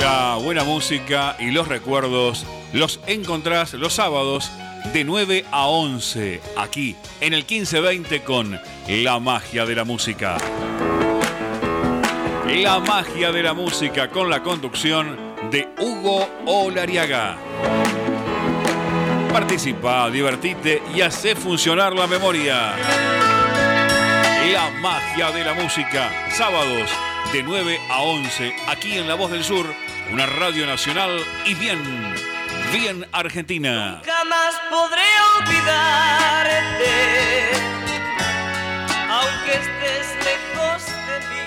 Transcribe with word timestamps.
La 0.00 0.36
buena 0.36 0.62
música 0.62 1.36
y 1.38 1.50
los 1.50 1.68
recuerdos 1.68 2.44
los 2.72 3.00
encontrás 3.06 3.72
los 3.74 3.94
sábados 3.94 4.50
de 4.92 5.04
9 5.04 5.46
a 5.50 5.66
11 5.66 6.40
aquí 6.56 6.96
en 7.20 7.32
el 7.32 7.40
1520 7.40 8.22
con 8.22 8.60
La 8.88 9.18
magia 9.18 9.64
de 9.64 9.74
la 9.74 9.84
música. 9.84 10.36
La 12.46 12.78
magia 12.80 13.32
de 13.32 13.42
la 13.42 13.54
música 13.54 14.10
con 14.10 14.28
la 14.28 14.42
conducción 14.42 15.16
de 15.50 15.68
Hugo 15.80 16.28
Olariaga. 16.46 17.38
Participa, 19.32 20.10
divertite 20.10 20.82
y 20.94 21.00
hace 21.00 21.34
funcionar 21.34 21.94
la 21.94 22.06
memoria. 22.06 22.74
La 24.52 24.70
magia 24.80 25.30
de 25.30 25.44
la 25.44 25.54
música, 25.54 26.10
sábados 26.30 26.90
de 27.32 27.42
9 27.42 27.78
a 27.90 28.02
11, 28.02 28.54
aquí 28.68 28.98
en 28.98 29.08
La 29.08 29.14
Voz 29.14 29.30
del 29.30 29.42
Sur, 29.42 29.66
una 30.12 30.26
radio 30.26 30.66
nacional 30.66 31.18
y 31.44 31.54
bien, 31.54 31.80
bien 32.72 33.06
argentina. 33.12 34.02
Jamás 34.04 34.54
podré 34.70 35.02
olvidarte, 35.38 36.92
aunque 39.10 39.52
estés 39.52 40.06
lejos 40.24 40.86
de 41.06 41.16
mí. 41.30 41.44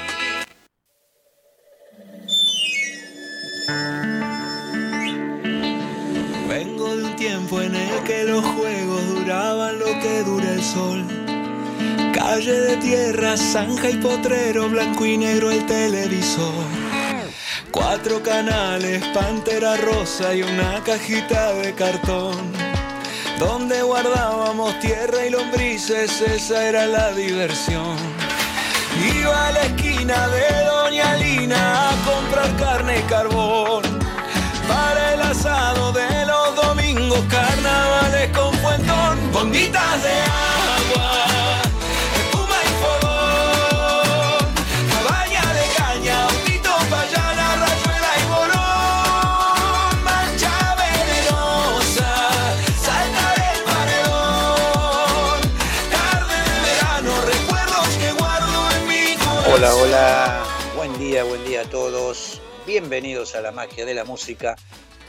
Vengo 6.48 6.96
de 6.96 7.04
un 7.04 7.16
tiempo 7.16 7.62
en 7.62 7.76
el 7.76 8.04
que 8.04 8.24
los 8.26 8.44
juegos 8.44 9.08
duraban 9.10 9.80
lo 9.80 10.00
que 10.00 10.24
dura 10.24 10.52
el 10.52 10.64
sol 10.64 11.06
Calle 12.14 12.52
de 12.52 12.78
tierra, 12.78 13.38
zanja 13.38 13.90
y 13.90 13.96
potrero, 13.96 14.70
blanco 14.70 15.06
y 15.06 15.18
negro 15.18 15.52
el 15.52 15.66
televisor. 15.66 16.54
Cuatro 17.72 18.22
canales, 18.24 19.04
pantera 19.14 19.78
rosa 19.78 20.34
y 20.34 20.42
una 20.42 20.84
cajita 20.84 21.54
de 21.54 21.74
cartón. 21.74 22.36
Donde 23.38 23.82
guardábamos 23.84 24.78
tierra 24.80 25.26
y 25.26 25.30
lombrices, 25.30 26.22
esa 26.22 26.66
era 26.66 26.86
la 26.88 27.12
diversión. 27.12 27.96
Iba 29.16 29.48
a 29.48 29.52
la 29.52 29.62
esquina 29.62 30.28
de 30.30 30.66
Doña 30.66 31.16
Lina 31.16 31.90
a 31.90 31.96
comprar 32.06 32.56
carne 32.58 33.00
y 33.00 33.04
carbón. 33.04 33.84
Para 34.68 35.14
el 35.14 35.22
asado 35.22 35.92
de 35.92 36.26
los 36.26 36.56
domingos, 36.56 37.22
carnavales 37.30 38.30
con 38.36 38.54
fuentón, 38.56 39.32
bombitas 39.32 40.04
de 40.04 40.12
agua. 40.12 40.99
Bienvenidos 62.80 63.36
a 63.36 63.42
la 63.42 63.52
magia 63.52 63.86
de 63.86 63.94
la 63.94 64.06
música, 64.06 64.56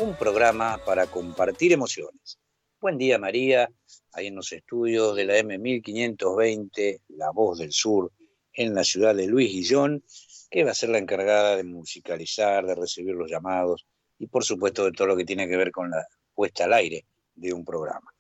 un 0.01 0.17
programa 0.17 0.81
para 0.85 1.07
compartir 1.07 1.73
emociones. 1.73 2.37
Buen 2.81 2.99
día 2.99 3.17
María, 3.17 3.71
ahí 4.13 4.27
en 4.27 4.35
los 4.35 4.51
estudios 4.51 5.15
de 5.15 5.25
la 5.25 5.39
M1520, 5.39 7.03
La 7.11 7.31
Voz 7.31 7.61
del 7.61 7.71
Sur, 7.71 8.11
en 8.53 8.75
la 8.75 8.83
ciudad 8.83 9.15
de 9.15 9.29
Luis 9.29 9.53
Guillón, 9.53 10.03
que 10.51 10.65
va 10.65 10.73
a 10.73 10.75
ser 10.75 10.89
la 10.89 10.99
encargada 10.99 11.57
de 11.57 11.63
musicalizar, 11.63 12.67
de 12.67 12.75
recibir 12.75 13.15
los 13.15 13.31
llamados 13.31 13.87
y 14.19 14.27
por 14.27 14.43
supuesto 14.43 14.85
de 14.85 14.91
todo 14.91 15.07
lo 15.07 15.17
que 15.17 15.25
tiene 15.25 15.49
que 15.49 15.57
ver 15.57 15.71
con 15.71 15.91
la 15.91 16.05
puesta 16.35 16.65
al 16.65 16.73
aire 16.73 17.07
de 17.37 17.53
un 17.53 17.65
programa. 17.65 18.13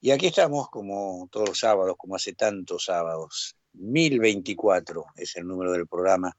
Y 0.00 0.12
aquí 0.12 0.28
estamos 0.28 0.68
como 0.70 1.28
todos 1.32 1.48
los 1.48 1.58
sábados, 1.58 1.96
como 1.98 2.14
hace 2.14 2.34
tantos 2.34 2.84
sábados, 2.84 3.56
1024 3.72 5.04
es 5.16 5.34
el 5.34 5.48
número 5.48 5.72
del 5.72 5.88
programa 5.88 6.32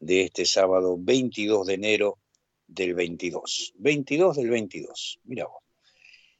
de 0.00 0.22
este 0.22 0.44
sábado 0.44 0.96
22 0.98 1.66
de 1.66 1.74
enero 1.74 2.18
del 2.66 2.94
22. 2.94 3.74
22 3.76 4.36
del 4.36 4.50
22, 4.50 5.20
mira 5.24 5.46
vos. 5.46 5.62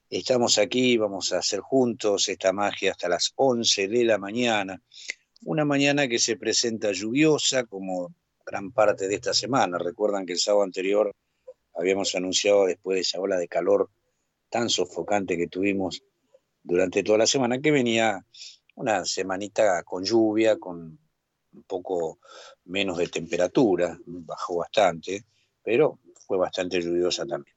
Estamos 0.08 0.58
aquí, 0.58 0.96
vamos 0.96 1.32
a 1.32 1.38
hacer 1.38 1.60
juntos 1.60 2.28
esta 2.28 2.52
magia 2.52 2.90
hasta 2.90 3.08
las 3.08 3.32
11 3.36 3.86
de 3.86 4.04
la 4.04 4.18
mañana. 4.18 4.82
Una 5.44 5.64
mañana 5.64 6.08
que 6.08 6.18
se 6.18 6.36
presenta 6.36 6.90
lluviosa 6.90 7.64
como 7.64 8.12
gran 8.44 8.72
parte 8.72 9.06
de 9.06 9.14
esta 9.14 9.32
semana. 9.32 9.78
Recuerdan 9.78 10.26
que 10.26 10.32
el 10.32 10.40
sábado 10.40 10.64
anterior 10.64 11.14
habíamos 11.74 12.14
anunciado 12.16 12.66
después 12.66 12.96
de 12.96 13.00
esa 13.02 13.20
ola 13.20 13.38
de 13.38 13.46
calor 13.46 13.90
tan 14.48 14.68
sofocante 14.68 15.36
que 15.36 15.46
tuvimos 15.46 16.02
durante 16.62 17.02
toda 17.02 17.18
la 17.18 17.26
semana 17.26 17.60
que 17.60 17.70
venía 17.70 18.24
una 18.74 19.04
semanita 19.04 19.82
con 19.84 20.04
lluvia, 20.04 20.58
con 20.58 20.98
un 21.52 21.62
poco 21.64 22.18
menos 22.64 22.98
de 22.98 23.08
temperatura, 23.08 23.98
bajó 24.06 24.56
bastante, 24.56 25.24
pero 25.62 25.98
fue 26.26 26.38
bastante 26.38 26.80
lluviosa 26.80 27.26
también. 27.26 27.56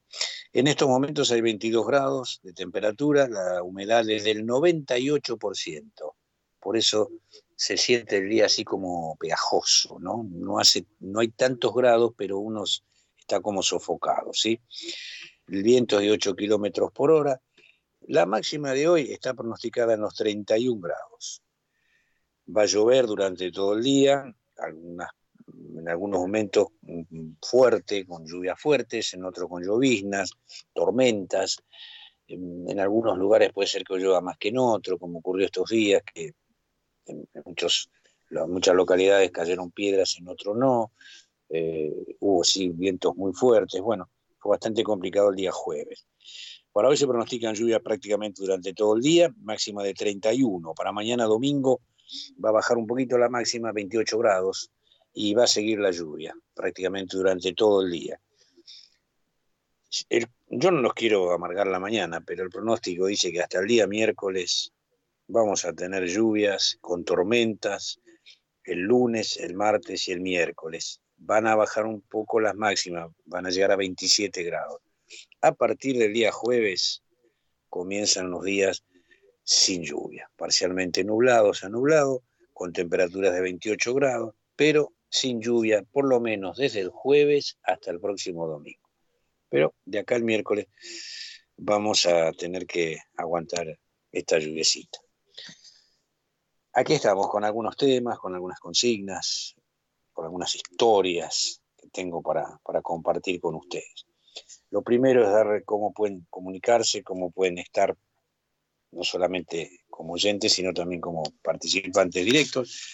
En 0.52 0.68
estos 0.68 0.88
momentos 0.88 1.32
hay 1.32 1.42
22 1.42 1.86
grados 1.86 2.40
de 2.44 2.54
temperatura, 2.54 3.28
la 3.28 3.64
humedad 3.64 4.08
es 4.10 4.24
del 4.24 4.46
98%, 4.46 6.16
por 6.60 6.78
eso 6.78 7.12
se 7.56 7.78
siente 7.78 8.18
el 8.18 8.30
día 8.30 8.46
así 8.46 8.64
como 8.64 9.16
pegajoso, 9.18 9.98
¿no? 10.00 10.26
No, 10.30 10.60
hace, 10.60 10.86
no 11.00 11.20
hay 11.22 11.30
tantos 11.30 11.74
grados, 11.74 12.14
pero 12.18 12.38
uno 12.38 12.64
está 13.18 13.42
como 13.42 13.64
sofocado, 13.64 14.34
¿sí? 14.34 14.60
El 15.48 15.64
viento 15.64 16.00
es 16.00 16.06
de 16.06 16.12
8 16.12 16.36
kilómetros 16.36 16.92
por 16.92 17.12
hora, 17.12 17.42
la 18.08 18.26
máxima 18.26 18.74
de 18.74 18.88
hoy 18.88 19.12
está 19.12 19.34
pronosticada 19.34 19.94
en 19.94 20.02
los 20.02 20.14
31 20.16 20.82
grados. 20.82 21.42
Va 22.46 22.64
a 22.64 22.66
llover 22.66 23.06
durante 23.06 23.52
todo 23.52 23.74
el 23.74 23.84
día, 23.84 24.34
en 25.76 25.90
algunos 25.90 26.20
momentos 26.20 26.68
mm, 26.82 27.34
fuerte, 27.42 28.06
con 28.06 28.26
lluvias 28.26 28.60
fuertes, 28.60 29.14
en 29.14 29.26
otros 29.26 29.50
con 29.50 29.64
lloviznas, 29.64 30.32
tormentas. 30.74 31.58
En, 32.28 32.80
algunos 32.80 33.18
lugares 33.18 33.52
puede 33.54 33.68
ser 33.68 33.84
que 33.84 33.96
llueva 33.96 34.22
más 34.22 34.38
que 34.38 34.50
en 34.50 34.58
otros, 34.58 35.00
como 35.00 35.20
ocurrió 35.20 35.46
estos 35.46 35.70
días, 35.70 36.02
que 36.14 36.34
en, 37.06 37.28
muchas 37.46 38.76
localidades 38.76 39.32
cayeron 39.32 39.72
piedras, 39.72 40.16
en 40.20 40.28
otros 40.28 40.56
no. 40.58 40.92
Eh, 41.50 42.16
hubo 42.20 42.44
sí 42.44 42.70
vientos 42.70 43.16
muy 43.16 43.34
fuertes. 43.34 43.80
Bueno, 43.82 44.10
fue 44.40 44.52
bastante 44.52 44.84
complicado 44.84 45.30
el 45.30 45.36
día 45.36 45.52
jueves. 45.52 46.08
Para 46.72 46.88
hoy 46.90 46.98
se 46.98 47.06
pronostican 47.06 47.54
lluvias 47.54 47.82
prácticamente 47.82 48.42
durante 48.42 48.74
todo 48.74 48.96
el 48.96 49.02
día, 49.02 49.32
máxima 49.42 49.84
de 49.84 49.94
31. 49.94 50.74
Para 50.74 50.92
mañana 50.92 51.26
domingo 51.26 51.82
va 52.44 52.50
a 52.50 52.54
bajar 52.54 52.78
un 52.78 52.88
poquito 52.88 53.18
la 53.18 53.30
máxima, 53.30 53.72
28 53.72 54.18
grados, 54.18 54.72
y 55.14 55.34
va 55.34 55.44
a 55.44 55.48
seguir 55.48 55.80
la 55.80 55.92
lluvia 55.92 56.36
prácticamente 56.54 57.18
durante 57.18 57.54
todo 57.54 57.82
el 57.84 57.92
día. 57.92 58.20
yo 60.50 60.72
no 60.72 60.82
los 60.82 60.94
quiero 60.94 61.32
amargar 61.32 61.68
la 61.68 61.80
mañana, 61.80 62.22
pero 62.22 62.44
el 62.44 62.50
pronóstico 62.50 63.06
dice 63.06 63.32
que 63.32 63.42
hasta 63.42 63.60
el 63.60 63.68
día 63.68 63.88
miércoles 63.88 64.74
vamos 65.28 65.66
a 65.66 65.74
tener 65.74 66.08
lluvias 66.08 66.78
con 66.82 67.04
tormentas 67.06 68.00
el 68.64 68.80
lunes, 68.80 69.38
el 69.38 69.56
martes 69.56 70.08
y 70.08 70.12
el 70.12 70.22
miércoles. 70.22 71.02
Van 71.18 71.48
a 71.48 71.56
bajar 71.56 71.86
un 71.86 72.02
poco 72.02 72.40
las 72.40 72.56
máximas, 72.56 73.12
van 73.26 73.46
a 73.46 73.50
llegar 73.50 73.72
a 73.72 73.76
27 73.76 74.44
grados. 74.44 74.82
A 75.42 75.54
partir 75.54 75.98
del 75.98 76.14
día 76.14 76.32
jueves 76.32 77.04
comienzan 77.70 78.32
los 78.32 78.44
días 78.44 78.84
sin 79.44 79.84
lluvia, 79.84 80.30
parcialmente 80.36 81.04
nublados 81.04 81.64
a 81.64 81.70
nublado, 81.70 82.24
con 82.54 82.72
temperaturas 82.72 83.34
de 83.34 83.42
28 83.42 83.94
grados, 83.94 84.36
pero 84.56 84.94
sin 85.10 85.42
lluvia 85.42 85.84
por 85.84 86.06
lo 86.06 86.20
menos 86.20 86.58
desde 86.58 86.80
el 86.80 86.90
jueves 86.90 87.58
hasta 87.64 87.92
el 87.92 88.00
próximo 88.00 88.48
domingo. 88.48 88.90
Pero 89.50 89.76
de 89.86 90.00
acá 90.00 90.16
el 90.16 90.24
miércoles 90.24 90.68
vamos 91.58 92.06
a 92.06 92.32
tener 92.32 92.66
que 92.66 92.98
aguantar 93.18 93.80
esta 94.12 94.40
lluviecita. 94.40 95.00
Aquí 96.74 96.94
estamos 96.94 97.30
con 97.30 97.44
algunos 97.44 97.78
temas, 97.78 98.18
con 98.18 98.34
algunas 98.34 98.60
consignas, 98.60 99.56
con 100.12 100.26
algunas 100.26 100.56
historias 100.56 101.62
que 101.78 101.90
tengo 101.90 102.22
para, 102.22 102.60
para 102.64 102.82
compartir 102.82 103.40
con 103.40 103.56
ustedes. 103.56 104.08
Lo 104.72 104.82
primero 104.82 105.24
es 105.24 105.32
dar 105.32 105.64
cómo 105.66 105.94
pueden 105.94 106.26
comunicarse, 106.30 107.04
cómo 107.04 107.30
pueden 107.30 107.60
estar 107.60 107.96
no 108.94 109.04
solamente 109.04 109.82
como 109.90 110.14
oyentes, 110.14 110.54
sino 110.54 110.74
también 110.74 111.02
como 111.02 111.24
participantes 111.42 112.24
directos. 112.24 112.94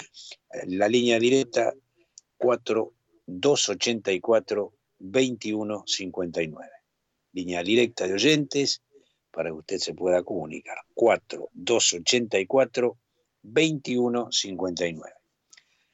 La 0.68 0.88
línea 0.88 1.20
directa 1.20 1.74
4284 2.38 4.74
2159. 5.00 6.72
Línea 7.34 7.62
directa 7.64 8.08
de 8.08 8.14
oyentes 8.14 8.82
para 9.32 9.50
que 9.50 9.56
usted 9.56 9.78
se 9.78 9.94
pueda 9.94 10.24
comunicar. 10.24 10.78
4284 10.94 12.98
2159. 13.42 15.16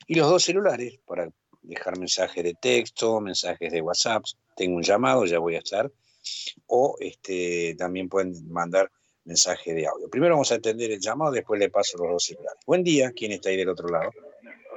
Y 0.08 0.16
los 0.16 0.30
dos 0.30 0.44
celulares 0.44 1.00
para 1.06 1.30
dejar 1.62 1.98
mensajes 1.98 2.44
de 2.44 2.54
texto, 2.54 3.22
mensajes 3.22 3.72
de 3.72 3.82
WhatsApp. 3.82 4.26
Tengo 4.56 4.76
un 4.78 4.84
llamado, 4.84 5.26
ya 5.26 5.40
voy 5.40 5.56
a 5.56 5.60
estar. 5.60 5.92
O 6.68 6.96
este, 7.00 7.76
también 7.78 8.10
pueden 8.10 8.48
mandar 8.50 8.92
mensaje 9.26 9.74
de 9.74 9.88
audio. 9.88 10.10
Primero 10.10 10.36
vamos 10.36 10.52
a 10.52 10.56
atender 10.56 10.92
el 10.92 11.00
llamado, 11.00 11.32
después 11.32 11.60
le 11.60 11.70
paso 11.70 11.98
los 11.98 12.10
dos 12.10 12.24
celulares. 12.24 12.60
Buen 12.66 12.84
día, 12.84 13.12
¿quién 13.12 13.32
está 13.32 13.50
ahí 13.50 13.58
del 13.58 13.70
otro 13.70 13.90
lado? 13.90 14.12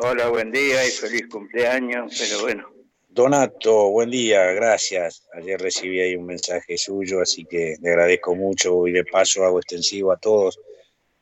Hola, 0.01 0.29
buen 0.29 0.51
día 0.51 0.87
y 0.87 0.91
feliz 0.91 1.29
cumpleaños, 1.29 2.17
pero 2.19 2.43
bueno. 2.43 2.69
Donato, 3.09 3.91
buen 3.91 4.11
día, 4.11 4.53
gracias. 4.53 5.27
Ayer 5.33 5.61
recibí 5.61 6.01
ahí 6.01 6.15
un 6.15 6.27
mensaje 6.27 6.79
suyo, 6.79 7.21
así 7.21 7.45
que 7.45 7.77
le 7.81 7.91
agradezco 7.91 8.35
mucho 8.35 8.87
y 8.87 8.93
de 8.93 9.05
paso 9.05 9.45
hago 9.45 9.59
extensivo 9.59 10.13
a 10.13 10.19
todos 10.19 10.61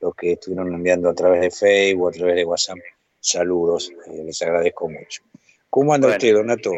los 0.00 0.14
que 0.14 0.32
estuvieron 0.32 0.72
enviando 0.74 1.08
a 1.08 1.14
través 1.14 1.40
de 1.40 1.50
Facebook, 1.50 2.08
a 2.08 2.12
través 2.12 2.36
de 2.36 2.44
WhatsApp. 2.44 2.78
Saludos, 3.18 3.90
eh, 4.06 4.22
les 4.24 4.40
agradezco 4.42 4.88
mucho. 4.88 5.22
¿Cómo 5.70 5.94
anda 5.94 6.08
usted, 6.08 6.34
Donato? 6.34 6.70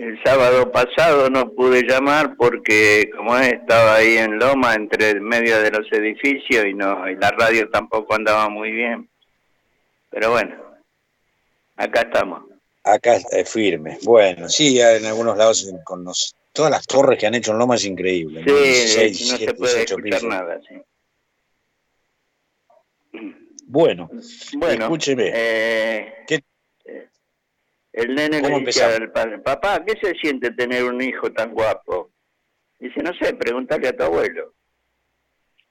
El 0.00 0.18
sábado 0.22 0.72
pasado 0.72 1.28
no 1.28 1.50
pude 1.52 1.82
llamar 1.82 2.34
porque 2.38 3.10
como 3.14 3.36
estaba 3.36 3.96
ahí 3.96 4.16
en 4.16 4.38
Loma, 4.38 4.72
entre 4.72 5.20
medio 5.20 5.60
de 5.60 5.70
los 5.70 5.92
edificios 5.92 6.64
y 6.64 6.72
no 6.72 7.06
y 7.06 7.16
la 7.16 7.30
radio 7.32 7.68
tampoco 7.68 8.14
andaba 8.14 8.48
muy 8.48 8.70
bien. 8.70 9.10
Pero 10.08 10.30
bueno, 10.30 10.56
acá 11.76 12.00
estamos. 12.00 12.44
Acá 12.82 13.16
es 13.30 13.52
firme. 13.52 13.98
Bueno, 14.02 14.48
sí, 14.48 14.80
en 14.80 15.04
algunos 15.04 15.36
lados 15.36 15.70
con 15.84 16.06
todas 16.54 16.70
las 16.70 16.86
torres 16.86 17.18
que 17.18 17.26
han 17.26 17.34
hecho 17.34 17.52
en 17.52 17.58
Loma 17.58 17.74
es 17.74 17.84
increíble. 17.84 18.42
Sí, 18.42 19.30
no, 19.32 19.36
se 19.36 19.52
puede 19.52 19.82
escuchar 19.82 20.22
nada. 20.24 20.60
Sí. 20.66 20.82
Bueno, 23.66 24.08
bueno 24.56 24.84
escúcheme. 24.84 25.30
Eh, 25.34 26.24
¿Qué, 26.26 26.42
el 27.92 28.14
nene 28.14 28.40
le 28.40 28.60
dice 28.60 28.84
al 28.84 29.10
padre, 29.10 29.38
papá, 29.38 29.82
¿qué 29.84 29.94
se 30.00 30.14
siente 30.14 30.52
tener 30.52 30.84
un 30.84 31.00
hijo 31.00 31.32
tan 31.32 31.52
guapo? 31.52 32.10
Dice, 32.78 33.02
no 33.02 33.12
sé, 33.14 33.34
pregúntale 33.34 33.88
a 33.88 33.96
tu 33.96 34.04
abuelo. 34.04 34.54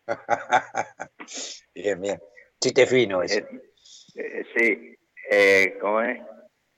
bien, 1.76 2.02
bien. 2.02 2.20
Chiste 2.60 2.86
fino 2.86 3.24
ese. 3.24 3.40
Eh, 3.40 3.46
eh, 4.16 4.44
sí, 4.56 4.98
eh, 5.32 5.78
¿cómo 5.80 6.02
es? 6.02 6.20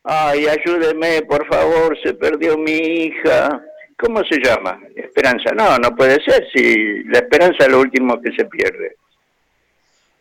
Ay, 0.03 0.47
ayúdeme, 0.47 1.21
por 1.23 1.47
favor, 1.47 1.97
se 2.01 2.13
perdió 2.13 2.57
mi 2.57 2.71
hija. 2.71 3.63
¿Cómo 3.97 4.23
se 4.23 4.39
llama? 4.39 4.81
Esperanza. 4.95 5.51
No, 5.53 5.77
no 5.77 5.95
puede 5.95 6.23
ser 6.23 6.47
si 6.53 7.03
la 7.03 7.19
esperanza 7.19 7.65
es 7.65 7.71
lo 7.71 7.81
último 7.81 8.19
que 8.19 8.31
se 8.31 8.45
pierde. 8.45 8.95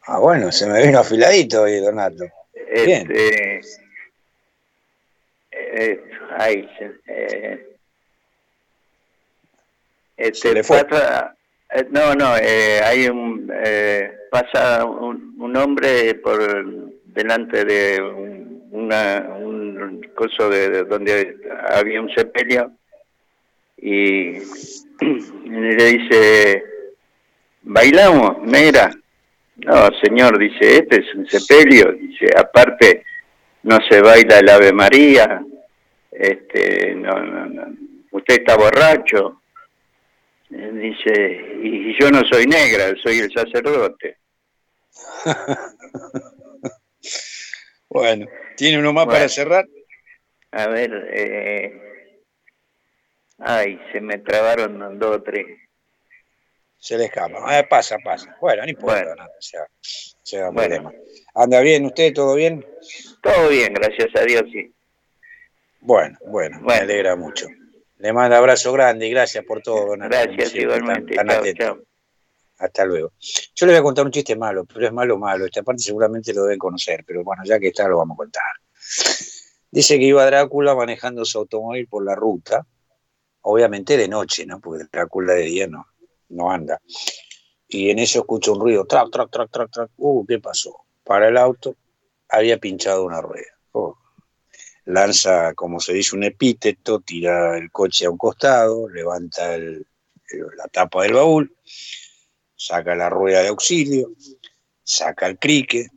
Ah, 0.07 0.19
bueno, 0.19 0.51
se 0.53 0.67
me 0.67 0.85
vino 0.85 0.99
afiladito 0.99 1.63
hoy, 1.63 1.79
Donato. 1.81 2.25
Bien. 2.85 3.11
Este, 3.11 3.61
eh, 5.73 6.05
ahí, 6.39 6.69
eh, 7.07 7.71
este, 10.17 10.63
fue. 10.63 10.87
Eh, 11.73 11.87
no, 11.91 12.15
no, 12.15 12.37
eh, 12.37 12.81
hay 12.85 13.09
un, 13.09 13.51
eh, 13.65 14.13
pasa 14.31 14.85
un, 14.85 15.35
un, 15.39 15.57
hombre 15.57 16.15
por 16.17 16.39
delante 17.07 17.65
de 17.65 18.03
un, 18.03 18.69
una, 18.73 19.29
un 19.39 20.01
coso 20.15 20.51
de, 20.51 20.85
donde 20.85 21.37
había 21.69 22.03
un 22.03 22.11
sepelio 22.13 22.73
y 23.77 24.33
le 25.49 25.85
dice, 25.85 26.65
¿bailamos, 27.63 28.43
negra? 28.43 28.91
No, 29.57 29.89
señor, 30.03 30.39
dice, 30.39 30.79
este 30.79 31.01
es 31.01 31.15
un 31.15 31.27
sepelio, 31.27 31.93
dice, 31.93 32.27
aparte 32.37 33.05
no 33.63 33.79
se 33.89 34.01
baila 34.01 34.39
el 34.39 34.49
Ave 34.49 34.73
María, 34.73 35.43
este, 36.21 36.95
no, 36.97 37.19
no, 37.19 37.47
no, 37.47 37.77
usted 38.13 38.41
está 38.41 38.57
borracho. 38.57 39.41
Dice, 40.51 41.57
y 41.63 41.99
yo 41.99 42.11
no 42.11 42.21
soy 42.31 42.45
negra, 42.45 42.93
soy 43.03 43.21
el 43.21 43.33
sacerdote. 43.33 44.19
bueno, 47.89 48.27
¿tiene 48.57 48.79
uno 48.79 48.93
más 48.93 49.07
para 49.07 49.29
cerrar? 49.29 49.67
A 50.51 50.67
ver, 50.67 50.91
eh, 51.15 52.23
ay, 53.39 53.81
se 53.93 54.01
me 54.01 54.19
trabaron 54.19 54.99
dos 54.99 55.17
o 55.17 55.23
tres. 55.23 55.47
Se 56.77 56.99
le 56.99 57.07
escapa, 57.07 57.59
eh, 57.59 57.65
pasa, 57.65 57.97
pasa. 58.05 58.37
Bueno, 58.41 58.65
no 58.65 58.69
importa 58.69 59.15
nada, 59.15 59.31
sea, 59.39 59.67
sea 60.23 60.51
bueno. 60.51 60.93
¿Anda 61.35 61.61
bien 61.61 61.87
usted? 61.87 62.13
¿Todo 62.13 62.35
bien? 62.35 62.67
Todo 63.23 63.49
bien, 63.49 63.73
gracias 63.73 64.09
a 64.17 64.25
Dios, 64.25 64.43
sí. 64.53 64.75
Bueno, 65.81 66.19
bueno, 66.27 66.61
me 66.61 66.75
alegra 66.75 67.17
mucho. 67.17 67.47
Le 67.99 68.13
mando 68.13 68.37
abrazo 68.37 68.73
grande 68.73 69.07
y 69.07 69.11
gracias 69.11 69.45
por 69.45 69.63
todo, 69.63 69.93
Gracias, 69.97 70.55
igualmente. 70.55 71.17
Hasta 72.59 72.85
luego. 72.85 73.13
Yo 73.55 73.67
le 73.67 73.73
voy 73.73 73.81
a 73.81 73.83
contar 73.83 74.05
un 74.05 74.11
chiste 74.11 74.37
malo, 74.37 74.67
pero 74.67 74.87
es 74.87 74.93
malo, 74.93 75.17
malo. 75.17 75.47
Esta 75.47 75.63
parte 75.63 75.83
seguramente 75.83 76.35
lo 76.35 76.45
deben 76.45 76.59
conocer, 76.59 77.05
pero 77.07 77.25
bueno, 77.25 77.43
ya 77.45 77.59
que 77.59 77.69
está, 77.69 77.89
lo 77.89 77.99
vamos 77.99 78.17
a 78.17 78.19
contar. 78.19 78.43
Dice 79.71 79.99
que 79.99 80.05
iba 80.05 80.27
Drácula 80.27 80.75
manejando 80.75 81.25
su 81.25 81.39
automóvil 81.39 81.87
por 81.89 82.05
la 82.05 82.15
ruta, 82.15 82.67
obviamente 83.43 83.97
de 83.97 84.09
noche, 84.09 84.45
¿no? 84.45 84.61
Porque 84.61 84.85
Drácula 84.93 85.35
de 85.35 85.43
día 85.43 85.67
no, 85.67 85.87
no 86.29 86.51
anda. 86.51 86.81
Y 87.69 87.91
en 87.91 87.99
eso 88.01 88.21
escucha 88.21 88.51
un 88.51 88.61
ruido, 88.61 88.85
trac, 88.85 89.11
trac, 89.11 89.31
trac, 89.31 89.51
trac, 89.51 89.71
trac. 89.71 89.91
Uh, 89.97 90.27
¿qué 90.27 90.39
pasó? 90.39 90.85
Para 91.05 91.29
el 91.29 91.37
auto, 91.37 91.77
había 92.29 92.59
pinchado 92.59 93.05
una 93.05 93.21
rueda. 93.21 93.47
Oh, 93.73 93.97
lanza, 94.91 95.55
como 95.55 95.81
se 95.81 95.93
dice, 95.93 96.17
un 96.17 96.25
epíteto, 96.25 97.01
tira 97.01 97.57
el 97.57 97.71
coche 97.71 98.07
a 98.07 98.11
un 98.11 98.19
costado, 98.19 98.89
levanta 98.89 99.57
la 99.59 100.69
tapa 100.71 101.03
del 101.03 101.15
baúl, 101.15 101.55
saca 102.55 102.95
la 102.95 103.09
rueda 103.09 103.43
de 103.43 103.49
auxilio, 103.49 104.13
saca 104.83 105.27
el 105.27 105.39
crique 105.39 105.89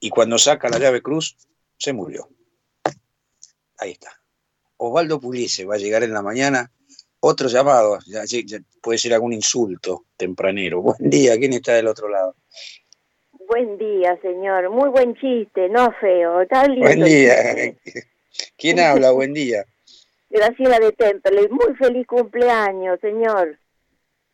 y 0.00 0.10
cuando 0.10 0.38
saca 0.38 0.68
la 0.68 0.78
llave 0.78 1.02
cruz, 1.02 1.36
se 1.78 1.92
murió. 1.92 2.28
Ahí 3.78 3.92
está. 3.92 4.10
Osvaldo 4.78 5.20
Puliese 5.20 5.64
va 5.64 5.74
a 5.74 5.78
llegar 5.78 6.02
en 6.02 6.12
la 6.12 6.22
mañana. 6.22 6.70
Otro 7.20 7.48
llamado, 7.48 7.98
puede 8.80 8.98
ser 8.98 9.14
algún 9.14 9.32
insulto 9.32 10.06
tempranero. 10.16 10.80
Buen 10.82 11.10
día, 11.10 11.36
¿quién 11.38 11.52
está 11.54 11.74
del 11.74 11.88
otro 11.88 12.08
lado? 12.08 12.34
Buen 13.48 13.78
día, 13.78 14.18
señor. 14.22 14.70
Muy 14.70 14.88
buen 14.88 15.14
chiste, 15.14 15.68
no 15.68 15.92
feo. 16.00 16.40
Está 16.40 16.66
lindo. 16.66 16.86
Buen 16.86 17.04
día. 17.04 17.34
¿Quién 18.56 18.80
habla? 18.80 19.10
Buen 19.10 19.32
día. 19.32 19.64
Graciela 20.30 20.78
de 20.78 20.92
Temple. 20.92 21.48
Muy 21.48 21.74
feliz 21.76 22.06
cumpleaños, 22.06 22.98
señor. 23.00 23.58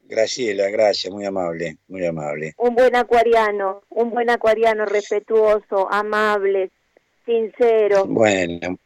Graciela, 0.05 0.69
gracias, 0.69 1.13
muy 1.13 1.25
amable, 1.25 1.79
muy 1.89 2.05
amable. 2.05 2.55
Un 2.59 2.75
buen 2.75 2.95
acuariano, 2.97 3.83
un 3.89 4.11
buen 4.11 4.29
acuariano 4.29 4.85
respetuoso, 4.85 5.91
amable, 5.91 6.71
sincero. 7.25 8.05
Bueno, 8.07 8.77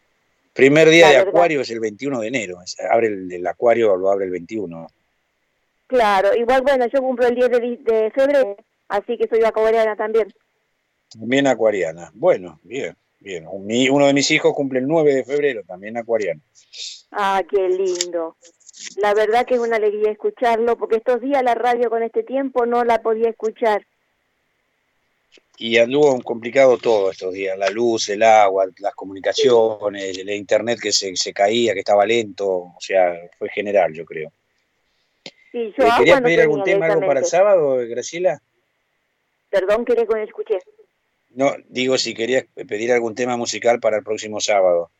primer 0.52 0.88
día 0.88 1.08
de 1.08 1.16
acuario 1.16 1.62
es 1.62 1.70
el 1.70 1.80
21 1.80 2.20
de 2.20 2.28
enero, 2.28 2.58
abre 2.90 3.08
el, 3.08 3.46
acuario, 3.46 3.96
lo 3.96 4.10
abre 4.10 4.26
el 4.26 4.30
21. 4.30 4.86
Claro, 5.88 6.36
igual 6.36 6.62
bueno, 6.62 6.86
yo 6.86 7.00
cumplo 7.00 7.26
el 7.26 7.34
10 7.34 7.50
de, 7.82 8.12
febrero, 8.14 8.56
así 8.88 9.16
que 9.16 9.26
soy 9.26 9.42
acuariana 9.42 9.96
también. 9.96 10.32
También 11.08 11.46
acuariana, 11.46 12.10
bueno, 12.14 12.60
bien. 12.62 12.96
Bien, 13.26 13.44
uno 13.48 14.06
de 14.06 14.14
mis 14.14 14.30
hijos 14.30 14.54
cumple 14.54 14.78
el 14.78 14.86
9 14.86 15.12
de 15.12 15.24
febrero, 15.24 15.64
también 15.66 15.96
acuariano. 15.96 16.40
Ah, 17.10 17.42
qué 17.50 17.68
lindo. 17.68 18.36
La 18.98 19.14
verdad 19.14 19.44
que 19.44 19.54
es 19.54 19.60
una 19.60 19.78
alegría 19.78 20.12
escucharlo, 20.12 20.78
porque 20.78 20.98
estos 20.98 21.20
días 21.20 21.42
la 21.42 21.56
radio 21.56 21.90
con 21.90 22.04
este 22.04 22.22
tiempo 22.22 22.66
no 22.66 22.84
la 22.84 23.02
podía 23.02 23.28
escuchar. 23.28 23.84
Y 25.58 25.76
anduvo 25.78 26.22
complicado 26.22 26.78
todo 26.78 27.10
estos 27.10 27.34
días, 27.34 27.58
la 27.58 27.68
luz, 27.68 28.08
el 28.10 28.22
agua, 28.22 28.66
las 28.78 28.94
comunicaciones, 28.94 30.16
el 30.18 30.30
internet 30.30 30.78
que 30.80 30.92
se, 30.92 31.16
se 31.16 31.32
caía, 31.32 31.74
que 31.74 31.80
estaba 31.80 32.06
lento, 32.06 32.46
o 32.48 32.76
sea, 32.78 33.12
fue 33.40 33.48
general, 33.48 33.92
yo 33.92 34.04
creo. 34.04 34.30
Sí, 35.50 35.74
yo 35.76 35.84
¿Querías 35.98 36.20
pedir 36.20 36.42
algún 36.42 36.62
tema 36.62 36.86
algo 36.86 37.04
para 37.04 37.18
el 37.18 37.26
sábado, 37.26 37.78
Graciela? 37.88 38.40
Perdón, 39.50 39.84
que 39.84 39.94
le 39.94 40.22
escuché. 40.22 40.60
No, 41.36 41.54
digo 41.68 41.98
si 41.98 42.14
querías 42.14 42.46
pedir 42.66 42.90
algún 42.92 43.14
tema 43.14 43.36
musical 43.36 43.78
para 43.78 43.98
el 43.98 44.02
próximo 44.02 44.40
sábado. 44.40 44.90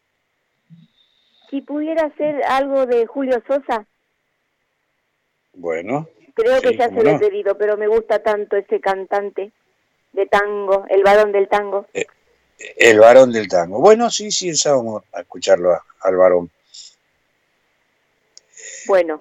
Si 1.49 1.63
pudiera 1.63 2.05
hacer 2.05 2.43
algo 2.45 2.85
de 2.85 3.07
Julio 3.07 3.43
Sosa. 3.49 3.87
Bueno. 5.55 6.07
Creo 6.35 6.61
que 6.61 6.77
ya 6.77 6.91
se 6.91 7.03
lo 7.03 7.09
he 7.09 7.19
pedido, 7.19 7.57
pero 7.57 7.79
me 7.79 7.89
gusta 7.89 8.23
tanto 8.23 8.57
ese 8.57 8.81
cantante 8.81 9.51
de 10.13 10.27
tango, 10.27 10.85
el 10.91 11.03
varón 11.03 11.33
del 11.33 11.49
tango. 11.49 11.87
Eh, 11.95 12.05
el 12.77 13.01
varón 13.01 13.33
del 13.33 13.49
tango. 13.49 13.81
Bueno, 13.81 14.11
sí, 14.11 14.31
sí, 14.31 14.51
el 14.51 14.57
sábado 14.57 15.05
a 15.15 15.21
escucharlo 15.23 15.81
al 16.01 16.17
varón. 16.17 16.51
Bueno, 18.87 19.19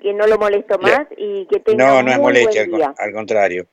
que 0.00 0.12
no 0.12 0.28
lo 0.28 0.38
molesto 0.38 0.78
más 0.78 1.08
y 1.16 1.44
que 1.46 1.58
tenga 1.58 1.86
No, 1.86 2.02
no 2.04 2.12
es 2.12 2.18
molestia, 2.20 2.94
al 2.96 3.12
contrario. 3.12 3.66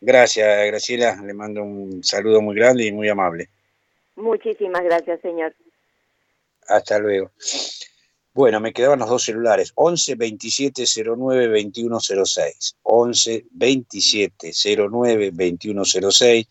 Gracias, 0.00 0.66
Graciela. 0.66 1.20
Le 1.22 1.34
mando 1.34 1.62
un 1.62 2.02
saludo 2.04 2.40
muy 2.40 2.54
grande 2.54 2.84
y 2.86 2.92
muy 2.92 3.08
amable. 3.08 3.50
Muchísimas 4.16 4.82
gracias, 4.82 5.20
señor. 5.20 5.54
Hasta 6.68 6.98
luego. 6.98 7.30
Bueno, 8.34 8.60
me 8.60 8.72
quedaban 8.72 9.00
los 9.00 9.08
dos 9.08 9.24
celulares, 9.24 9.72
11 9.74 10.14
27 10.14 10.84
09 11.16 11.48
21 11.48 11.98
06, 12.00 12.76
11 12.82 13.46
27 13.50 14.52
09 14.88 15.30
21 15.32 15.84
06, 15.84 16.46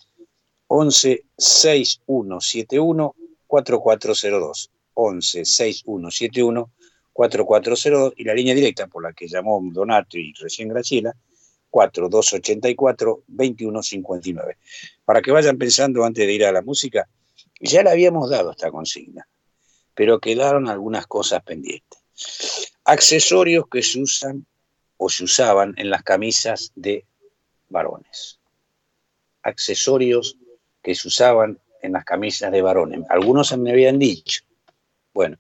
11 0.68 1.24
6171 1.38 3.16
4402, 3.48 4.72
11 4.96 5.46
6171 5.46 6.72
4402 7.14 8.14
y 8.18 8.24
la 8.26 8.34
línea 8.34 8.54
directa 8.54 8.88
por 8.88 9.04
la 9.04 9.14
que 9.14 9.28
llamó 9.28 9.62
Donato 9.72 10.18
y 10.18 10.34
recién 10.34 10.68
Graciela, 10.68 11.16
4284 11.78 13.24
2159. 13.28 14.58
Para 15.06 15.22
que 15.22 15.32
vayan 15.32 15.58
pensando 15.58 16.04
antes 16.04 16.26
de 16.26 16.34
ir 16.34 16.46
a 16.46 16.52
la 16.52 16.62
música, 16.62 17.08
ya 17.60 17.84
le 17.84 17.92
habíamos 17.92 18.30
dado 18.30 18.52
esta 18.52 18.72
consigna 18.72 19.28
pero 19.98 20.20
quedaron 20.20 20.70
algunas 20.70 21.08
cosas 21.08 21.42
pendientes. 21.42 22.00
Accesorios 22.86 23.66
que 23.68 23.82
se 23.82 24.00
usan 24.00 24.46
o 24.98 25.10
se 25.10 25.24
usaban 25.24 25.74
en 25.78 25.90
las 25.90 26.04
camisas 26.04 26.72
de 26.76 27.04
varones. 27.68 28.40
Accesorios 29.42 30.38
que 30.84 30.94
se 30.94 31.08
usaban 31.08 31.60
en 31.82 31.94
las 31.94 32.06
camisas 32.06 32.52
de 32.52 32.62
varones. 32.62 33.02
Algunos 33.10 33.58
me 33.58 33.72
habían 33.72 33.98
dicho. 33.98 34.44
Bueno, 35.16 35.38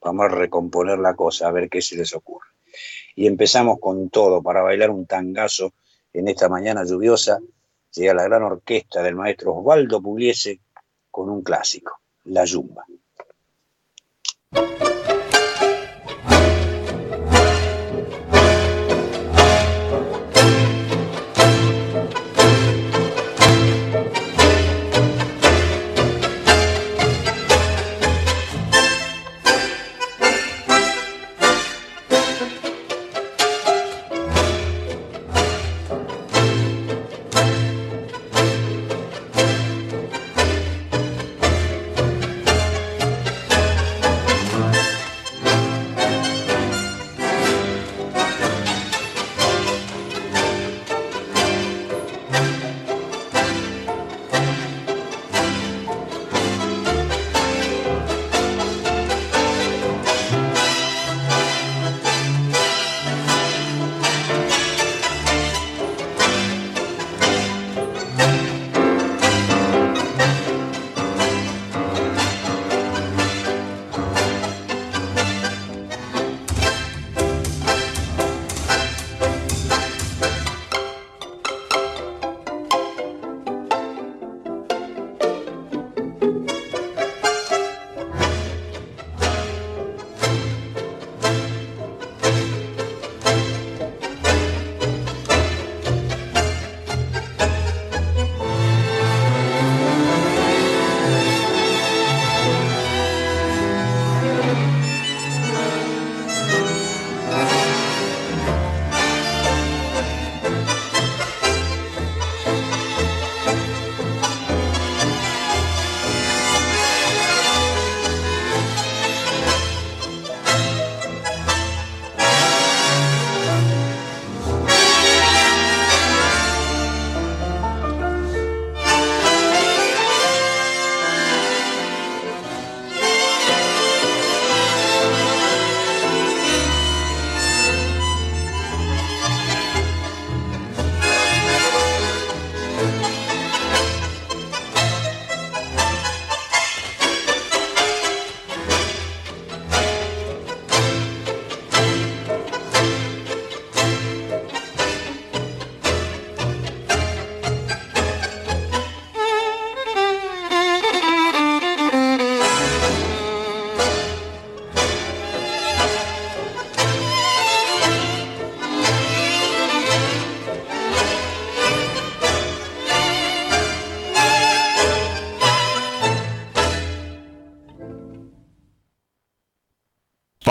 vamos 0.00 0.24
a 0.24 0.34
recomponer 0.34 0.98
la 0.98 1.14
cosa, 1.14 1.46
a 1.46 1.52
ver 1.52 1.70
qué 1.70 1.80
se 1.80 1.94
les 1.94 2.12
ocurre. 2.14 2.43
Y 3.14 3.26
empezamos 3.26 3.78
con 3.80 4.10
todo 4.10 4.42
para 4.42 4.62
bailar 4.62 4.90
un 4.90 5.06
tangazo 5.06 5.72
en 6.12 6.28
esta 6.28 6.48
mañana 6.48 6.84
lluviosa. 6.84 7.38
Llega 7.92 8.14
la 8.14 8.24
gran 8.24 8.42
orquesta 8.42 9.02
del 9.02 9.14
maestro 9.14 9.54
Osvaldo 9.54 10.02
Pugliese 10.02 10.60
con 11.10 11.30
un 11.30 11.42
clásico, 11.42 12.00
La 12.24 12.44
Yumba. 12.44 12.84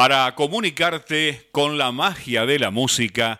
Para 0.03 0.35
comunicarte 0.35 1.47
con 1.53 1.77
la 1.77 1.93
magia 1.93 2.45
de 2.45 2.59
la 2.59 2.71
música, 2.71 3.39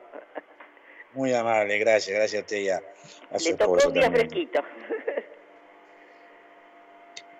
Muy 1.13 1.35
amable, 1.35 1.79
gracias, 1.79 2.17
gracias 2.17 2.41
a 2.41 2.45
usted 2.45 2.63
ya. 2.63 2.83
Le 3.39 3.55
tocó 3.55 3.87
un 3.87 3.93
día 3.93 4.11
fresquito. 4.11 4.63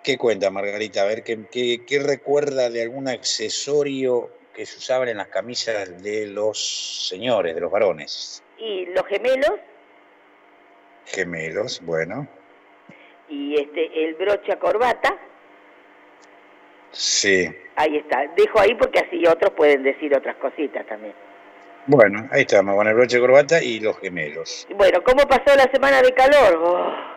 ¿Qué 0.05 0.19
cuenta, 0.19 0.51
Margarita? 0.51 1.01
A 1.01 1.05
ver, 1.05 1.23
¿qué, 1.23 1.47
qué, 1.49 1.99
recuerda 1.99 2.69
de 2.69 2.83
algún 2.83 3.07
accesorio 3.07 4.29
que 4.53 4.67
se 4.67 4.77
usaban 4.77 5.09
en 5.09 5.17
las 5.17 5.29
camisas 5.29 6.03
de 6.03 6.27
los 6.27 7.07
señores, 7.09 7.55
de 7.55 7.61
los 7.61 7.71
varones? 7.71 8.43
Y 8.59 8.85
los 8.85 9.03
gemelos, 9.07 9.53
Gemelos, 11.07 11.81
bueno. 11.83 12.27
Y 13.29 13.55
este, 13.59 14.05
el 14.05 14.13
brocha 14.13 14.59
corbata. 14.59 15.17
Sí. 16.91 17.49
Ahí 17.75 17.97
está. 17.97 18.31
Dejo 18.37 18.59
ahí 18.59 18.75
porque 18.75 18.99
así 18.99 19.25
otros 19.25 19.53
pueden 19.53 19.81
decir 19.81 20.15
otras 20.15 20.35
cositas 20.35 20.85
también. 20.85 21.15
Bueno, 21.87 22.27
ahí 22.31 22.41
estamos, 22.41 22.75
con 22.75 22.87
el 22.87 22.93
broche 22.93 23.19
corbata 23.19 23.61
y 23.61 23.79
los 23.79 23.97
gemelos. 23.99 24.67
Bueno, 24.75 25.03
¿cómo 25.03 25.23
pasó 25.27 25.55
la 25.55 25.69
semana 25.71 26.03
de 26.03 26.11
calor? 26.13 26.61
Oh, 26.63 27.14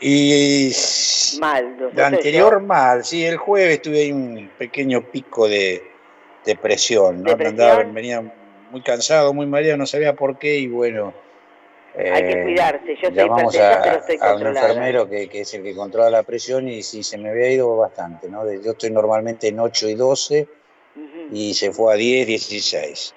Y 0.00 0.72
mal. 1.40 1.76
no 1.78 1.90
sé 1.90 2.02
anterior 2.02 2.52
yo. 2.54 2.60
mal, 2.60 3.04
sí, 3.04 3.24
el 3.24 3.36
jueves 3.36 3.80
tuve 3.82 4.00
ahí 4.00 4.12
un 4.12 4.50
pequeño 4.58 5.02
pico 5.02 5.48
de 5.48 5.82
depresión, 6.44 7.22
¿no? 7.22 7.30
¿Depresión? 7.30 7.60
Andaba- 7.60 7.84
venía 7.92 8.22
muy 8.70 8.82
cansado, 8.82 9.32
muy 9.32 9.46
mareado, 9.46 9.78
no 9.78 9.86
sabía 9.86 10.14
por 10.14 10.38
qué 10.38 10.56
y 10.58 10.68
bueno... 10.68 11.14
Hay 11.96 12.22
que 12.26 12.32
eh, 12.32 12.42
cuidarse. 12.42 12.96
Yo 13.00 13.10
llamamos 13.10 13.56
a, 13.56 13.80
pero 13.84 13.96
estoy 13.98 14.18
a 14.20 14.34
un 14.34 14.46
enfermero 14.48 15.08
que, 15.08 15.28
que 15.28 15.42
es 15.42 15.54
el 15.54 15.62
que 15.62 15.76
controla 15.76 16.10
la 16.10 16.22
presión 16.24 16.68
y 16.68 16.82
sí, 16.82 17.04
se 17.04 17.16
me 17.18 17.30
había 17.30 17.48
ido 17.52 17.76
bastante, 17.76 18.28
¿no? 18.28 18.44
De- 18.44 18.60
Yo 18.60 18.72
estoy 18.72 18.90
normalmente 18.90 19.46
en 19.46 19.60
8 19.60 19.88
y 19.88 19.94
12 19.94 20.48
Ujú. 20.96 21.28
y 21.36 21.54
se 21.54 21.72
fue 21.72 21.94
a 21.94 21.96
10, 21.96 22.26
16. 22.26 23.14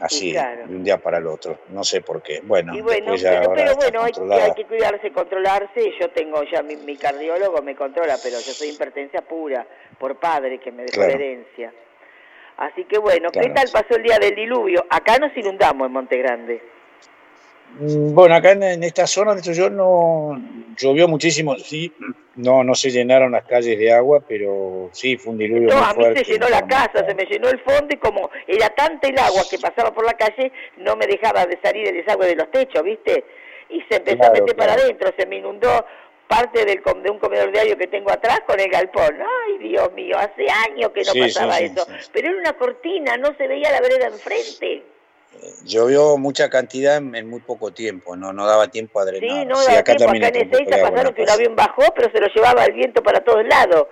Así, 0.00 0.32
claro. 0.32 0.66
de 0.66 0.74
un 0.76 0.82
día 0.84 0.98
para 0.98 1.18
el 1.18 1.26
otro. 1.26 1.58
No 1.68 1.84
sé 1.84 2.00
por 2.00 2.20
qué. 2.22 2.40
Bueno, 2.42 2.74
Y 2.74 2.80
bueno, 2.80 3.14
ya 3.14 3.40
pero, 3.42 3.52
pero 3.54 3.74
bueno, 3.76 4.02
hay, 4.02 4.40
hay 4.40 4.52
que 4.54 4.64
cuidarse, 4.64 5.12
controlarse. 5.12 5.92
Yo 6.00 6.10
tengo 6.10 6.42
ya 6.44 6.62
mi, 6.62 6.76
mi 6.76 6.96
cardiólogo 6.96 7.62
me 7.62 7.76
controla, 7.76 8.16
pero 8.22 8.36
yo 8.36 8.52
soy 8.52 8.70
hipertensa 8.70 9.22
pura 9.22 9.66
por 9.98 10.16
padre 10.18 10.58
que 10.58 10.72
me 10.72 10.82
dejó 10.82 10.94
Claro. 10.96 11.10
la 11.10 11.14
herencia. 11.16 11.72
Así 12.56 12.84
que 12.84 12.98
bueno, 12.98 13.30
¿qué 13.32 13.48
tal 13.50 13.66
pasó 13.72 13.96
el 13.96 14.02
día 14.02 14.18
del 14.18 14.34
diluvio? 14.34 14.84
Acá 14.90 15.18
nos 15.18 15.36
inundamos 15.36 15.86
en 15.86 15.92
Monte 15.92 16.16
Grande. 16.18 16.62
Mm, 17.78 18.14
Bueno, 18.14 18.34
acá 18.34 18.52
en, 18.52 18.62
en 18.62 18.82
esta 18.84 19.06
zona 19.06 19.32
donde 19.32 19.40
estoy 19.40 19.54
yo 19.56 19.70
no 19.70 20.40
llovió 20.76 21.08
muchísimo, 21.08 21.56
sí, 21.56 21.92
no, 22.36 22.62
no 22.64 22.74
se 22.74 22.90
llenaron 22.90 23.32
las 23.32 23.44
calles 23.44 23.78
de 23.78 23.92
agua, 23.92 24.22
pero 24.26 24.90
sí 24.92 25.16
fue 25.16 25.32
un 25.32 25.38
diluvio 25.38 25.68
No, 25.70 25.76
muy 25.76 25.84
a 25.84 25.88
mí 25.88 25.94
fuerte. 25.94 26.24
se 26.24 26.32
llenó 26.32 26.48
la 26.48 26.66
casa, 26.66 27.04
se 27.06 27.14
me 27.14 27.24
llenó 27.24 27.48
el 27.48 27.58
fondo 27.60 27.88
y 27.90 27.96
como 27.96 28.30
era 28.46 28.68
tanta 28.70 29.08
el 29.08 29.18
agua 29.18 29.42
que 29.50 29.58
pasaba 29.58 29.92
por 29.94 30.04
la 30.04 30.14
calle, 30.14 30.52
no 30.78 30.96
me 30.96 31.06
dejaba 31.06 31.46
de 31.46 31.58
salir 31.62 31.88
el 31.88 31.94
desagüe 31.96 32.26
de 32.26 32.36
los 32.36 32.50
techos, 32.50 32.82
¿viste? 32.82 33.24
Y 33.70 33.80
se 33.88 33.96
empezó 33.96 34.18
Claro, 34.18 34.32
a 34.36 34.40
meter 34.40 34.56
para 34.56 34.72
adentro, 34.74 35.10
se 35.16 35.26
me 35.26 35.36
inundó 35.36 35.84
parte 36.28 36.64
del 36.64 36.80
com- 36.82 37.02
de 37.02 37.10
un 37.10 37.18
comedor 37.18 37.52
diario 37.52 37.76
que 37.76 37.86
tengo 37.86 38.10
atrás 38.10 38.40
con 38.46 38.58
el 38.58 38.68
galpón. 38.68 39.16
Ay, 39.20 39.68
Dios 39.68 39.92
mío, 39.92 40.16
hace 40.18 40.46
años 40.70 40.90
que 40.90 41.00
no 41.02 41.12
Sí, 41.12 41.20
pasaba 41.20 41.54
sí, 41.58 41.64
eso. 41.66 41.86
Pero 42.12 42.28
era 42.30 42.38
una 42.38 42.52
cortina, 42.54 43.16
no 43.16 43.34
se 43.36 43.46
veía 43.46 43.70
la 43.70 43.80
vereda 43.80 44.06
enfrente. 44.06 44.82
Llovió 45.64 46.16
mucha 46.18 46.50
cantidad 46.50 46.96
en, 46.98 47.28
muy 47.28 47.40
poco 47.40 47.72
tiempo, 47.72 48.16
no, 48.16 48.32
no 48.32 48.46
daba 48.46 48.68
tiempo 48.68 49.00
a 49.00 49.04
drenar. 49.04 49.30
Sí, 49.40 49.44
no 49.46 49.56
Sí, 49.56 49.66
daba 49.68 49.78
acá 49.80 49.94
tiempo, 49.96 50.16
acá 50.16 50.28
en 50.28 50.52
Ezeiza 50.52 50.70
pasaron 50.90 51.14
que 51.14 51.20
un 51.22 51.26
casa. 51.26 51.38
avión 51.38 51.56
bajó, 51.56 51.82
pero 51.94 52.10
se 52.12 52.20
lo 52.20 52.26
llevaba 52.28 52.64
el 52.64 52.72
viento 52.74 53.02
para 53.02 53.20
todos 53.24 53.44
lados. 53.46 53.86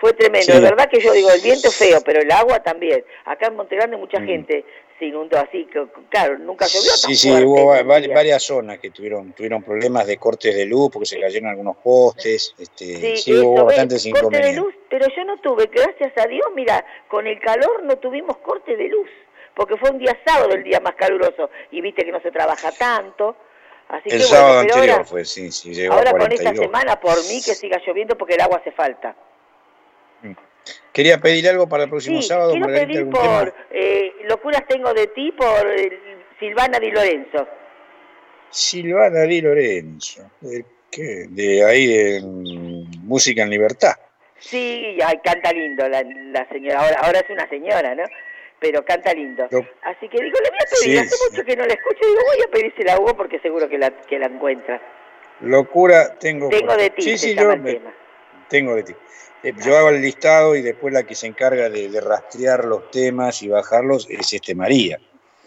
Fue 0.00 0.14
tremendo, 0.14 0.46
Sí. 0.46 0.52
de 0.52 0.60
verdad 0.60 0.88
que 0.90 0.98
yo 1.00 1.12
digo, 1.12 1.30
el 1.30 1.42
viento 1.42 1.70
feo, 1.70 2.00
pero 2.02 2.20
el 2.22 2.30
agua 2.32 2.60
también. 2.60 3.04
Acá 3.26 3.48
en 3.48 3.56
Montegrande 3.56 3.98
mucha 3.98 4.18
Mm. 4.18 4.26
gente 4.26 4.64
se 4.98 5.04
inundó 5.06 5.38
así, 5.38 5.66
que, 5.70 5.86
claro, 6.08 6.38
nunca 6.38 6.66
llovió 6.66 6.90
tan 6.90 7.10
Sí, 7.10 7.14
sí, 7.16 7.28
fuerte 7.28 7.46
hubo 7.46 7.66
va- 7.66 7.82
varias 7.82 8.42
zonas 8.42 8.78
que 8.78 8.90
tuvieron, 8.90 9.32
tuvieron 9.34 9.62
problemas 9.62 10.06
de 10.06 10.16
cortes 10.16 10.54
de 10.56 10.64
luz 10.64 10.90
porque 10.90 11.06
se 11.06 11.20
cayeron 11.20 11.50
algunos 11.50 11.76
postes, 11.78 12.54
este, 12.58 12.96
sí, 12.96 13.16
Sí, 13.18 13.34
hubo 13.38 13.64
bastantes 13.66 14.02
corte 14.04 14.08
de 14.14 14.18
inconvenientes. 14.20 14.56
luz, 14.62 14.74
pero 14.88 15.06
yo 15.14 15.24
no 15.24 15.38
tuve, 15.40 15.66
gracias 15.72 16.12
a 16.16 16.26
Dios, 16.28 16.46
mira, 16.54 16.82
con 17.08 17.26
el 17.26 17.38
calor 17.40 17.82
no 17.84 17.96
tuvimos 17.98 18.38
corte 18.38 18.76
de 18.76 18.88
luz, 18.88 19.08
porque 19.54 19.76
fue 19.76 19.90
un 19.90 19.98
día 19.98 20.16
sábado 20.26 20.52
el 20.52 20.62
día 20.62 20.80
más 20.80 20.94
caluroso, 20.94 21.50
y 21.70 21.80
viste 21.80 22.04
que 22.04 22.12
no 22.12 22.20
se 22.20 22.30
trabaja 22.30 22.70
tanto, 22.72 23.36
así 23.88 24.08
El 24.10 24.18
que 24.18 24.24
sábado 24.24 24.54
bueno, 24.54 24.60
anterior 24.60 24.90
ahora, 24.90 25.04
fue, 25.04 25.24
sí, 25.24 25.50
sí, 25.52 25.72
llegó 25.74 25.94
ahora 25.94 26.10
a 26.10 26.12
con 26.12 26.32
esta 26.32 26.52
42. 26.52 26.66
semana, 26.66 27.00
por 27.00 27.16
mí 27.16 27.42
que 27.44 27.54
siga 27.54 27.80
lloviendo 27.86 28.16
porque 28.16 28.34
el 28.34 28.40
agua 28.40 28.58
hace 28.58 28.72
falta. 28.72 29.14
Quería 30.92 31.18
pedir 31.18 31.48
algo 31.48 31.68
para 31.68 31.84
el 31.84 31.88
próximo 31.90 32.20
Sí, 32.20 32.28
sábado, 32.28 32.52
quiero 32.52 32.66
Margarita, 32.66 33.00
pedir 33.00 33.10
por 33.10 33.54
eh, 33.70 34.12
Locuras 34.28 34.66
Tengo 34.68 34.92
de 34.92 35.06
Ti, 35.08 35.32
por 35.32 35.66
eh, 35.66 35.98
Silvana 36.38 36.78
Di 36.78 36.90
Lorenzo. 36.90 37.48
Silvana 38.50 39.22
Di 39.22 39.40
Lorenzo, 39.40 40.30
¿de 40.40 40.64
qué? 40.90 41.26
De 41.28 41.64
ahí 41.64 41.86
de 41.86 42.20
mm, 42.22 43.06
Música 43.06 43.42
en 43.42 43.50
Libertad. 43.50 43.94
Sí, 44.38 44.98
ay, 45.04 45.18
canta 45.24 45.52
lindo 45.52 45.88
la, 45.88 46.02
la 46.02 46.48
señora, 46.48 46.80
ahora, 46.80 46.96
ahora 47.00 47.20
es 47.20 47.30
una 47.30 47.48
señora, 47.48 47.94
¿no? 47.94 48.04
Pero 48.60 48.84
canta 48.84 49.12
lindo. 49.14 49.44
Así 49.44 50.08
que 50.08 50.22
digo, 50.22 50.38
le 50.44 50.50
voy 50.50 50.58
a 50.60 50.70
pedir, 50.70 50.94
Sí, 50.94 50.96
hace 50.98 51.08
sí. 51.16 51.22
mucho 51.30 51.44
que 51.44 51.56
no 51.56 51.64
la 51.66 51.72
escucho, 51.74 52.06
digo, 52.06 52.20
voy 52.26 52.44
a 52.46 52.50
pedírsela 52.50 52.92
a 52.94 53.00
Hugo 53.00 53.16
porque 53.16 53.40
seguro 53.40 53.68
que 53.68 53.78
la, 53.78 53.90
que 53.90 54.18
la 54.18 54.26
encuentra. 54.26 54.80
Locura 55.40 56.14
tengo. 56.18 56.48
Tengo 56.50 56.76
de 56.76 56.90
ti, 56.90 57.02
Sí, 57.02 57.18
sí, 57.18 57.34
yo 57.34 57.56
me- 57.56 57.80
tengo 58.48 58.74
de 58.74 58.82
ti. 58.82 58.94
Eh, 59.42 59.54
Yo 59.64 59.74
hago 59.78 59.88
el 59.88 60.02
listado 60.02 60.54
y 60.54 60.60
después 60.60 60.92
la 60.92 61.04
que 61.04 61.14
se 61.14 61.26
encarga 61.26 61.70
de, 61.70 61.88
de 61.88 62.00
rastrear 62.02 62.66
los 62.66 62.90
temas 62.90 63.42
y 63.42 63.48
bajarlos 63.48 64.06
es 64.10 64.30
este 64.34 64.54
María. 64.54 64.98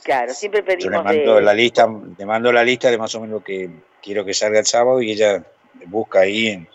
Claro, 0.04 0.34
siempre 0.34 0.62
Yo 0.62 0.66
le 0.66 0.76
pedimos 0.78 1.04
mando 1.04 1.36
de... 1.36 1.42
la 1.44 1.54
lista, 1.54 1.88
le 2.18 2.26
mando 2.26 2.52
la 2.52 2.64
lista 2.64 2.90
de 2.90 2.98
más 2.98 3.14
o 3.14 3.22
menos 3.22 3.36
lo 3.40 3.44
que 3.44 3.70
quiero 4.02 4.26
que 4.26 4.34
salga 4.34 4.58
el 4.60 4.66
sábado 4.66 5.00
y 5.02 5.12
ella 5.12 5.44
busca 5.86 6.22
ahí 6.22 6.48
en, 6.48 6.68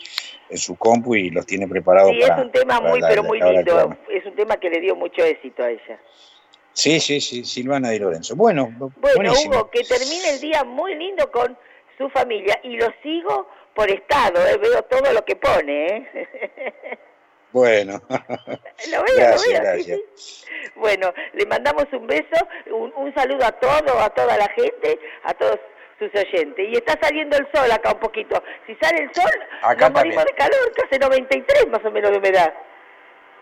en 0.50 0.58
su 0.58 0.76
compu 0.76 1.14
y 1.16 1.30
los 1.30 1.44
tiene 1.46 1.66
preparados 1.68 2.12
Sí, 2.12 2.20
para. 2.20 2.36
es 2.36 2.42
un 2.44 2.52
tema 2.52 2.80
muy, 2.80 3.00
la- 3.00 3.08
pero 3.08 3.22
la- 3.22 3.28
muy 3.28 3.40
lindo. 3.40 3.96
Es 4.08 4.24
un 4.26 4.34
tema 4.36 4.56
que 4.56 4.70
le 4.70 4.80
dio 4.80 4.94
mucho 4.96 5.22
éxito 5.24 5.62
a 5.62 5.70
ella. 5.70 6.00
Sí, 6.72 7.00
sí, 7.00 7.20
sí, 7.20 7.44
Silvana 7.44 7.90
Di 7.90 7.98
Lorenzo. 7.98 8.36
Bueno, 8.36 8.68
Bueno, 8.78 8.92
buenísimo. 9.16 9.54
Hugo, 9.56 9.70
que 9.70 9.82
termine 9.82 10.30
el 10.30 10.40
día 10.40 10.62
muy 10.64 10.94
lindo 10.94 11.30
con 11.30 11.56
su 11.96 12.08
familia 12.10 12.58
y 12.62 12.76
lo 12.76 12.86
sigo 13.02 13.48
por 13.74 13.90
estado, 13.90 14.46
¿eh? 14.46 14.56
veo 14.58 14.82
todo 14.82 15.12
lo 15.12 15.24
que 15.24 15.36
pone. 15.36 15.86
¿eh? 15.86 16.98
Bueno, 17.50 17.94
lo 18.10 19.02
veo, 19.04 19.16
Gracias, 19.16 19.46
lo 19.46 19.52
veo. 19.52 19.62
gracias. 19.62 20.00
sí. 20.14 20.44
Bueno, 20.76 21.12
le 21.32 21.46
mandamos 21.46 21.84
un 21.94 22.06
beso, 22.06 22.46
un, 22.70 22.92
un 22.94 23.14
saludo 23.14 23.42
a 23.46 23.52
todos, 23.52 23.90
a 24.02 24.10
toda 24.10 24.36
la 24.36 24.48
gente, 24.50 24.98
a 25.24 25.32
todos 25.32 25.58
sus 25.98 26.08
oyentes. 26.14 26.66
Y 26.68 26.74
está 26.76 26.98
saliendo 27.00 27.36
el 27.36 27.46
sol 27.52 27.70
acá 27.70 27.92
un 27.92 28.00
poquito. 28.00 28.42
Si 28.66 28.74
sale 28.76 29.02
el 29.04 29.14
sol, 29.14 29.30
Acá 29.62 29.88
nos 29.90 29.98
morimos 29.98 30.24
de 30.24 30.32
calor, 30.32 30.72
que 30.74 30.82
hace 30.86 30.98
93 30.98 31.68
más 31.70 31.84
o 31.84 31.90
menos 31.90 32.10
de 32.10 32.18
humedad. 32.18 32.54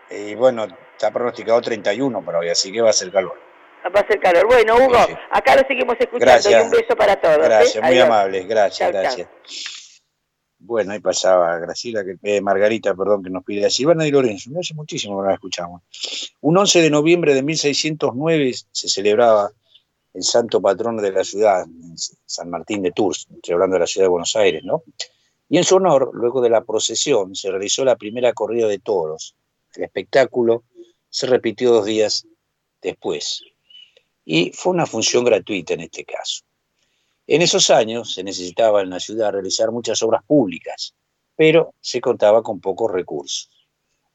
y 0.09 0.35
bueno, 0.35 0.65
está 0.93 1.11
pronosticado 1.11 1.61
31 1.61 2.23
para 2.23 2.39
hoy, 2.39 2.49
así 2.49 2.71
que 2.71 2.81
va 2.81 2.89
a 2.89 2.93
ser 2.93 3.11
calor. 3.11 3.37
Va 3.95 3.99
a 4.01 4.07
ser 4.07 4.19
calor. 4.19 4.45
Bueno, 4.47 4.75
Hugo, 4.75 4.95
Sí, 5.05 5.13
sí. 5.13 5.17
acá 5.31 5.55
lo 5.55 5.61
seguimos 5.67 5.95
escuchando 5.99 6.25
Gracias. 6.33 6.61
y 6.61 6.65
un 6.65 6.71
beso 6.71 6.95
para 6.95 7.15
todos. 7.21 7.37
¿eh? 7.37 7.41
Gracias, 7.43 7.83
muy 7.83 7.91
Adiós. 7.93 8.05
amables, 8.05 8.47
gracias, 8.47 8.77
Chau, 8.79 8.91
chau. 8.91 9.01
gracias. 9.01 9.29
Bueno, 10.59 10.91
ahí 10.93 10.99
pasaba 10.99 11.59
Graciela, 11.59 12.03
que, 12.03 12.15
eh, 12.23 12.41
Margarita, 12.41 12.93
perdón, 12.95 13.23
que 13.23 13.29
nos 13.29 13.43
pide 13.43 13.65
a 13.65 13.69
Silvana 13.69 14.03
Di 14.03 14.11
Lorenzo. 14.11 14.49
No 14.49 14.59
hace 14.59 14.73
muchísimo 14.73 15.15
que 15.17 15.21
no 15.21 15.27
la 15.29 15.35
escuchamos. 15.35 15.83
Un 16.41 16.57
11 16.57 16.81
de 16.81 16.89
noviembre 16.89 17.35
de 17.35 17.43
1609 17.43 18.53
se 18.71 18.89
celebraba 18.89 19.51
el 20.17 20.23
santo 20.23 20.59
patrón 20.59 20.97
de 20.97 21.11
la 21.11 21.23
ciudad, 21.23 21.67
San 22.25 22.49
Martín 22.49 22.81
de 22.81 22.91
Tours, 22.91 23.27
estoy 23.35 23.53
hablando 23.53 23.75
de 23.75 23.81
la 23.81 23.87
ciudad 23.87 24.05
de 24.05 24.09
Buenos 24.09 24.35
Aires, 24.35 24.63
¿no? 24.63 24.81
Y 25.47 25.57
en 25.57 25.63
su 25.63 25.75
honor, 25.75 26.09
luego 26.11 26.41
de 26.41 26.49
la 26.49 26.63
procesión, 26.63 27.35
se 27.35 27.51
realizó 27.51 27.85
la 27.85 27.97
primera 27.97 28.33
corrida 28.33 28.67
de 28.67 28.79
toros. 28.79 29.35
El 29.75 29.83
espectáculo 29.83 30.63
se 31.07 31.27
repitió 31.27 31.71
dos 31.71 31.85
días 31.85 32.25
después. 32.81 33.43
Y 34.25 34.51
fue 34.53 34.73
una 34.73 34.87
función 34.87 35.23
gratuita 35.23 35.75
en 35.75 35.81
este 35.81 36.03
caso. 36.03 36.43
En 37.27 37.43
esos 37.43 37.69
años 37.69 38.15
se 38.15 38.23
necesitaba 38.23 38.81
en 38.81 38.89
la 38.89 38.99
ciudad 38.99 39.31
realizar 39.31 39.71
muchas 39.71 40.01
obras 40.01 40.23
públicas, 40.25 40.95
pero 41.35 41.75
se 41.79 42.01
contaba 42.01 42.41
con 42.41 42.59
pocos 42.59 42.91
recursos. 42.91 43.51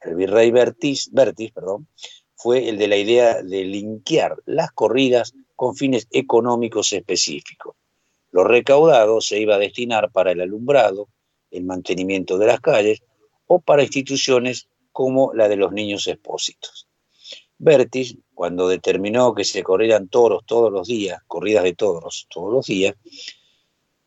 El 0.01 0.15
virrey 0.15 0.51
Bertis, 0.51 1.09
Bertis 1.13 1.53
perdón, 1.53 1.87
fue 2.35 2.67
el 2.67 2.77
de 2.77 2.89
la 2.89 2.97
idea 2.97 3.41
de 3.41 3.63
linkear 3.63 4.35
las 4.45 4.73
corridas 4.73 5.33
con 5.55 5.75
fines 5.75 6.07
económicos 6.11 6.93
específicos. 6.93 7.75
Lo 8.31 8.43
recaudado 8.43 9.21
se 9.21 9.39
iba 9.39 9.55
a 9.55 9.59
destinar 9.59 10.11
para 10.11 10.31
el 10.31 10.41
alumbrado, 10.41 11.09
el 11.51 11.63
mantenimiento 11.65 12.37
de 12.37 12.47
las 12.47 12.59
calles 12.61 13.03
o 13.47 13.59
para 13.59 13.83
instituciones 13.83 14.67
como 14.91 15.33
la 15.33 15.47
de 15.47 15.55
los 15.55 15.71
niños 15.71 16.07
expósitos. 16.07 16.87
Bertis, 17.57 18.17
cuando 18.33 18.67
determinó 18.67 19.33
que 19.33 19.43
se 19.43 19.63
corrieran 19.63 20.07
toros 20.07 20.43
todos 20.45 20.71
los 20.71 20.87
días, 20.87 21.21
corridas 21.27 21.63
de 21.63 21.75
toros 21.75 22.27
todos 22.29 22.51
los 22.51 22.65
días, 22.65 22.95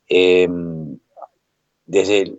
eh, 0.09 0.49
desde 1.87 2.39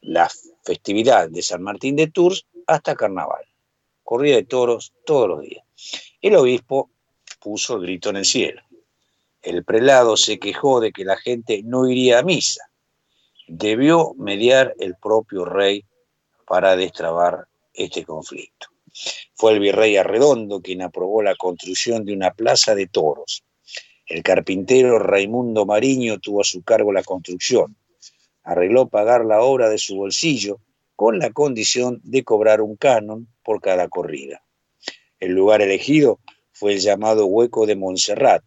la 0.00 0.30
festividad 0.64 1.30
de 1.30 1.42
San 1.42 1.62
Martín 1.62 1.96
de 1.96 2.08
Tours 2.08 2.46
hasta 2.66 2.94
Carnaval, 2.94 3.44
corrida 4.02 4.36
de 4.36 4.44
toros 4.44 4.92
todos 5.06 5.28
los 5.28 5.40
días. 5.42 5.64
El 6.20 6.36
obispo 6.36 6.90
puso 7.44 7.76
el 7.76 7.82
grito 7.82 8.08
en 8.08 8.16
el 8.16 8.24
cielo. 8.24 8.62
El 9.42 9.64
prelado 9.64 10.16
se 10.16 10.38
quejó 10.38 10.80
de 10.80 10.90
que 10.90 11.04
la 11.04 11.18
gente 11.18 11.60
no 11.62 11.86
iría 11.86 12.20
a 12.20 12.22
misa. 12.22 12.70
Debió 13.46 14.14
mediar 14.14 14.74
el 14.78 14.96
propio 14.96 15.44
rey 15.44 15.84
para 16.46 16.74
destrabar 16.74 17.46
este 17.74 18.02
conflicto. 18.04 18.68
Fue 19.34 19.52
el 19.52 19.60
virrey 19.60 19.96
Arredondo 19.98 20.62
quien 20.62 20.80
aprobó 20.80 21.22
la 21.22 21.36
construcción 21.36 22.06
de 22.06 22.14
una 22.14 22.32
plaza 22.32 22.74
de 22.74 22.86
toros. 22.86 23.44
El 24.06 24.22
carpintero 24.22 24.98
Raimundo 24.98 25.66
Mariño 25.66 26.18
tuvo 26.20 26.40
a 26.40 26.44
su 26.44 26.62
cargo 26.62 26.92
la 26.92 27.02
construcción. 27.02 27.76
Arregló 28.42 28.88
pagar 28.88 29.26
la 29.26 29.42
obra 29.42 29.68
de 29.68 29.78
su 29.78 29.96
bolsillo 29.96 30.60
con 30.96 31.18
la 31.18 31.30
condición 31.30 32.00
de 32.04 32.24
cobrar 32.24 32.62
un 32.62 32.76
canon 32.76 33.28
por 33.42 33.60
cada 33.60 33.88
corrida. 33.88 34.42
El 35.20 35.32
lugar 35.32 35.60
elegido 35.60 36.20
fue 36.64 36.72
el 36.72 36.80
llamado 36.80 37.26
Hueco 37.26 37.66
de 37.66 37.76
Montserrat, 37.76 38.42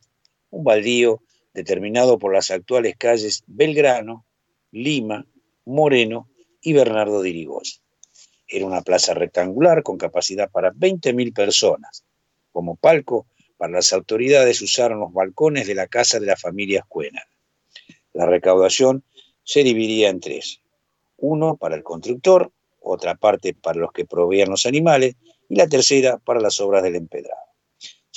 un 0.49 0.63
baldío 0.63 1.21
determinado 1.53 2.17
por 2.17 2.34
las 2.34 2.49
actuales 2.49 2.95
calles 2.97 3.43
Belgrano, 3.45 4.25
Lima, 4.71 5.27
Moreno 5.65 6.27
y 6.60 6.73
Bernardo 6.73 7.21
de 7.21 7.30
Irigoyen. 7.30 7.80
Era 8.47 8.65
una 8.65 8.82
plaza 8.82 9.13
rectangular 9.13 9.84
con 9.84 9.99
capacidad 9.99 10.49
para 10.49 10.73
20.000 10.73 11.32
personas. 11.32 12.06
Como 12.51 12.75
palco, 12.75 13.27
para 13.56 13.73
las 13.73 13.93
autoridades 13.93 14.63
usaron 14.63 14.99
los 14.99 15.13
balcones 15.13 15.67
de 15.67 15.75
la 15.75 15.86
casa 15.86 16.19
de 16.19 16.25
la 16.25 16.38
familia 16.38 16.80
Escuena. 16.80 17.21
La 18.13 18.25
recaudación 18.25 19.03
se 19.43 19.62
dividía 19.62 20.10
en 20.10 20.21
tres. 20.21 20.60
Uno 21.17 21.56
para 21.56 21.75
el 21.75 21.84
constructor, 21.84 22.51
otra 22.82 23.13
parte 23.13 23.53
para 23.53 23.80
los 23.80 23.91
que 23.91 24.06
proveían 24.06 24.49
los 24.49 24.65
animales 24.65 25.17
y 25.49 25.56
la 25.56 25.67
tercera 25.67 26.17
para 26.17 26.41
las 26.41 26.60
obras 26.60 26.82
del 26.82 26.95
empedrado. 26.95 27.46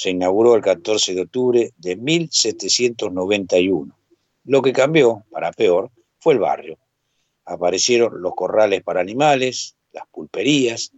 Se 0.01 0.09
inauguró 0.09 0.55
el 0.55 0.63
14 0.63 1.13
de 1.13 1.21
octubre 1.21 1.75
de 1.77 1.95
1791. 1.95 3.95
Lo 4.45 4.63
que 4.63 4.73
cambió, 4.73 5.27
para 5.31 5.53
peor, 5.53 5.91
fue 6.19 6.33
el 6.33 6.39
barrio. 6.39 6.79
Aparecieron 7.45 8.23
los 8.23 8.35
corrales 8.35 8.83
para 8.83 9.03
animales, 9.03 9.77
las 9.93 10.05
pulperías, 10.11 10.93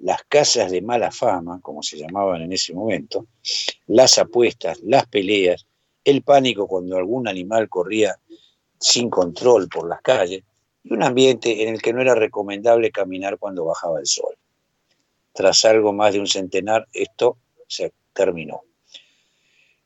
las 0.00 0.24
casas 0.24 0.72
de 0.72 0.82
mala 0.82 1.12
fama, 1.12 1.60
como 1.62 1.84
se 1.84 1.98
llamaban 1.98 2.42
en 2.42 2.52
ese 2.52 2.74
momento, 2.74 3.28
las 3.86 4.18
apuestas, 4.18 4.80
las 4.82 5.06
peleas, 5.06 5.64
el 6.02 6.22
pánico 6.22 6.66
cuando 6.66 6.96
algún 6.96 7.28
animal 7.28 7.68
corría 7.68 8.18
sin 8.80 9.08
control 9.08 9.68
por 9.68 9.88
las 9.88 10.02
calles 10.02 10.42
y 10.82 10.94
un 10.94 11.04
ambiente 11.04 11.62
en 11.62 11.74
el 11.74 11.80
que 11.80 11.92
no 11.92 12.00
era 12.00 12.16
recomendable 12.16 12.90
caminar 12.90 13.38
cuando 13.38 13.66
bajaba 13.66 14.00
el 14.00 14.06
sol. 14.06 14.34
Tras 15.32 15.64
algo 15.64 15.92
más 15.92 16.12
de 16.12 16.18
un 16.18 16.26
centenar, 16.26 16.88
esto 16.92 17.36
se 17.68 17.92
terminó. 18.18 18.62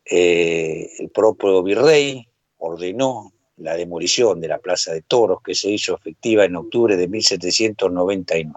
Eh, 0.07 0.91
el 0.99 1.11
propio 1.11 1.63
virrey 1.63 2.27
ordenó 2.57 3.31
la 3.59 3.77
demolición 3.77 4.41
de 4.41 4.49
la 4.49 4.59
Plaza 4.59 4.95
de 4.95 5.03
Toros 5.03 5.43
que 5.45 5.55
se 5.55 5.71
hizo 5.71 5.95
efectiva 5.95 6.47
en 6.47 6.57
octubre 6.57 6.97
de 6.97 7.09
1799. 7.09 8.55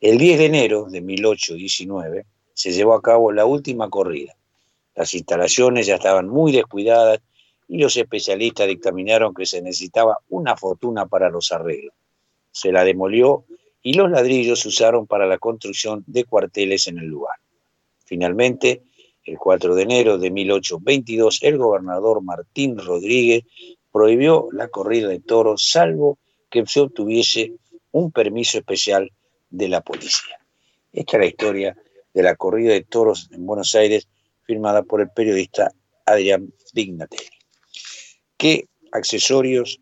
El 0.00 0.18
10 0.18 0.38
de 0.38 0.44
enero 0.46 0.86
de 0.88 1.00
1819 1.00 2.26
se 2.54 2.72
llevó 2.72 2.94
a 2.94 3.02
cabo 3.02 3.32
la 3.32 3.44
última 3.44 3.90
corrida. 3.90 4.36
Las 4.94 5.14
instalaciones 5.14 5.88
ya 5.88 5.96
estaban 5.96 6.28
muy 6.28 6.52
descuidadas 6.52 7.20
y 7.66 7.78
los 7.78 7.96
especialistas 7.96 8.68
dictaminaron 8.68 9.34
que 9.34 9.46
se 9.46 9.60
necesitaba 9.60 10.18
una 10.28 10.56
fortuna 10.56 11.06
para 11.06 11.28
los 11.28 11.50
arreglos. 11.50 11.94
Se 12.52 12.70
la 12.70 12.84
demolió 12.84 13.44
y 13.82 13.94
los 13.94 14.10
ladrillos 14.10 14.60
se 14.60 14.68
usaron 14.68 15.08
para 15.08 15.26
la 15.26 15.38
construcción 15.38 16.04
de 16.06 16.24
cuarteles 16.24 16.86
en 16.86 16.98
el 16.98 17.06
lugar. 17.06 17.36
Finalmente, 18.10 18.82
el 19.22 19.38
4 19.38 19.76
de 19.76 19.82
enero 19.84 20.18
de 20.18 20.32
1822, 20.32 21.44
el 21.44 21.58
gobernador 21.58 22.20
Martín 22.24 22.76
Rodríguez 22.76 23.44
prohibió 23.92 24.48
la 24.50 24.66
corrida 24.66 25.06
de 25.06 25.20
toros, 25.20 25.70
salvo 25.70 26.18
que 26.50 26.66
se 26.66 26.80
obtuviese 26.80 27.52
un 27.92 28.10
permiso 28.10 28.58
especial 28.58 29.12
de 29.48 29.68
la 29.68 29.80
policía. 29.80 30.38
Esta 30.92 31.18
es 31.18 31.20
la 31.20 31.26
historia 31.26 31.76
de 32.12 32.22
la 32.24 32.34
corrida 32.34 32.72
de 32.72 32.82
toros 32.82 33.28
en 33.30 33.46
Buenos 33.46 33.76
Aires, 33.76 34.08
firmada 34.42 34.82
por 34.82 35.00
el 35.00 35.10
periodista 35.10 35.70
Adrián 36.04 36.52
Pignatelli. 36.74 37.30
¿Qué 38.36 38.66
accesorios 38.90 39.78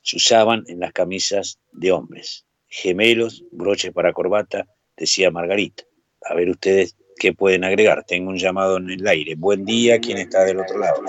se 0.00 0.16
usaban 0.16 0.64
en 0.68 0.80
las 0.80 0.94
camisas 0.94 1.58
de 1.72 1.92
hombres? 1.92 2.46
Gemelos, 2.68 3.44
broches 3.52 3.92
para 3.92 4.14
corbata, 4.14 4.66
decía 4.96 5.30
Margarita. 5.30 5.84
A 6.22 6.32
ver 6.32 6.48
ustedes 6.48 6.96
qué 7.18 7.32
pueden 7.32 7.64
agregar. 7.64 8.04
Tengo 8.04 8.30
un 8.30 8.38
llamado 8.38 8.76
en 8.78 8.90
el 8.90 9.06
aire. 9.06 9.34
Buen 9.36 9.64
día, 9.64 9.98
¿quién 10.00 10.18
está 10.18 10.44
del 10.44 10.60
otro 10.60 10.78
lado? 10.78 11.02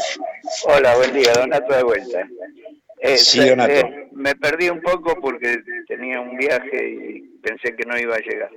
Hola, 0.65 0.95
buen 0.95 1.13
día, 1.13 1.33
Donato 1.33 1.73
de 1.75 1.83
vuelta. 1.83 2.27
Eh, 2.99 3.17
Sí, 3.17 3.47
Donato. 3.47 3.71
eh, 3.71 4.09
me 4.13 4.35
perdí 4.35 4.69
un 4.69 4.81
poco 4.81 5.19
porque 5.21 5.57
tenía 5.87 6.19
un 6.21 6.37
viaje 6.37 6.89
y 6.89 7.21
pensé 7.41 7.75
que 7.75 7.85
no 7.85 7.97
iba 7.99 8.15
a 8.15 8.19
llegar. 8.19 8.49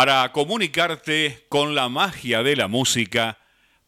Para 0.00 0.32
comunicarte 0.32 1.44
con 1.50 1.74
la 1.74 1.90
magia 1.90 2.42
de 2.42 2.56
la 2.56 2.68
música, 2.68 3.36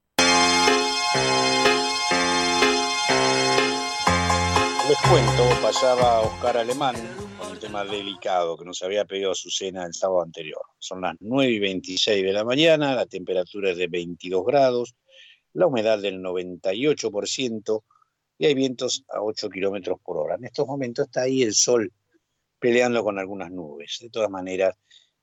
Les 4.90 4.98
cuento, 5.08 5.44
pasaba 5.62 6.22
Oscar 6.22 6.58
Alemán 6.58 6.96
con 7.38 7.52
un 7.52 7.60
tema 7.60 7.86
delicado 7.86 8.58
que 8.58 8.66
nos 8.66 8.82
había 8.82 9.06
pedido 9.06 9.30
Azucena 9.30 9.86
el 9.86 9.94
sábado 9.94 10.24
anterior. 10.24 10.64
Son 10.80 11.02
las 11.02 11.16
9 11.20 11.52
y 11.52 11.60
26 11.60 12.24
de 12.24 12.34
la 12.34 12.44
mañana, 12.44 12.96
la 12.96 13.06
temperatura 13.06 13.70
es 13.70 13.78
de 13.78 13.86
22 13.88 14.44
grados, 14.44 14.96
la 15.54 15.68
humedad 15.68 16.00
del 16.00 16.20
98% 16.24 17.84
y 18.40 18.48
hay 18.48 18.56
vientos 18.56 19.04
a 19.10 19.22
8 19.22 19.52
kilómetros 19.52 20.00
por 20.04 20.18
hora. 20.18 20.38
En 20.38 20.46
estos 20.46 20.66
momentos 20.66 21.06
está 21.06 21.22
ahí 21.22 21.44
el 21.44 21.54
sol 21.54 21.94
peleando 22.58 23.04
con 23.04 23.20
algunas 23.20 23.52
nubes. 23.52 24.00
De 24.02 24.10
todas 24.10 24.32
maneras, 24.32 24.74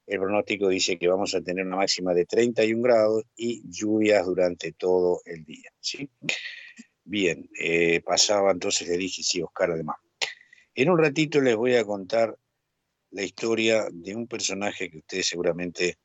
el 0.07 0.21
pronóstico 0.21 0.69
dice 0.69 0.97
que 0.97 1.09
vamos 1.09 1.35
a 1.35 1.41
tener 1.41 1.67
una 1.67 1.79
máxima 1.79 2.15
de 2.15 2.25
31 2.25 2.81
grados 2.81 3.25
y 3.35 3.69
lluvias 3.69 4.27
durante 4.27 4.71
todo 4.75 5.23
el 5.25 5.45
día. 5.45 5.73
¿sí? 5.81 6.09
Bien, 7.09 7.49
eh, 7.57 8.01
pasaba 8.01 8.51
entonces, 8.51 8.89
le 8.89 8.97
dije, 8.97 9.23
sí, 9.23 9.41
Oscar 9.41 9.71
además. 9.71 9.97
En 10.75 10.91
un 10.91 10.99
ratito 10.99 11.41
les 11.41 11.55
voy 11.55 11.77
a 11.77 11.85
contar 11.85 12.37
la 13.13 13.23
historia 13.23 13.87
de 13.93 14.17
un 14.17 14.27
personaje 14.27 14.91
que 14.91 14.99
ustedes 14.99 15.29
seguramente 15.29 15.99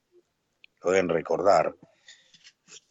lo 0.84 0.92
recordar. 1.08 1.76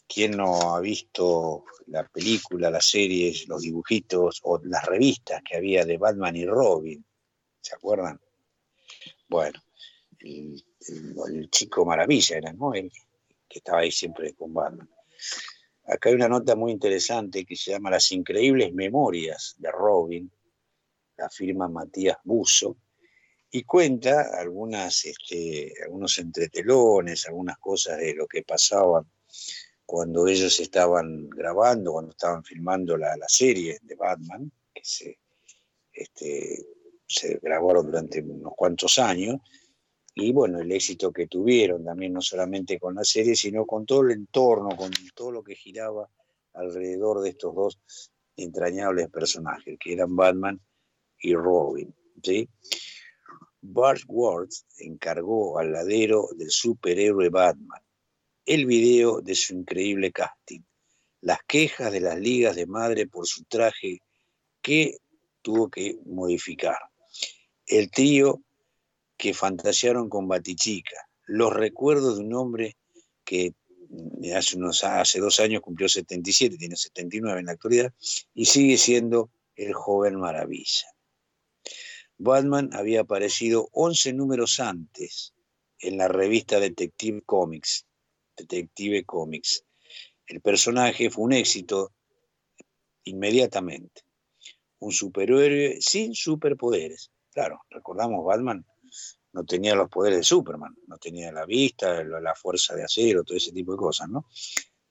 ¿Quién 0.08 0.32
no 0.32 0.74
ha 0.74 0.80
visto 0.80 1.64
la 1.86 2.04
película, 2.08 2.68
las 2.68 2.86
series, 2.86 3.46
los 3.46 3.62
dibujitos 3.62 4.40
o 4.42 4.60
las 4.64 4.84
revistas 4.86 5.40
que 5.48 5.56
había 5.56 5.84
de 5.84 5.96
Batman 5.96 6.34
y 6.34 6.46
Robin? 6.46 7.04
¿Se 7.60 7.76
acuerdan? 7.76 8.20
Bueno, 9.28 9.60
el 10.18 11.48
chico 11.48 11.84
maravilla 11.84 12.38
era, 12.38 12.52
¿no? 12.52 12.74
El 12.74 12.90
que 13.48 13.58
estaba 13.58 13.82
ahí 13.82 13.92
siempre 13.92 14.34
con 14.34 14.52
Batman. 14.52 14.90
Acá 15.90 16.09
hay 16.09 16.14
una 16.14 16.29
nota 16.29 16.55
muy 16.55 16.70
interesante 16.70 17.44
que 17.44 17.57
se 17.57 17.72
llama 17.72 17.90
Las 17.90 18.12
increíbles 18.12 18.72
memorias 18.72 19.57
de 19.59 19.72
Robin, 19.72 20.31
la 21.16 21.29
firma 21.29 21.68
Matías 21.68 22.18
Buzo, 22.22 22.76
y 23.50 23.64
cuenta 23.64 24.38
algunas, 24.38 25.05
este, 25.05 25.74
algunos 25.83 26.16
entretelones, 26.18 27.26
algunas 27.26 27.59
cosas 27.59 27.98
de 27.98 28.14
lo 28.14 28.29
que 28.29 28.44
pasaba 28.44 29.05
cuando 29.85 30.29
ellos 30.29 30.61
estaban 30.61 31.29
grabando, 31.29 31.92
cuando 31.92 32.12
estaban 32.12 32.44
filmando 32.44 32.96
la, 32.96 33.16
la 33.16 33.29
serie 33.29 33.81
de 33.83 33.96
Batman, 33.96 34.53
que 34.72 34.83
se, 34.85 35.18
este, 35.92 36.66
se 37.05 37.40
grabaron 37.42 37.87
durante 37.87 38.20
unos 38.20 38.53
cuantos 38.55 39.00
años, 39.00 39.40
y 40.20 40.33
bueno, 40.33 40.61
el 40.61 40.70
éxito 40.70 41.12
que 41.12 41.26
tuvieron 41.26 41.83
también, 41.83 42.12
no 42.12 42.20
solamente 42.20 42.78
con 42.78 42.94
la 42.94 43.04
serie, 43.04 43.35
sino 43.35 43.64
con 43.64 43.87
todo 43.87 44.02
el 44.02 44.11
entorno, 44.11 44.76
con 44.76 44.90
todo 45.14 45.33
lo 45.33 45.42
que 45.42 45.54
giraba 45.54 46.11
alrededor 46.52 47.22
de 47.22 47.30
estos 47.30 47.54
dos 47.54 47.80
entrañables 48.37 49.09
personajes, 49.09 49.78
que 49.78 49.94
eran 49.94 50.14
Batman 50.14 50.61
y 51.20 51.35
Robin. 51.35 51.94
¿sí? 52.22 52.46
Bart 53.62 54.02
Ward 54.09 54.50
encargó 54.78 55.59
al 55.59 55.72
ladero 55.72 56.28
del 56.37 56.50
superhéroe 56.50 57.30
Batman 57.30 57.80
el 58.44 58.66
video 58.66 59.22
de 59.22 59.35
su 59.35 59.54
increíble 59.54 60.12
casting, 60.12 60.61
las 61.22 61.38
quejas 61.46 61.92
de 61.92 62.00
las 62.00 62.18
ligas 62.18 62.56
de 62.56 62.66
madre 62.66 63.06
por 63.06 63.26
su 63.26 63.44
traje 63.44 64.02
que 64.61 64.98
tuvo 65.40 65.70
que 65.70 65.98
modificar, 66.04 66.78
el 67.66 67.90
trío 67.90 68.42
que 69.20 69.35
fantasearon 69.35 70.09
con 70.09 70.26
Batichica, 70.26 70.96
los 71.26 71.52
recuerdos 71.52 72.16
de 72.16 72.24
un 72.24 72.35
hombre 72.35 72.76
que 73.22 73.52
mm, 73.90 74.33
hace, 74.35 74.56
unos, 74.56 74.83
hace 74.83 75.20
dos 75.20 75.38
años 75.40 75.61
cumplió 75.61 75.88
77, 75.88 76.56
tiene 76.56 76.74
79 76.74 77.40
en 77.40 77.46
la 77.46 77.52
actualidad, 77.52 77.92
y 78.35 78.46
sigue 78.46 78.78
siendo 78.78 79.30
el 79.54 79.74
joven 79.74 80.18
maravilla. 80.18 80.87
Batman 82.16 82.70
había 82.72 83.02
aparecido 83.02 83.68
11 83.72 84.14
números 84.14 84.59
antes 84.59 85.35
en 85.78 85.98
la 85.98 86.09
revista 86.09 86.59
Detective 86.59 87.22
Comics. 87.24 87.87
Detective 88.37 89.04
Comics. 89.04 89.64
El 90.26 90.40
personaje 90.40 91.11
fue 91.11 91.24
un 91.24 91.33
éxito 91.35 91.92
inmediatamente. 93.04 94.02
Un 94.78 94.92
superhéroe 94.92 95.76
sin 95.80 96.14
superpoderes. 96.14 97.11
Claro, 97.33 97.61
recordamos, 97.70 98.24
Batman 98.24 98.64
no 99.32 99.44
tenía 99.44 99.74
los 99.74 99.88
poderes 99.88 100.18
de 100.18 100.24
Superman, 100.24 100.76
no 100.86 100.98
tenía 100.98 101.30
la 101.32 101.46
vista, 101.46 102.02
la 102.02 102.34
fuerza 102.34 102.74
de 102.74 102.84
acero, 102.84 103.24
todo 103.24 103.36
ese 103.36 103.52
tipo 103.52 103.72
de 103.72 103.78
cosas, 103.78 104.08
¿no? 104.08 104.26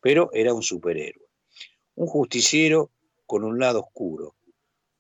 Pero 0.01 0.29
era 0.33 0.53
un 0.53 0.63
superhéroe. 0.63 1.27
Un 1.95 2.07
justiciero 2.07 2.91
con 3.25 3.43
un 3.43 3.59
lado 3.59 3.81
oscuro, 3.81 4.35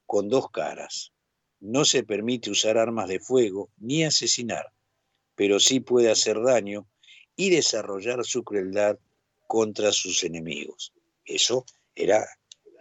con 0.05 0.27
dos 0.27 0.51
caras. 0.51 1.13
No 1.61 1.85
se 1.85 2.03
permite 2.03 2.51
usar 2.51 2.77
armas 2.77 3.07
de 3.07 3.19
fuego 3.19 3.69
ni 3.77 4.03
asesinar, 4.03 4.73
pero 5.35 5.59
sí 5.59 5.79
puede 5.79 6.11
hacer 6.11 6.41
daño 6.41 6.87
y 7.35 7.49
desarrollar 7.49 8.25
su 8.25 8.43
crueldad 8.43 8.97
contra 9.47 9.91
sus 9.91 10.23
enemigos. 10.23 10.93
Eso 11.23 11.65
era 11.95 12.27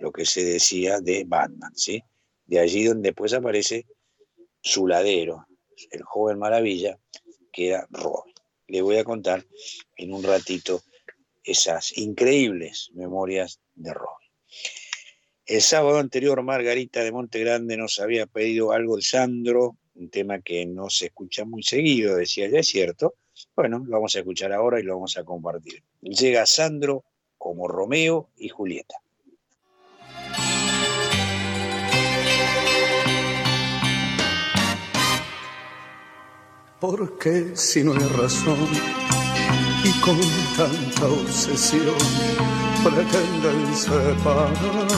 lo 0.01 0.12
que 0.12 0.25
se 0.25 0.44
decía 0.44 1.01
de 1.01 1.25
Batman, 1.25 1.75
¿sí? 1.75 2.03
De 2.47 2.59
allí 2.59 2.85
donde 2.85 3.11
después 3.11 3.33
aparece 3.33 3.87
su 4.61 4.87
ladero, 4.87 5.47
el 5.91 6.03
joven 6.03 6.38
maravilla, 6.38 6.99
que 7.53 7.69
era 7.69 7.87
Robin. 7.91 8.35
Le 8.67 8.83
voy 8.83 8.97
a 8.97 9.05
contar 9.05 9.45
en 9.97 10.12
un 10.12 10.23
ratito 10.23 10.83
esas 11.43 11.97
increíbles 11.97 12.91
memorias 12.95 13.61
de 13.75 13.95
Robin. 13.95 14.29
El 15.47 15.62
sábado 15.62 15.99
anterior, 15.99 16.43
Margarita 16.43 17.03
de 17.03 17.11
Montegrande 17.11 17.79
nos 17.79 17.99
había 18.01 18.27
pedido 18.27 18.73
algo 18.73 18.97
de 18.97 19.03
Sandro, 19.03 19.79
un 19.95 20.11
tema 20.11 20.41
que 20.41 20.67
no 20.67 20.91
se 20.91 21.07
escucha 21.07 21.45
muy 21.45 21.62
seguido, 21.62 22.17
decía 22.17 22.49
ya 22.49 22.61
es 22.61 22.69
cierto. 22.69 23.14
Bueno, 23.57 23.83
lo 23.87 23.93
vamos 23.93 24.14
a 24.14 24.19
escuchar 24.19 24.53
ahora 24.53 24.79
y 24.79 24.83
lo 24.83 24.95
vamos 24.95 25.17
a 25.17 25.25
compartir. 25.25 25.83
Llega 26.03 26.45
Sandro 26.45 27.05
como 27.38 27.67
Romeo 27.67 28.29
y 28.37 28.49
Julieta. 28.49 28.97
Porque 36.81 37.57
si 37.57 37.83
no 37.83 37.93
hay 37.93 38.07
razón 38.17 38.69
y 39.83 39.91
con 40.01 40.21
tanta 40.57 41.07
obsesión 41.07 41.97
pretenden 42.85 43.75
separarnos, 43.75 44.93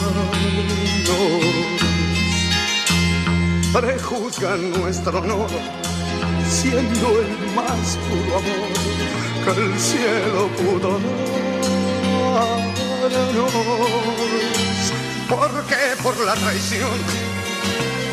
prejuzgan 3.73 4.73
nuestro 4.73 5.21
honor 5.21 5.49
siendo 6.51 7.21
el 7.23 7.55
más 7.55 7.97
puro 8.11 8.37
amor 8.37 8.69
que 9.45 9.51
el 9.63 9.79
cielo 9.81 10.49
pudo 10.59 11.01
darnos. 12.35 12.75
Porque 15.31 15.97
por 16.03 16.19
la 16.27 16.35
traición 16.35 16.99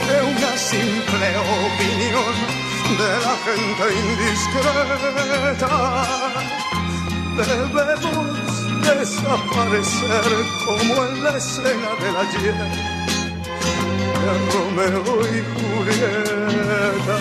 de 0.07 0.21
una 0.21 0.57
simple 0.57 1.35
opinión 1.65 2.66
de 2.95 3.19
la 3.19 3.35
gente 3.45 3.85
indiscreta. 3.99 5.75
Debemos 7.35 8.27
desaparecer 8.81 10.31
como 10.65 10.93
en 11.05 11.23
la 11.23 11.31
escena 11.37 11.89
del 11.99 12.15
ayer 12.15 12.55
de 14.23 14.33
Romeo 14.53 15.15
y 15.27 15.37
Julieta. 15.53 17.19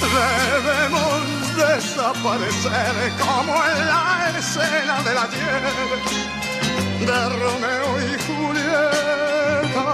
Debemos 0.00 1.22
desaparecer 1.56 2.94
como 3.20 3.54
en 3.66 3.78
la 3.86 4.04
escena 4.38 4.94
del 5.02 5.18
ayer 5.18 5.62
de 7.06 7.18
Romeo 7.42 7.90
y 8.00 8.10
Julieta. 8.26 9.88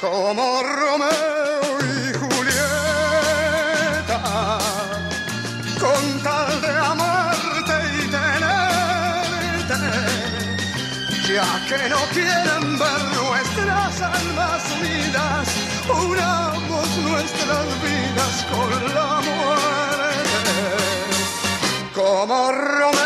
Como 0.00 0.44
Romeo 0.62 1.55
ya 11.36 11.60
que 11.68 11.88
no 11.90 11.98
quieren 12.14 12.78
ver 12.78 13.02
nuestras 13.20 14.00
almas 14.00 14.62
unidas, 14.78 15.46
unamos 15.90 16.88
nuestras 17.08 17.66
vidas 17.82 18.34
con 18.50 18.70
la 18.94 19.20
muerte, 19.28 20.54
como 21.94 22.52
Romeo 22.52 23.05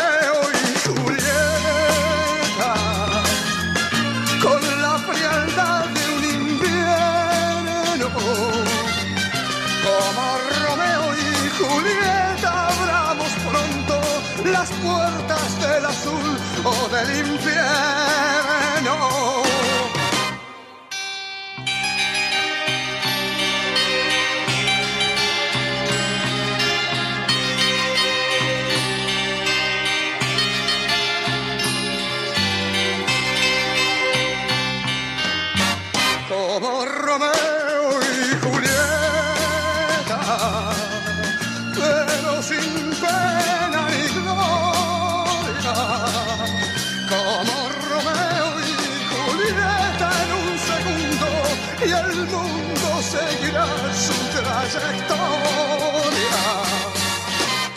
trayectoria. 54.71 56.43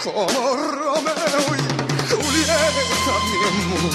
Como 0.03 0.27
Romeo 0.27 1.47
y 1.51 1.65
Julieta, 2.09 3.15
mi 3.27 3.39
amor, 3.51 3.95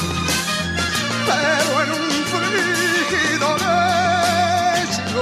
pero 1.28 1.72
en 1.84 1.90
un 1.92 2.08
frígido 2.34 3.48
lecho. 3.64 5.22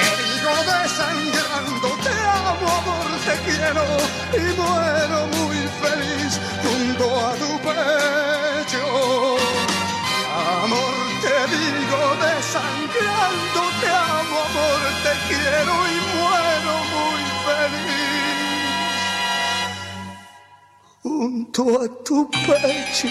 Herido 0.00 0.52
desangrando, 0.70 1.88
te 2.04 2.14
amo, 2.38 2.66
amor, 2.78 3.08
te 3.26 3.34
quiero 3.44 3.84
y 4.32 4.44
muero 4.58 5.18
muy 5.36 5.58
feliz 5.82 6.32
junto 6.62 7.04
a 7.26 7.34
tu 7.34 7.50
pecho. 7.66 8.84
Amor, 10.62 11.05
te 11.26 11.38
digo 11.50 12.00
desangrando, 12.22 13.62
te 13.80 13.88
amo, 13.88 14.38
amor, 14.48 14.82
te 15.02 15.12
quiero 15.26 15.74
y 15.92 15.96
muero 16.14 16.74
muy 16.94 17.22
feliz 17.46 18.36
junto 21.02 21.60
a 21.82 21.84
tu 22.04 22.30
pecho. 22.30 23.08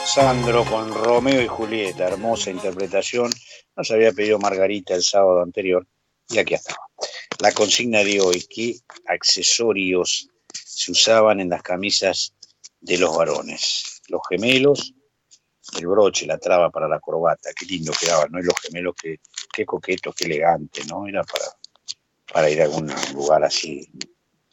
Sandro 0.06 0.66
con 0.66 0.94
Romeo 0.94 1.42
y 1.42 1.48
Julieta, 1.48 2.08
hermosa 2.08 2.52
interpretación. 2.52 3.32
Nos 3.76 3.90
había 3.90 4.12
pedido 4.12 4.38
Margarita 4.38 4.94
el 4.94 5.02
sábado 5.02 5.42
anterior 5.42 5.88
y 6.30 6.38
aquí 6.38 6.54
estaba. 6.54 6.86
La 7.40 7.52
consigna 7.52 8.04
de 8.04 8.20
hoy, 8.20 8.46
¿qué 8.50 8.76
accesorios 9.08 10.30
se 10.54 10.92
usaban 10.92 11.40
en 11.40 11.50
las 11.50 11.64
camisas 11.64 12.36
de 12.82 12.98
los 12.98 13.16
varones? 13.16 14.02
Los 14.10 14.22
gemelos, 14.30 14.94
el 15.78 15.88
broche, 15.88 16.28
la 16.28 16.38
traba 16.38 16.70
para 16.70 16.88
la 16.88 17.00
corbata, 17.00 17.50
qué 17.56 17.66
lindo 17.66 17.94
quedaba, 18.00 18.28
¿no? 18.30 18.40
Y 18.40 18.44
los 18.44 18.60
gemelos, 18.62 18.96
qué, 19.02 19.20
qué 19.52 19.66
coquetos, 19.66 20.14
qué 20.16 20.26
elegante, 20.26 20.84
¿no? 20.86 21.08
Era 21.08 21.24
para, 21.24 21.46
para 22.32 22.50
ir 22.50 22.62
a 22.62 22.66
algún 22.66 22.94
lugar 23.14 23.44
así, 23.44 23.90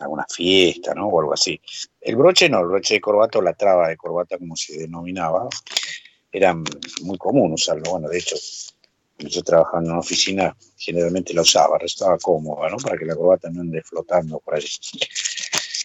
alguna 0.01 0.27
fiesta, 0.29 0.95
¿no? 0.95 1.09
O 1.09 1.21
algo 1.21 1.35
así. 1.35 1.61
El 2.01 2.17
broche 2.17 2.49
no, 2.49 2.61
el 2.61 2.67
broche 2.67 2.95
de 2.95 3.01
corbata 3.01 3.39
o 3.39 3.43
la 3.43 3.55
traba 3.55 3.89
de 3.89 3.97
corbata, 3.97 4.39
como 4.39 4.57
se 4.57 4.79
denominaba, 4.79 5.49
era 6.33 6.55
muy 7.03 7.19
común 7.19 7.53
usarlo. 7.53 7.91
Bueno, 7.91 8.09
de 8.09 8.19
hecho, 8.19 8.37
yo 9.19 9.43
trabajaba 9.43 9.83
en 9.83 9.91
una 9.91 10.01
oficina, 10.01 10.57
generalmente 10.77 11.35
la 11.35 11.43
usaba, 11.43 11.79
estaba 11.83 12.19
cómoda, 12.19 12.69
¿no? 12.71 12.77
Para 12.79 12.97
que 12.97 13.05
la 13.05 13.15
corbata 13.15 13.51
no 13.51 13.61
ande 13.61 13.83
flotando 13.83 14.41
por 14.41 14.55
allí. 14.55 14.69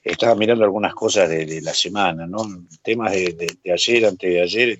Estaba 0.03 0.35
mirando 0.35 0.63
algunas 0.63 0.93
cosas 0.93 1.29
de, 1.29 1.61
la 1.61 1.73
semana, 1.73 2.27
¿no? 2.27 2.45
Temas 2.83 3.11
de, 3.11 3.57
ayer, 3.73 4.05
antes 4.05 4.29
de 4.29 4.41
ayer, 4.41 4.79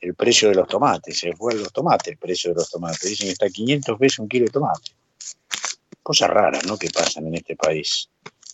el 0.00 0.14
precio 0.14 0.48
de 0.48 0.56
los 0.56 0.66
tomates, 0.66 1.18
se 1.18 1.32
fue 1.34 1.54
los 1.54 1.72
tomates 1.72 2.08
el 2.08 2.18
precio 2.18 2.50
de 2.50 2.56
los 2.56 2.70
tomates. 2.70 3.02
Dicen 3.02 3.26
que 3.28 3.32
está 3.32 3.46
a 3.46 3.50
500 3.50 3.98
pesos 3.98 4.18
un 4.18 4.28
kilo 4.28 4.46
de 4.46 4.50
tomate. 4.50 4.92
Cosas 6.02 6.30
raras, 6.30 6.66
¿no? 6.66 6.76
Que 6.76 6.90
pasan 6.90 7.26
en 7.28 7.36
este 7.36 7.54
país. 7.54 8.08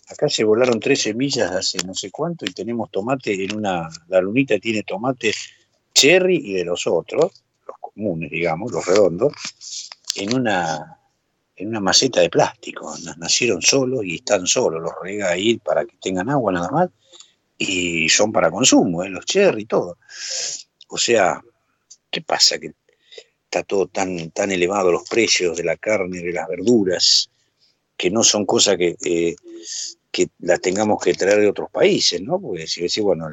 Acá 0.09 0.29
se 0.29 0.43
volaron 0.43 0.79
tres 0.79 1.01
semillas 1.01 1.51
hace 1.51 1.79
no 1.85 1.93
sé 1.93 2.11
cuánto 2.11 2.45
y 2.45 2.53
tenemos 2.53 2.89
tomate 2.89 3.43
en 3.43 3.55
una. 3.55 3.89
La 4.07 4.21
lunita 4.21 4.57
tiene 4.57 4.83
tomate 4.83 5.33
cherry 5.93 6.37
y 6.37 6.53
de 6.53 6.63
los 6.63 6.87
otros, 6.87 7.43
los 7.67 7.75
comunes, 7.81 8.31
digamos, 8.31 8.71
los 8.71 8.85
redondos, 8.85 9.33
en 10.15 10.33
una, 10.33 10.99
en 11.55 11.67
una 11.67 11.79
maceta 11.81 12.21
de 12.21 12.29
plástico. 12.29 12.95
Nacieron 13.17 13.61
solos 13.61 14.05
y 14.05 14.15
están 14.15 14.47
solos. 14.47 14.81
Los 14.81 14.93
rega 15.03 15.29
ahí 15.29 15.57
para 15.57 15.83
que 15.85 15.97
tengan 16.01 16.29
agua 16.29 16.53
nada 16.53 16.69
más 16.69 16.89
y 17.57 18.07
son 18.09 18.31
para 18.31 18.51
consumo, 18.51 19.03
¿eh? 19.03 19.09
los 19.09 19.25
cherry 19.25 19.63
y 19.63 19.65
todo. 19.65 19.97
O 20.89 20.97
sea, 20.97 21.41
¿qué 22.09 22.21
pasa? 22.21 22.59
Que 22.59 22.73
está 23.43 23.63
todo 23.63 23.87
tan, 23.87 24.31
tan 24.31 24.51
elevado 24.51 24.91
los 24.91 25.09
precios 25.09 25.57
de 25.57 25.63
la 25.63 25.75
carne, 25.75 26.21
de 26.21 26.33
las 26.33 26.47
verduras, 26.47 27.29
que 27.97 28.11
no 28.11 28.23
son 28.23 28.45
cosas 28.45 28.77
que, 28.77 28.95
eh, 29.03 29.35
que 30.11 30.29
las 30.39 30.61
tengamos 30.61 31.01
que 31.03 31.13
traer 31.13 31.39
de 31.41 31.49
otros 31.49 31.69
países, 31.71 32.21
¿no? 32.21 32.39
Porque 32.39 32.67
si 32.67 32.81
decís, 32.81 33.03
bueno, 33.03 33.29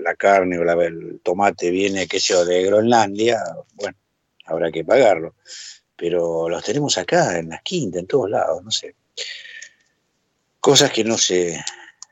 la, 0.00 0.14
carne 0.14 0.58
o 0.58 0.82
el 0.82 1.20
tomate 1.22 1.70
viene, 1.70 2.06
qué 2.06 2.20
sé 2.20 2.34
yo, 2.34 2.44
de 2.44 2.64
Groenlandia, 2.64 3.42
bueno, 3.74 3.96
habrá 4.44 4.70
que 4.70 4.84
pagarlo. 4.84 5.34
Pero 5.96 6.48
los 6.48 6.62
tenemos 6.62 6.98
acá, 6.98 7.38
en 7.38 7.48
las 7.48 7.62
quintas, 7.62 8.00
en 8.00 8.06
todos 8.06 8.30
lados, 8.30 8.62
no 8.62 8.70
sé. 8.70 8.94
Cosas 10.60 10.90
que 10.92 11.04
no 11.04 11.16
se, 11.16 11.58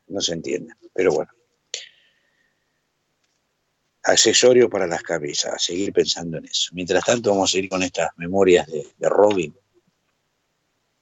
no 0.09 0.21
se 0.21 0.33
entienden, 0.33 0.77
pero 0.93 1.13
bueno. 1.13 1.31
Accesorio 4.07 4.69
para 4.69 4.87
las 4.87 5.03
cabezas, 5.03 5.63
seguir 5.63 5.93
pensando 5.93 6.37
en 6.37 6.45
eso. 6.45 6.71
Mientras 6.75 7.05
tanto, 7.05 7.31
vamos 7.31 7.51
a 7.51 7.53
seguir 7.53 7.71
con 7.71 7.83
estas 7.83 8.11
memorias 8.17 8.67
de 8.67 9.09
Robin. 9.09 9.55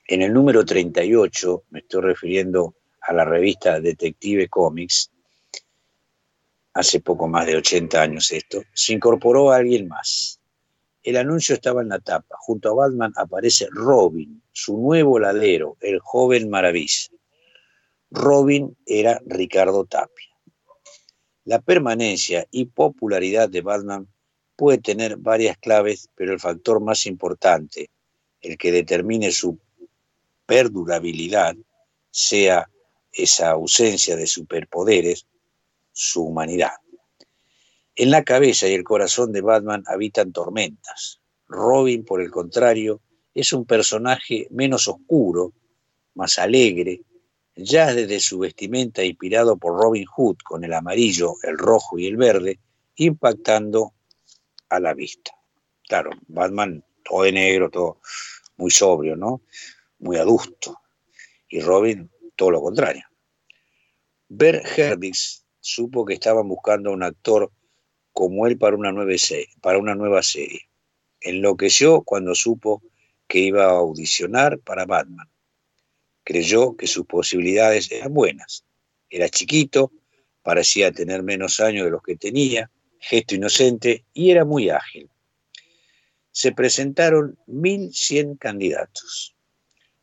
En 0.06 0.20
el 0.20 0.32
número 0.32 0.64
38, 0.64 1.64
me 1.70 1.78
estoy 1.78 2.02
refiriendo 2.02 2.74
a 3.00 3.12
la 3.12 3.24
revista 3.24 3.80
Detective 3.80 4.48
Comics, 4.48 5.10
hace 6.74 7.00
poco 7.00 7.28
más 7.28 7.46
de 7.46 7.56
80 7.56 8.02
años 8.02 8.32
esto, 8.32 8.62
se 8.74 8.94
incorporó 8.94 9.52
a 9.52 9.56
alguien 9.56 9.88
más. 9.88 10.40
El 11.02 11.16
anuncio 11.16 11.54
estaba 11.54 11.82
en 11.82 11.88
la 11.88 11.98
tapa. 11.98 12.36
Junto 12.38 12.70
a 12.70 12.74
Batman 12.74 13.12
aparece 13.16 13.68
Robin, 13.70 14.42
su 14.52 14.76
nuevo 14.76 15.18
ladero, 15.18 15.76
el 15.80 15.98
joven 16.00 16.48
Maravilla. 16.48 17.08
Robin 18.10 18.76
era 18.86 19.20
Ricardo 19.26 19.84
Tapia. 19.84 20.28
La 21.44 21.60
permanencia 21.60 22.46
y 22.50 22.66
popularidad 22.66 23.48
de 23.48 23.62
Batman 23.62 24.08
puede 24.54 24.78
tener 24.78 25.16
varias 25.16 25.58
claves, 25.58 26.08
pero 26.14 26.32
el 26.32 26.40
factor 26.40 26.80
más 26.80 27.06
importante, 27.06 27.90
el 28.40 28.56
que 28.56 28.70
determine 28.70 29.32
su 29.32 29.58
perdurabilidad, 30.52 31.56
sea 32.10 32.68
esa 33.10 33.52
ausencia 33.52 34.16
de 34.16 34.26
superpoderes, 34.26 35.26
su 35.92 36.24
humanidad. 36.24 36.74
En 37.96 38.10
la 38.10 38.22
cabeza 38.22 38.68
y 38.68 38.74
el 38.74 38.84
corazón 38.84 39.32
de 39.32 39.40
Batman 39.40 39.82
habitan 39.86 40.30
tormentas. 40.30 41.22
Robin, 41.48 42.04
por 42.04 42.20
el 42.20 42.30
contrario, 42.30 43.00
es 43.32 43.54
un 43.54 43.64
personaje 43.64 44.46
menos 44.50 44.88
oscuro, 44.88 45.54
más 46.12 46.38
alegre, 46.38 47.00
ya 47.56 47.94
desde 47.94 48.20
su 48.20 48.40
vestimenta 48.40 49.02
inspirado 49.02 49.56
por 49.56 49.80
Robin 49.80 50.04
Hood 50.04 50.36
con 50.44 50.64
el 50.64 50.74
amarillo, 50.74 51.32
el 51.44 51.56
rojo 51.56 51.98
y 51.98 52.08
el 52.08 52.18
verde, 52.18 52.60
impactando 52.96 53.94
a 54.68 54.80
la 54.80 54.92
vista. 54.92 55.32
Claro, 55.88 56.10
Batman 56.28 56.84
todo 57.02 57.22
de 57.22 57.32
negro, 57.32 57.70
todo 57.70 58.00
muy 58.58 58.70
sobrio, 58.70 59.16
¿no? 59.16 59.40
Muy 60.02 60.18
adusto. 60.18 60.78
Y 61.48 61.60
Robin 61.60 62.10
todo 62.36 62.50
lo 62.50 62.60
contrario. 62.60 63.04
Bert 64.28 64.66
Herbix 64.76 65.46
supo 65.60 66.04
que 66.04 66.14
estaban 66.14 66.48
buscando 66.48 66.90
a 66.90 66.92
un 66.92 67.02
actor 67.02 67.50
como 68.12 68.46
él 68.46 68.58
para 68.58 68.76
una 68.76 68.92
nueva 68.92 69.16
serie. 69.16 69.48
Para 69.60 69.78
una 69.78 69.94
nueva 69.94 70.22
serie. 70.22 70.68
Enloqueció 71.20 72.02
cuando 72.02 72.34
supo 72.34 72.82
que 73.26 73.38
iba 73.38 73.64
a 73.64 73.78
audicionar 73.78 74.58
para 74.58 74.84
Batman. 74.84 75.30
Creyó 76.24 76.76
que 76.76 76.86
sus 76.86 77.06
posibilidades 77.06 77.90
eran 77.90 78.12
buenas. 78.12 78.64
Era 79.08 79.28
chiquito, 79.28 79.92
parecía 80.42 80.92
tener 80.92 81.22
menos 81.22 81.60
años 81.60 81.84
de 81.84 81.90
los 81.90 82.02
que 82.02 82.16
tenía, 82.16 82.70
gesto 82.98 83.34
inocente 83.34 84.04
y 84.12 84.30
era 84.30 84.44
muy 84.44 84.70
ágil. 84.70 85.08
Se 86.30 86.52
presentaron 86.52 87.38
1.100 87.46 88.38
candidatos, 88.38 89.31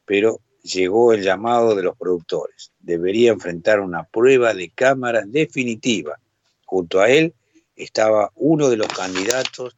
pero 0.10 0.42
llegó 0.64 1.14
el 1.14 1.22
llamado 1.22 1.76
de 1.76 1.84
los 1.84 1.96
productores. 1.96 2.72
Debería 2.80 3.30
enfrentar 3.30 3.80
una 3.80 4.06
prueba 4.06 4.56
de 4.56 4.72
cámara 4.72 5.22
definitiva. 5.24 6.20
Junto 6.66 7.00
a 7.00 7.12
él 7.12 7.36
estaba 7.76 8.32
uno 8.34 8.70
de 8.70 8.78
los 8.78 8.88
candidatos 8.88 9.78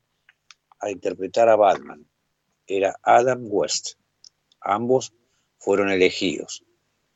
a 0.80 0.90
interpretar 0.90 1.50
a 1.50 1.58
Batman. 1.58 2.06
Era 2.66 2.96
Adam 3.04 3.42
West. 3.44 3.96
Ambos 4.62 5.12
fueron 5.58 5.90
elegidos. 5.90 6.64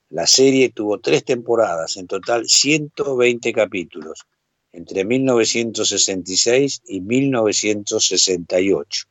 La 0.10 0.28
serie 0.28 0.72
tuvo 0.72 1.00
tres 1.00 1.24
temporadas, 1.24 1.96
en 1.96 2.08
total 2.08 2.50
120 2.50 3.54
capítulos, 3.54 4.26
entre 4.74 5.06
1966 5.06 6.82
y 6.86 7.00
1968. 7.00 9.08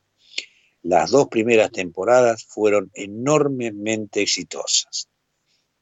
Las 0.85 1.09
dos 1.09 1.29
primeras 1.29 1.71
temporadas 1.71 2.45
fueron 2.45 2.91
enormemente 2.93 4.21
exitosas. 4.21 5.09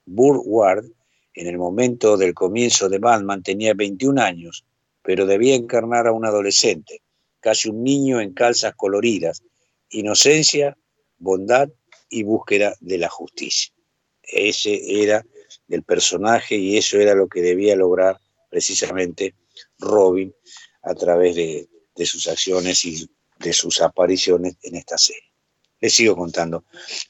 Burr 0.05 0.41
Ward, 0.45 0.85
en 1.33 1.47
el 1.47 1.57
momento 1.57 2.15
del 2.15 2.33
comienzo 2.33 2.87
de 2.87 2.99
Batman, 2.99 3.43
tenía 3.43 3.73
21 3.73 4.21
años, 4.21 4.63
pero 5.01 5.25
debía 5.25 5.55
encarnar 5.55 6.07
a 6.07 6.13
un 6.13 6.25
adolescente, 6.25 7.01
casi 7.41 7.67
un 7.67 7.83
niño 7.83 8.21
en 8.21 8.33
calzas 8.33 8.75
coloridas, 8.77 9.43
inocencia, 9.89 10.77
bondad 11.17 11.67
y 12.07 12.23
búsqueda 12.23 12.73
de 12.79 12.97
la 12.97 13.09
justicia. 13.09 13.73
Ese 14.21 15.03
era 15.03 15.25
el 15.67 15.83
personaje 15.83 16.55
y 16.55 16.77
eso 16.77 16.97
era 16.97 17.13
lo 17.13 17.27
que 17.27 17.41
debía 17.41 17.75
lograr 17.75 18.21
precisamente 18.49 19.35
Robin 19.79 20.33
a 20.81 20.95
través 20.95 21.35
de, 21.35 21.67
de 21.93 22.05
sus 22.05 22.25
acciones 22.29 22.85
y 22.85 23.05
de 23.43 23.53
sus 23.53 23.81
apariciones 23.81 24.55
en 24.63 24.75
esta 24.75 24.97
serie. 24.97 25.31
Les 25.79 25.93
sigo 25.93 26.15
contando 26.15 26.65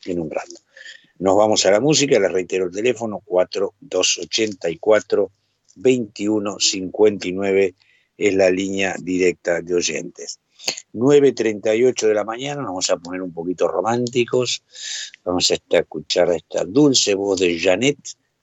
en 0.05 0.19
un 0.19 0.29
rato. 0.29 0.55
Nos 1.19 1.37
vamos 1.37 1.65
a 1.65 1.71
la 1.71 1.79
música, 1.79 2.19
les 2.19 2.31
reitero 2.31 2.65
el 2.65 2.71
teléfono 2.71 3.21
4284 3.23 5.31
2159 5.75 7.75
es 8.17 8.35
la 8.35 8.49
línea 8.49 8.95
directa 8.99 9.61
de 9.61 9.75
oyentes. 9.75 10.39
9.38 10.93 12.07
de 12.07 12.13
la 12.13 12.23
mañana, 12.23 12.61
nos 12.61 12.69
vamos 12.69 12.89
a 12.89 12.95
poner 12.97 13.21
un 13.21 13.33
poquito 13.33 13.67
románticos, 13.67 14.63
vamos 15.23 15.51
a 15.51 15.55
escuchar 15.77 16.31
esta 16.31 16.63
dulce 16.63 17.15
voz 17.15 17.41
de 17.41 17.59
Janet 17.59 17.97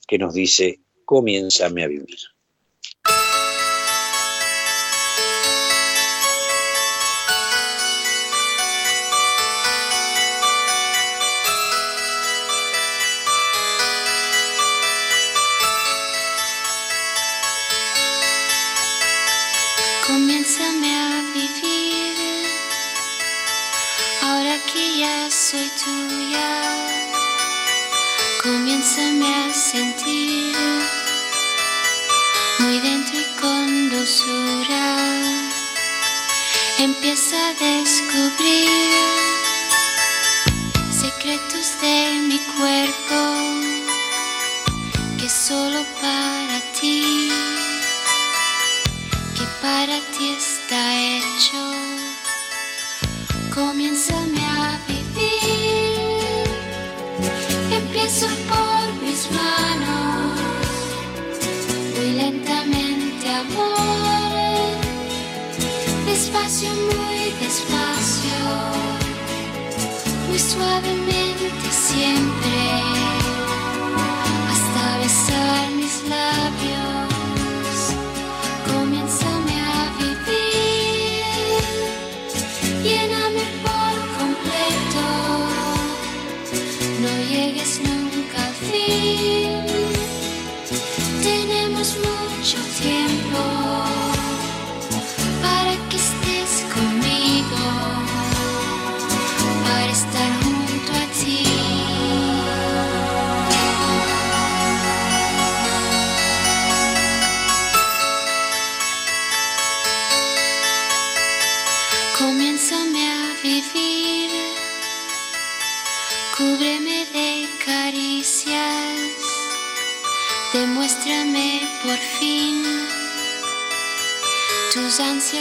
que 0.07 0.19
nos 0.19 0.35
dice, 0.35 0.81
comiénzame 1.05 1.85
a 1.85 1.89
vivir. 1.89 2.19
Siempre, 71.91 72.61
hasta 74.51 74.99
besar 74.99 75.71
mis 75.73 76.03
labios. 76.09 76.90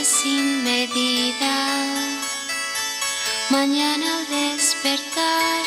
Sin 0.04 0.62
medida. 0.62 1.54
Mañana 3.50 4.24
despertar, 4.30 5.64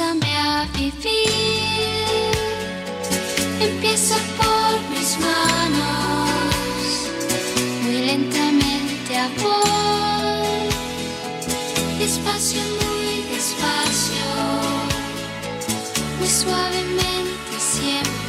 Comiénzame 0.00 0.34
a 0.34 0.66
vivir, 0.78 1.20
empieza 3.60 4.16
por 4.38 4.80
mis 4.88 5.18
manos, 5.18 6.30
muy 7.82 7.98
lentamente 8.06 9.18
a 9.18 9.28
despacio, 11.98 12.62
muy 12.62 13.24
despacio, 13.30 14.26
muy 16.18 16.28
suavemente 16.28 17.54
siempre, 17.58 18.19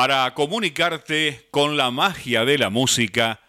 Para 0.00 0.32
comunicarte 0.32 1.48
con 1.50 1.76
la 1.76 1.90
magia 1.90 2.46
de 2.46 2.56
la 2.56 2.70
música, 2.70 3.42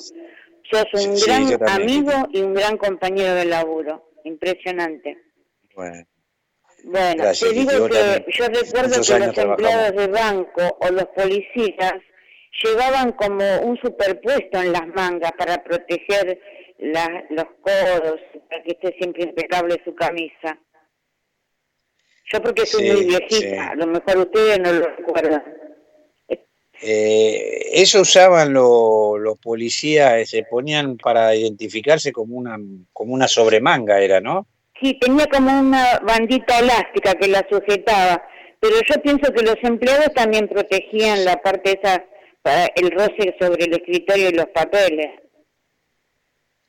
Sos 0.71 0.85
un 0.93 1.17
Sí, 1.17 1.25
gran 1.25 1.49
yo 1.49 1.57
amigo 1.67 2.11
y 2.31 2.41
un 2.41 2.53
gran 2.53 2.77
compañero 2.77 3.33
de 3.35 3.45
laburo. 3.45 4.11
Impresionante. 4.25 5.17
Bueno, 5.75 6.05
Bueno, 6.83 7.23
Gracias, 7.23 7.49
te 7.49 7.55
digo 7.55 7.71
vos 7.79 7.89
que 7.89 7.97
también. 7.99 8.25
yo 8.27 8.45
recuerdo 8.47 8.97
Muchos 8.97 9.09
que 9.09 9.19
los 9.19 9.33
trabajamos. 9.33 9.49
empleados 9.59 9.95
de 9.95 10.07
banco 10.07 10.77
o 10.81 10.89
los 10.91 11.05
policías 11.07 11.93
llevaban 12.63 13.11
como 13.13 13.59
un 13.61 13.77
superpuesto 13.77 14.59
en 14.61 14.73
las 14.73 14.87
mangas 14.87 15.31
para 15.37 15.63
proteger 15.63 16.39
la- 16.79 17.25
los 17.29 17.45
codos, 17.61 18.19
para 18.49 18.63
que 18.63 18.71
esté 18.71 18.93
siempre 18.97 19.23
impecable 19.23 19.81
su 19.85 19.93
camisa. 19.95 20.57
Yo 22.31 22.41
porque 22.41 22.65
soy 22.65 22.83
Sí, 22.87 22.91
muy 22.91 23.05
viejita, 23.05 23.37
sí. 23.39 23.55
a 23.57 23.75
lo 23.75 23.87
mejor 23.87 24.17
ustedes 24.17 24.59
no 24.59 24.71
lo 24.71 24.85
recuerdan. 24.87 25.43
Eh, 26.81 27.71
eso 27.73 28.01
usaban 28.01 28.53
lo- 28.53 29.17
los 29.17 29.37
policías, 29.39 30.13
eh, 30.13 30.25
se 30.25 30.43
ponían 30.43 30.95
para 30.97 31.35
identificarse 31.35 32.11
como 32.13 32.37
una, 32.37 32.57
como 32.93 33.13
una 33.13 33.27
sobremanga, 33.27 33.99
era, 33.99 34.21
¿no? 34.21 34.47
Sí, 34.81 34.97
tenía 34.99 35.25
como 35.25 35.59
una 35.59 35.99
bandita 36.03 36.59
elástica 36.59 37.15
que 37.15 37.27
la 37.27 37.45
sujetaba, 37.49 38.23
pero 38.61 38.75
yo 38.87 39.01
pienso 39.01 39.33
que 39.33 39.41
los 39.43 39.57
empleados 39.63 40.13
también 40.13 40.47
protegían 40.47 41.25
la 41.25 41.35
parte 41.41 41.77
esa, 41.81 42.05
el 42.75 42.91
roce 42.91 43.35
sobre 43.41 43.65
el 43.65 43.73
escritorio 43.73 44.29
y 44.29 44.33
los 44.33 44.47
papeles. 44.47 45.19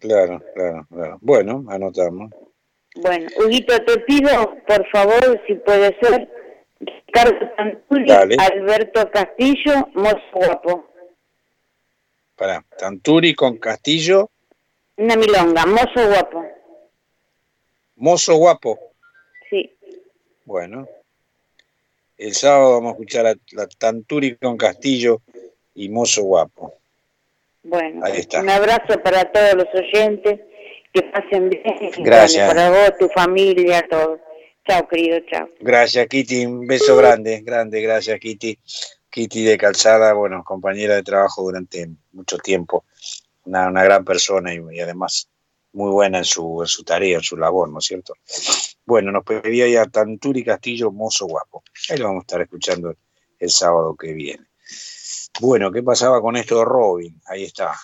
Claro, 0.00 0.42
claro, 0.54 0.86
claro. 0.90 1.18
Bueno, 1.20 1.64
anotamos. 1.68 2.30
Bueno, 2.96 3.28
Huguito, 3.38 3.72
te 3.84 3.98
pido, 4.00 4.56
por 4.66 4.86
favor, 4.88 5.40
si 5.46 5.54
puede 5.54 5.96
ser, 6.00 6.28
Ricardo 6.80 7.36
Tantuli, 7.56 8.06
Dale. 8.06 8.36
Alberto 8.38 9.08
Castillo, 9.10 9.88
mozo 9.94 10.18
guapo. 10.34 10.86
Para 12.34 12.64
Tanturi 12.78 13.34
con 13.34 13.58
Castillo, 13.58 14.30
Una 14.96 15.14
milonga, 15.16 15.66
mozo 15.66 16.08
guapo. 16.08 16.44
mozo 17.96 18.34
guapo. 18.36 18.78
Sí. 19.50 19.70
Bueno, 20.44 20.88
el 22.16 22.34
sábado 22.34 22.72
vamos 22.72 22.88
a 22.88 22.92
escuchar 22.92 23.26
a 23.26 23.34
la 23.52 23.66
Tanturi 23.68 24.36
con 24.36 24.56
Castillo 24.56 25.20
y 25.74 25.88
mozo 25.90 26.22
guapo. 26.22 26.74
Bueno, 27.62 28.04
Ahí 28.04 28.18
está. 28.20 28.40
un 28.40 28.48
abrazo 28.50 29.00
para 29.02 29.30
todos 29.30 29.54
los 29.54 29.66
oyentes, 29.74 30.40
que 30.92 31.02
pasen 31.02 31.50
bien. 31.50 31.62
Gracias. 31.98 32.48
Para 32.48 32.70
vos, 32.70 32.98
tu 32.98 33.08
familia, 33.08 33.86
todo. 33.88 34.18
Chao, 34.66 34.86
querido, 34.88 35.18
chao. 35.30 35.48
Gracias, 35.60 36.06
Kitty. 36.06 36.46
Un 36.46 36.66
beso 36.66 36.96
grande, 36.96 37.40
grande. 37.42 37.80
Gracias, 37.80 38.18
Kitty. 38.18 38.58
Kitty 39.10 39.44
de 39.44 39.58
Calzada, 39.58 40.12
bueno, 40.12 40.44
compañera 40.44 40.94
de 40.94 41.02
trabajo 41.02 41.42
durante 41.42 41.88
mucho 42.12 42.38
tiempo. 42.38 42.84
Una, 43.44 43.68
una 43.68 43.82
gran 43.82 44.04
persona 44.04 44.54
y, 44.54 44.60
y 44.72 44.80
además 44.80 45.28
muy 45.72 45.90
buena 45.90 46.18
en 46.18 46.24
su, 46.24 46.62
en 46.62 46.66
su 46.68 46.84
tarea, 46.84 47.16
en 47.16 47.22
su 47.22 47.36
labor, 47.36 47.68
¿no 47.68 47.78
es 47.78 47.86
cierto? 47.86 48.14
Bueno, 48.84 49.10
nos 49.12 49.24
pedía 49.24 49.66
ya 49.68 49.86
Tanturi 49.86 50.44
Castillo, 50.44 50.90
mozo 50.92 51.26
guapo. 51.26 51.62
Ahí 51.88 51.98
lo 51.98 52.06
vamos 52.06 52.20
a 52.22 52.24
estar 52.24 52.40
escuchando 52.40 52.94
el 53.38 53.50
sábado 53.50 53.96
que 53.96 54.12
viene. 54.12 54.44
Bueno, 55.38 55.70
¿qué 55.70 55.82
pasaba 55.82 56.20
con 56.20 56.36
esto 56.36 56.58
de 56.58 56.64
Robin? 56.64 57.20
Ahí 57.26 57.44
está. 57.44 57.74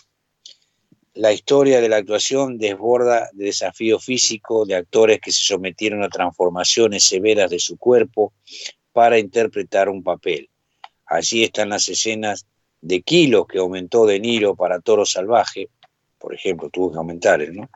La 1.15 1.33
historia 1.33 1.81
de 1.81 1.89
la 1.89 1.97
actuación 1.97 2.59
desborda 2.59 3.31
de 3.33 3.47
desafío 3.47 3.99
físico 3.99 4.67
de 4.67 4.75
actores 4.75 5.21
que 5.21 5.33
se 5.33 5.45
sometieron 5.45 6.03
a 6.03 6.11
transformaciones 6.11 7.05
severas 7.05 7.51
de 7.51 7.59
su 7.59 7.79
cuerpo 7.79 8.35
para 8.93 9.19
interpretar 9.19 9.89
un 9.89 10.03
papel. 10.03 10.51
Allí 11.07 11.45
están 11.45 11.71
las 11.71 11.89
escenas 11.89 12.47
de 12.83 13.01
kilos 13.01 13.47
que 13.47 13.59
aumentó 13.59 14.05
De 14.05 14.21
Niro 14.21 14.55
para 14.55 14.81
Toro 14.81 15.07
Salvaje, 15.07 15.71
por 16.19 16.35
ejemplo, 16.35 16.69
tuvo 16.71 16.93
que 16.93 16.99
aumentar 16.99 17.41
¿no? 17.53 17.71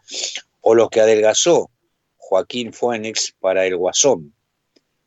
O 0.60 0.74
los 0.74 0.90
que 0.90 1.00
adelgazó 1.00 1.70
Joaquín 2.16 2.72
Phoenix 2.72 3.34
para 3.40 3.64
El 3.64 3.76
Guasón, 3.76 4.34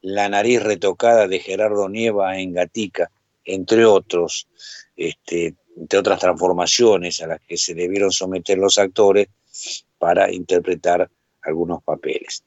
la 0.02 0.28
nariz 0.28 0.62
retocada 0.62 1.28
de 1.28 1.40
Gerardo 1.40 1.88
Nieva 1.90 2.40
en 2.40 2.54
Gatica, 2.54 3.12
entre 3.46 3.86
otros, 3.86 4.48
este, 4.96 5.56
entre 5.78 6.00
otras 6.00 6.20
transformaciones 6.20 7.22
a 7.22 7.28
las 7.28 7.42
que 7.42 7.58
se 7.58 7.74
debieron 7.74 8.12
someter 8.12 8.58
los 8.58 8.78
actores 8.78 9.28
para 9.98 10.32
interpretar 10.32 11.10
algunos 11.42 11.84
papeles. 11.84 12.44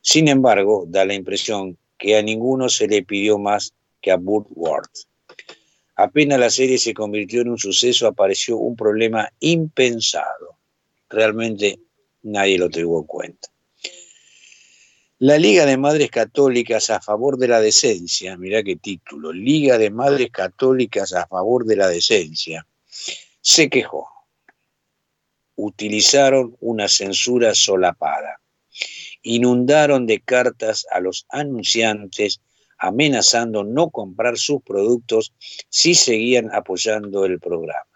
Sin 0.00 0.28
embargo, 0.28 0.84
da 0.88 1.04
la 1.04 1.14
impresión 1.14 1.76
que 1.98 2.16
a 2.16 2.22
ninguno 2.22 2.68
se 2.68 2.86
le 2.86 3.02
pidió 3.02 3.38
más 3.38 3.74
que 4.00 4.10
a 4.10 4.16
Burt 4.16 4.46
Ward. 4.50 4.88
Apenas 5.96 6.38
la 6.38 6.50
serie 6.50 6.78
se 6.78 6.94
convirtió 6.94 7.42
en 7.42 7.50
un 7.50 7.58
suceso, 7.58 8.06
apareció 8.06 8.56
un 8.56 8.76
problema 8.76 9.28
impensado. 9.40 10.56
Realmente 11.08 11.80
nadie 12.22 12.56
lo 12.56 12.70
tuvo 12.70 13.00
en 13.00 13.06
cuenta. 13.06 13.48
La 15.20 15.36
Liga 15.36 15.66
de 15.66 15.76
Madres 15.76 16.12
Católicas 16.12 16.90
a 16.90 17.00
favor 17.00 17.38
de 17.38 17.48
la 17.48 17.60
decencia, 17.60 18.36
mirá 18.36 18.62
qué 18.62 18.76
título, 18.76 19.32
Liga 19.32 19.76
de 19.76 19.90
Madres 19.90 20.30
Católicas 20.30 21.12
a 21.12 21.26
favor 21.26 21.64
de 21.64 21.74
la 21.74 21.88
decencia, 21.88 22.64
se 23.40 23.68
quejó. 23.68 24.08
utilizaron 25.56 26.56
una 26.60 26.86
censura 26.86 27.52
solapada. 27.52 28.40
Inundaron 29.22 30.06
de 30.06 30.20
cartas 30.20 30.86
a 30.88 31.00
los 31.00 31.26
anunciantes 31.30 32.40
amenazando 32.78 33.64
no 33.64 33.90
comprar 33.90 34.38
sus 34.38 34.62
productos 34.62 35.32
si 35.68 35.96
seguían 35.96 36.54
apoyando 36.54 37.24
el 37.24 37.40
programa. 37.40 37.88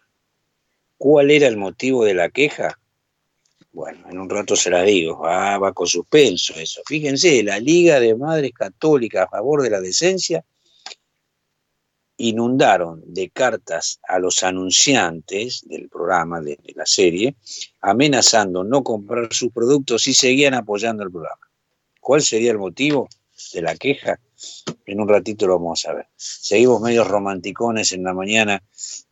¿Cuál 0.98 1.30
era 1.30 1.46
el 1.46 1.56
motivo 1.56 2.04
de 2.04 2.14
la 2.14 2.30
queja? 2.30 2.80
Bueno, 3.72 4.06
en 4.10 4.18
un 4.18 4.28
rato 4.28 4.54
se 4.54 4.68
la 4.68 4.82
digo, 4.82 5.26
ah, 5.26 5.56
va 5.58 5.72
con 5.72 5.86
suspenso 5.86 6.54
eso. 6.56 6.82
Fíjense, 6.84 7.42
la 7.42 7.58
Liga 7.58 8.00
de 8.00 8.14
Madres 8.14 8.52
Católicas 8.52 9.24
a 9.24 9.30
favor 9.30 9.62
de 9.62 9.70
la 9.70 9.80
decencia 9.80 10.44
inundaron 12.18 13.02
de 13.06 13.30
cartas 13.30 13.98
a 14.06 14.18
los 14.18 14.42
anunciantes 14.42 15.66
del 15.66 15.88
programa, 15.88 16.40
de, 16.42 16.58
la 16.74 16.84
serie, 16.84 17.34
amenazando 17.80 18.62
no 18.62 18.84
comprar 18.84 19.32
sus 19.32 19.50
productos 19.50 20.02
si 20.02 20.12
seguían 20.12 20.52
apoyando 20.52 21.02
el 21.02 21.10
programa. 21.10 21.48
¿Cuál 21.98 22.20
sería 22.20 22.52
el 22.52 22.58
motivo 22.58 23.08
de 23.54 23.62
la 23.62 23.74
queja? 23.74 24.20
En 24.84 25.00
un 25.00 25.08
ratito 25.08 25.46
lo 25.46 25.58
vamos 25.58 25.86
a 25.86 25.94
ver. 25.94 26.06
Seguimos 26.16 26.82
medios 26.82 27.08
romanticones 27.08 27.92
en 27.92 28.04
la 28.04 28.12
mañana 28.12 28.62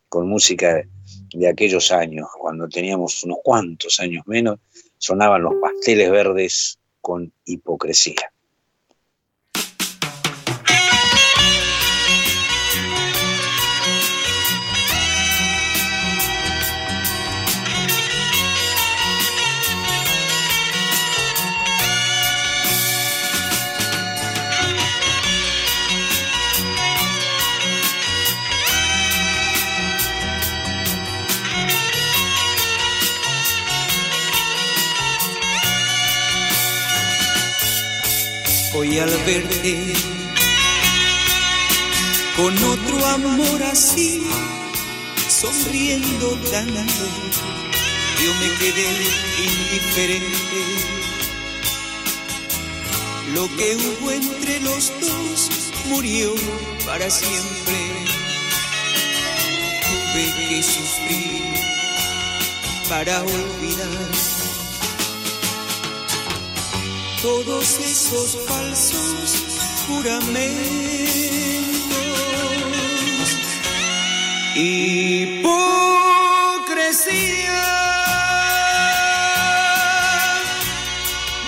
con 0.07 0.29
música 0.29 0.87
de, 1.33 1.47
aquellos 1.47 1.91
años, 1.91 2.27
cuando 2.39 2.67
teníamos 2.67 3.23
unos 3.23 3.39
cuantos 3.43 3.99
años 3.99 4.25
menos, 4.27 4.59
sonaban 4.97 5.43
los 5.43 5.55
pasteles 5.61 6.11
verdes 6.11 6.79
con 7.01 7.33
hipocresía. 7.45 8.31
Al 39.01 39.17
verte 39.25 39.93
con 42.37 42.55
otro 42.63 43.05
amor 43.07 43.63
así, 43.63 44.23
sonriendo 45.27 46.37
tanto, 46.51 47.05
yo 48.23 48.33
me 48.35 48.49
quedé 48.59 48.87
indiferente. 49.39 50.61
Lo 53.33 53.47
que 53.55 53.75
hubo 53.75 54.11
entre 54.11 54.59
los 54.61 54.91
dos 54.99 55.49
murió 55.85 56.33
para 56.85 57.09
siempre. 57.09 57.77
Tuve 59.83 60.49
que 60.49 60.63
sufrir 60.63 61.53
para 62.89 63.21
olvidar 63.21 64.40
todos 67.21 67.79
esos 67.79 68.37
falsos 68.47 69.43
juramentos. 69.85 70.61
Hipocresía, 74.55 75.61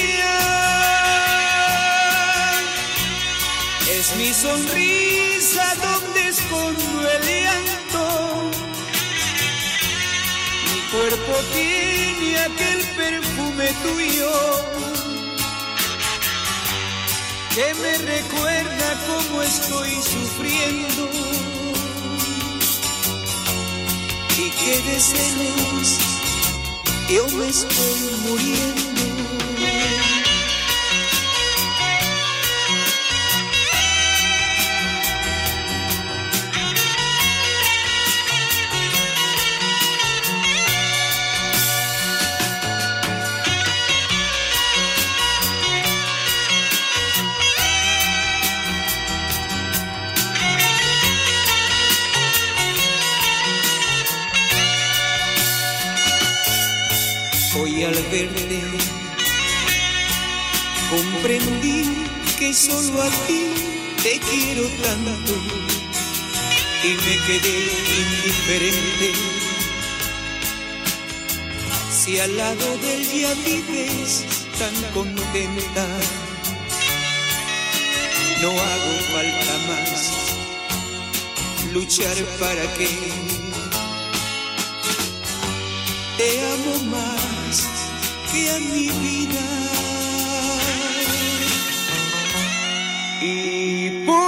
es 3.89 4.16
mi 4.18 4.34
sonrisa 4.34 5.76
donde 5.76 6.28
escondo 6.30 7.10
el 7.10 7.24
llanto. 7.43 8.52
Mi 10.74 10.80
cuerpo 10.91 11.34
tiene 11.54 12.39
aquel 12.39 12.80
perfume 12.95 13.68
tuyo 13.84 14.32
que 17.56 17.68
me 17.74 17.98
recuerda 17.98 18.88
cómo 19.08 19.41
estoy 19.41 19.91
sufriendo 20.02 21.10
y 24.40 24.52
que 24.52 24.82
de 24.84 25.00
celos 25.00 25.98
yo 27.10 27.28
me 27.38 27.48
estoy 27.48 28.12
muriendo. 28.28 29.37
Al 57.88 58.04
verte 58.12 58.62
comprendí 60.90 61.84
que 62.38 62.54
solo 62.54 63.02
a 63.02 63.10
ti 63.28 63.46
te 64.04 64.20
quiero 64.20 64.64
tanto 64.84 65.34
y 66.84 66.90
me 67.06 67.16
quedé 67.28 67.58
indiferente. 68.04 69.12
Si 71.90 72.20
al 72.20 72.36
lado 72.36 72.78
del 72.78 73.10
día 73.10 73.34
vives 73.46 74.26
tan 74.60 74.76
contenta, 74.94 75.88
no 78.42 78.50
hago 78.50 78.94
falta 79.14 79.54
más 79.70 80.28
luchar 81.74 82.18
para 82.40 82.64
que 82.76 82.90
te 86.18 86.42
amo 86.54 86.84
más 86.92 87.37
que 87.48 88.50
a 88.52 88.60
mi 88.60 88.89
vida. 88.89 89.45
Hipocresía, 93.22 94.20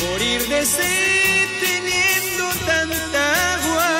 morir 0.00 0.40
de 0.48 0.66
sed 0.66 1.48
teniendo 1.60 2.44
tanta 2.66 3.22
agua, 3.54 3.92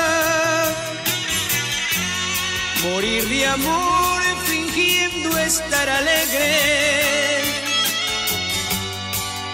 morir 2.82 3.24
de 3.28 3.46
amor 3.46 4.20
fingiendo 4.46 5.38
estar 5.38 5.88
alegre 5.88 6.88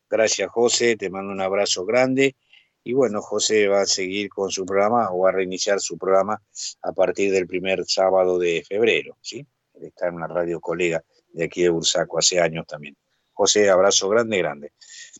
Gracias 0.08 0.50
José, 0.50 0.96
te 0.96 1.08
mando 1.10 1.32
un 1.32 1.40
abrazo 1.40 1.84
grande. 1.84 2.36
Y 2.82 2.94
bueno, 2.94 3.20
José 3.20 3.68
va 3.68 3.82
a 3.82 3.86
seguir 3.86 4.30
con 4.30 4.50
su 4.50 4.64
programa 4.64 5.10
o 5.12 5.20
va 5.20 5.28
a 5.28 5.32
reiniciar 5.32 5.80
su 5.80 5.98
programa 5.98 6.42
a 6.82 6.92
partir 6.92 7.30
del 7.30 7.46
primer 7.46 7.84
sábado 7.86 8.38
de 8.38 8.64
febrero, 8.66 9.18
¿sí? 9.20 9.46
Él 9.74 9.84
está 9.84 10.08
en 10.08 10.14
una 10.14 10.26
radio 10.26 10.60
colega 10.60 11.04
de 11.32 11.44
aquí 11.44 11.62
de 11.62 11.68
Bursaco 11.68 12.18
hace 12.18 12.40
años 12.40 12.66
también. 12.66 12.96
José, 13.34 13.68
abrazo 13.70 14.08
grande, 14.08 14.38
grande. 14.38 14.72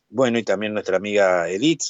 Bueno, 0.08 0.38
y 0.38 0.42
también 0.42 0.72
nuestra 0.72 0.96
amiga 0.96 1.48
Edith, 1.50 1.82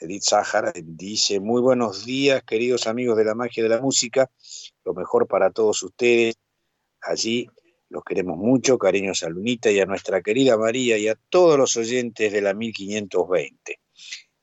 Edith 0.00 0.22
Sájara, 0.22 0.72
dice, 0.74 1.40
muy 1.40 1.60
buenos 1.60 2.06
días, 2.06 2.42
queridos 2.44 2.86
amigos 2.86 3.18
de 3.18 3.24
la 3.24 3.34
magia 3.34 3.62
de 3.62 3.68
la 3.68 3.82
música, 3.82 4.30
lo 4.82 4.94
mejor 4.94 5.28
para 5.28 5.50
todos 5.50 5.82
ustedes. 5.82 6.36
Allí 7.02 7.50
los 7.90 8.02
queremos 8.02 8.38
mucho, 8.38 8.78
cariños 8.78 9.22
a 9.22 9.28
Lunita 9.28 9.70
y 9.70 9.78
a 9.78 9.84
nuestra 9.84 10.22
querida 10.22 10.56
María 10.56 10.96
y 10.96 11.08
a 11.08 11.18
todos 11.28 11.58
los 11.58 11.76
oyentes 11.76 12.32
de 12.32 12.40
la 12.40 12.54
1520. 12.54 13.78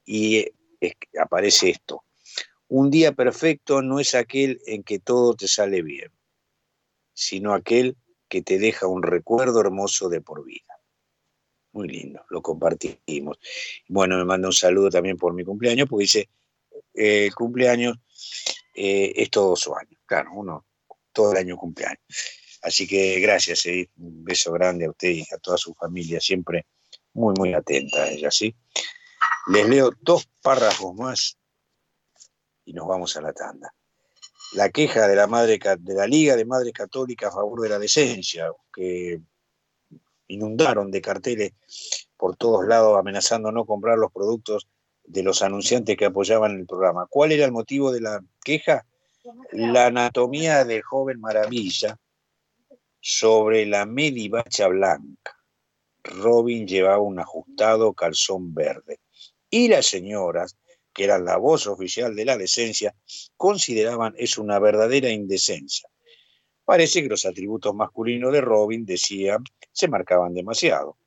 Y 0.06 0.38
eh, 0.80 0.94
aparece 1.20 1.72
esto, 1.72 2.04
un 2.68 2.92
día 2.92 3.14
perfecto 3.14 3.82
no 3.82 4.00
es 4.00 4.14
aquel 4.14 4.62
en 4.68 4.84
que 4.84 5.00
todo 5.00 5.34
te 5.34 5.48
sale 5.48 5.82
bien, 5.82 6.12
sino 7.14 7.56
aquel 7.56 7.98
que 8.30 8.44
te 8.44 8.60
deja 8.60 8.86
un 8.86 9.02
recuerdo 9.02 9.60
hermoso 9.62 10.08
de 10.08 10.22
por 10.22 10.46
vida. 10.46 10.67
Muy 11.74 11.88
lindo, 11.88 12.26
lo 12.30 12.42
compartimos. 12.42 13.40
Bueno, 13.88 14.18
me 14.18 14.26
manda 14.26 14.48
un 14.48 14.54
saludo 14.54 14.90
también 14.90 15.18
por 15.18 15.34
mi 15.34 15.44
cumpleaños, 15.44 15.88
porque 15.90 16.04
dice, 16.04 16.30
eh, 16.94 17.26
el 17.26 17.36
cumpleaños 17.36 17.98
eh, 18.74 19.14
es 19.16 19.30
todo 19.30 19.56
su 19.56 19.76
año. 19.76 19.98
Claro, 20.06 20.32
uno 20.34 20.66
todo 21.12 21.32
el 21.32 21.38
año 21.40 21.58
cumpleaños. 21.58 22.02
Así 22.62 22.88
que 22.88 23.20
gracias, 23.20 23.66
Edith. 23.66 23.92
un 23.98 24.24
beso 24.24 24.52
grande 24.52 24.86
a 24.86 24.90
usted 24.90 25.10
y 25.10 25.22
a 25.34 25.38
toda 25.38 25.58
su 25.58 25.74
familia, 25.74 26.20
siempre 26.20 26.66
muy, 27.14 27.34
muy 27.38 27.54
atenta 27.54 28.04
a 28.04 28.10
ella, 28.10 28.30
¿sí? 28.30 28.56
Les 29.48 29.68
leo 29.68 29.92
dos 30.02 30.30
párrafos 30.42 30.94
más 30.96 31.38
y 32.66 32.74
nos 32.74 32.88
vamos 32.88 33.16
a 33.18 33.22
la 33.22 33.34
tanda. 33.34 33.74
La 34.54 34.70
queja 34.70 35.08
de 35.08 35.16
la, 35.16 35.28
madre, 35.28 35.60
de 35.80 35.94
la 35.94 36.08
Liga 36.08 36.36
de 36.36 36.46
Madres 36.46 36.74
Católicas 36.74 37.30
a 37.30 37.36
favor 37.36 37.62
de 37.62 37.70
la 37.70 37.80
decencia, 37.80 38.52
que 38.74 39.20
inundaron 40.28 40.92
de 40.92 41.02
carteles 41.02 41.54
por 42.18 42.36
todos 42.36 42.66
lados 42.68 42.98
amenazando 42.98 43.52
no 43.52 43.66
comprar 43.66 43.98
los 43.98 44.12
productos 44.12 44.68
de 45.04 45.24
los 45.24 45.42
anunciantes 45.42 45.96
que 45.98 46.06
apoyaban 46.06 46.60
el 46.60 46.66
programa. 46.66 47.08
¿Cuál 47.10 47.32
era 47.32 47.46
el 47.46 47.52
motivo 47.52 47.92
de 47.92 48.02
la 48.02 48.24
queja? 48.44 48.86
La 49.52 49.88
anatomía 49.88 50.66
del 50.66 50.82
joven 50.82 51.20
Maravilla 51.20 51.98
sobre 53.00 53.66
la 53.66 53.86
medivacha 53.86 54.68
blanca. 54.68 55.38
Robin 56.04 56.68
llevaba 56.68 57.00
un 57.00 57.20
ajustado 57.20 57.94
calzón 57.94 58.54
verde. 58.54 59.00
Y 59.50 59.68
las 59.68 59.86
señoras, 59.86 60.58
que 60.94 61.06
eran 61.06 61.26
la 61.26 61.38
voz 61.38 61.68
oficial 61.68 62.16
de 62.16 62.26
la 62.26 62.38
decencia, 62.38 62.96
consideraban 63.36 64.14
es 64.18 64.38
una 64.38 64.60
verdadera 64.60 65.10
indecencia. 65.10 65.90
Parece 66.66 67.02
que 67.02 67.10
los 67.10 67.26
atributos 67.26 67.74
masculinos 67.74 68.34
de 68.34 68.42
Robin, 68.42 68.86
decían, 68.86 69.44
se 69.78 69.88
marcaban 69.88 70.34
demasiado. 70.34 70.98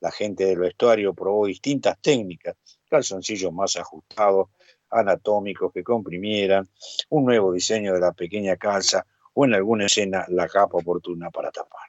La 0.00 0.10
gente 0.10 0.46
del 0.46 0.58
vestuario 0.58 1.14
probó 1.14 1.46
distintas 1.46 1.96
técnicas, 2.00 2.56
calzoncillos 2.90 3.52
más 3.52 3.76
ajustados, 3.76 4.48
anatómicos 4.90 5.72
que 5.72 5.84
comprimieran, 5.84 6.68
un 7.10 7.24
nuevo 7.24 7.52
diseño 7.52 7.94
de 7.94 8.00
la 8.00 8.12
pequeña 8.12 8.56
calza 8.56 9.06
o 9.32 9.44
en 9.44 9.54
alguna 9.54 9.86
escena 9.86 10.24
la 10.28 10.48
capa 10.48 10.78
oportuna 10.78 11.30
para 11.30 11.52
tapar. 11.52 11.88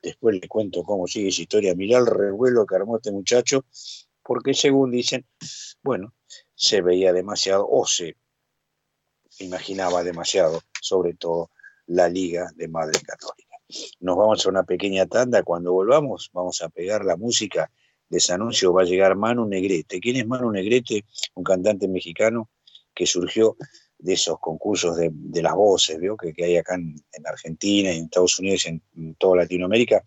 Después 0.00 0.38
le 0.40 0.46
cuento 0.46 0.84
cómo 0.84 1.08
sigue 1.08 1.30
esa 1.30 1.42
historia. 1.42 1.74
Mirá 1.74 1.98
el 1.98 2.06
revuelo 2.06 2.64
que 2.64 2.76
armó 2.76 2.98
este 2.98 3.10
muchacho, 3.10 3.64
porque 4.22 4.54
según 4.54 4.92
dicen, 4.92 5.26
bueno, 5.82 6.14
se 6.54 6.80
veía 6.80 7.12
demasiado 7.12 7.66
o 7.68 7.84
se 7.86 8.16
imaginaba 9.40 10.04
demasiado, 10.04 10.60
sobre 10.80 11.14
todo 11.14 11.50
la 11.86 12.08
Liga 12.08 12.52
de 12.54 12.68
Madre 12.68 13.00
Católica. 13.00 13.45
Nos 14.00 14.16
vamos 14.16 14.46
a 14.46 14.48
una 14.48 14.64
pequeña 14.64 15.06
tanda. 15.06 15.42
Cuando 15.42 15.72
volvamos, 15.72 16.30
vamos 16.32 16.62
a 16.62 16.68
pegar 16.68 17.04
la 17.04 17.16
música 17.16 17.70
de 18.08 18.18
ese 18.18 18.32
anuncio. 18.32 18.72
Va 18.72 18.82
a 18.82 18.84
llegar 18.84 19.16
Manu 19.16 19.46
Negrete. 19.46 20.00
¿Quién 20.00 20.16
es 20.16 20.26
Manu 20.26 20.50
Negrete? 20.50 21.04
Un 21.34 21.44
cantante 21.44 21.88
mexicano 21.88 22.50
que 22.94 23.06
surgió 23.06 23.56
de 23.98 24.12
esos 24.12 24.38
concursos 24.38 24.96
de, 24.96 25.42
las 25.42 25.54
voces. 25.54 25.98
Que, 26.20 26.32
que 26.32 26.44
hay 26.44 26.56
acá 26.56 26.74
en, 26.74 26.96
en 27.12 27.26
Argentina, 27.26 27.90
en 27.90 28.04
Estados 28.04 28.38
Unidos, 28.38 28.66
en, 28.66 28.82
en 28.96 29.14
toda 29.16 29.38
Latinoamérica, 29.38 30.04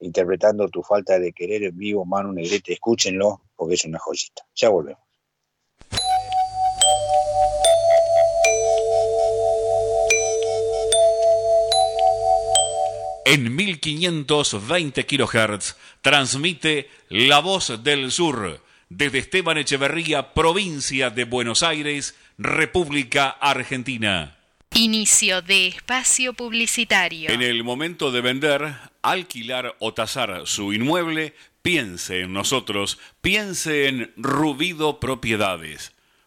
interpretando 0.00 0.68
tu 0.68 0.82
falta 0.82 1.18
de 1.18 1.32
querer 1.32 1.62
en 1.64 1.76
vivo, 1.76 2.04
Manu 2.04 2.32
Negrete. 2.32 2.74
Escúchenlo 2.74 3.42
porque 3.56 3.74
es 3.74 3.84
una 3.84 3.98
joyita. 3.98 4.46
Ya 4.54 4.68
volvemos. 4.68 5.11
En 13.24 13.54
1520 13.54 15.06
kHz 15.06 15.76
transmite 16.00 16.90
La 17.08 17.38
Voz 17.40 17.82
del 17.84 18.10
Sur 18.10 18.60
desde 18.88 19.18
Esteban 19.18 19.58
Echeverría, 19.58 20.34
provincia 20.34 21.08
de 21.08 21.24
Buenos 21.24 21.62
Aires, 21.62 22.16
República 22.36 23.30
Argentina. 23.30 24.36
Inicio 24.74 25.40
de 25.40 25.68
espacio 25.68 26.32
publicitario. 26.32 27.30
En 27.30 27.42
el 27.42 27.62
momento 27.62 28.10
de 28.10 28.22
vender, 28.22 28.74
alquilar 29.02 29.76
o 29.78 29.94
tasar 29.94 30.42
su 30.46 30.72
inmueble, 30.72 31.34
piense 31.62 32.20
en 32.22 32.32
nosotros, 32.32 32.98
piense 33.20 33.86
en 33.86 34.12
Rubido 34.16 34.98
Propiedades. 34.98 35.91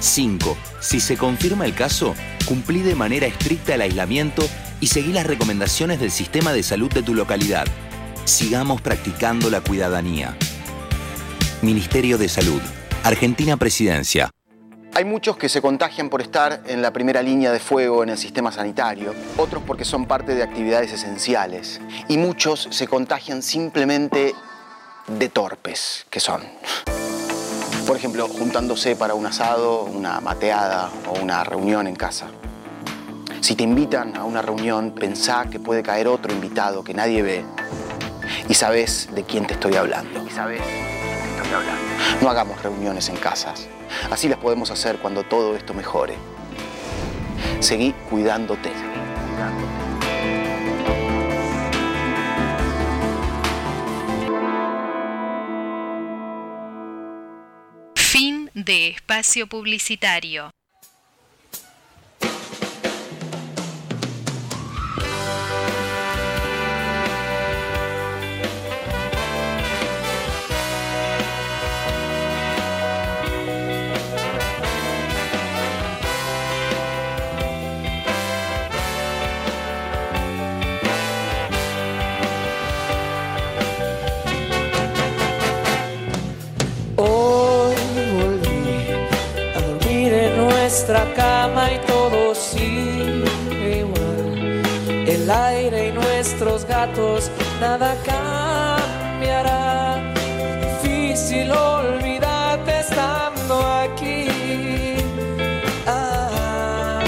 5. 0.00 0.56
Si 0.80 0.98
se 0.98 1.16
confirma 1.16 1.66
el 1.66 1.74
caso, 1.74 2.14
cumplí 2.46 2.80
de 2.80 2.94
manera 2.94 3.26
estricta 3.26 3.74
el 3.74 3.82
aislamiento 3.82 4.42
y 4.80 4.88
seguí 4.88 5.12
las 5.12 5.26
recomendaciones 5.26 6.00
del 6.00 6.10
sistema 6.10 6.52
de 6.52 6.62
salud 6.62 6.90
de 6.92 7.02
tu 7.02 7.14
localidad. 7.14 7.66
Sigamos 8.24 8.80
practicando 8.80 9.50
la 9.50 9.60
cuidadanía. 9.60 10.36
Ministerio 11.62 12.16
de 12.16 12.28
Salud. 12.28 12.60
Argentina 13.04 13.56
Presidencia. 13.56 14.30
Hay 14.94 15.04
muchos 15.04 15.36
que 15.36 15.48
se 15.48 15.62
contagian 15.62 16.10
por 16.10 16.20
estar 16.20 16.62
en 16.66 16.82
la 16.82 16.92
primera 16.92 17.22
línea 17.22 17.52
de 17.52 17.60
fuego 17.60 18.02
en 18.02 18.08
el 18.08 18.18
sistema 18.18 18.50
sanitario, 18.50 19.14
otros 19.36 19.62
porque 19.64 19.84
son 19.84 20.06
parte 20.06 20.34
de 20.34 20.42
actividades 20.42 20.92
esenciales 20.92 21.80
y 22.08 22.18
muchos 22.18 22.68
se 22.70 22.88
contagian 22.88 23.42
simplemente 23.42 24.34
de 25.06 25.28
torpes 25.28 26.06
que 26.10 26.18
son. 26.18 26.42
Por 27.86 27.96
ejemplo, 27.96 28.28
juntándose 28.28 28.96
para 28.96 29.14
un 29.14 29.26
asado, 29.26 29.82
una 29.84 30.20
mateada 30.20 30.90
o 31.08 31.20
una 31.20 31.44
reunión 31.44 31.86
en 31.86 31.96
casa. 31.96 32.26
Si 33.40 33.54
te 33.54 33.64
invitan 33.64 34.16
a 34.16 34.24
una 34.24 34.42
reunión, 34.42 34.92
pensá 34.92 35.46
que 35.50 35.58
puede 35.58 35.82
caer 35.82 36.06
otro 36.06 36.32
invitado 36.32 36.84
que 36.84 36.94
nadie 36.94 37.22
ve 37.22 37.44
y 38.48 38.54
sabes 38.54 39.08
de 39.12 39.24
quién 39.24 39.46
te 39.46 39.54
estoy 39.54 39.74
hablando. 39.76 40.24
Y 40.24 40.30
sabes 40.30 40.60
de 40.60 40.66
quién 40.66 41.34
te 41.34 41.42
estoy 41.42 41.54
hablando. 41.54 41.82
No 42.20 42.30
hagamos 42.30 42.62
reuniones 42.62 43.08
en 43.08 43.16
casas. 43.16 43.66
Así 44.10 44.28
las 44.28 44.38
podemos 44.38 44.70
hacer 44.70 44.98
cuando 44.98 45.24
todo 45.24 45.56
esto 45.56 45.74
mejore. 45.74 46.14
Seguí 47.60 47.92
cuidándote. 48.08 48.70
Fin 48.70 49.79
de 58.64 58.88
espacio 58.88 59.46
publicitario. 59.46 60.50
Nuestra 90.80 91.12
cama 91.14 91.70
y 91.74 91.78
todo 91.80 92.34
sigue 92.34 93.80
igual. 93.80 94.62
El 95.06 95.30
aire 95.30 95.88
y 95.88 95.92
nuestros 95.92 96.64
gatos, 96.64 97.30
nada 97.60 97.94
cambiará. 98.02 100.00
Difícil 100.82 101.50
olvidarte 101.52 102.80
estando 102.80 103.60
aquí. 103.60 104.28
Ah, 105.86 107.02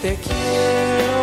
te 0.00 0.14
quiero 0.14 1.17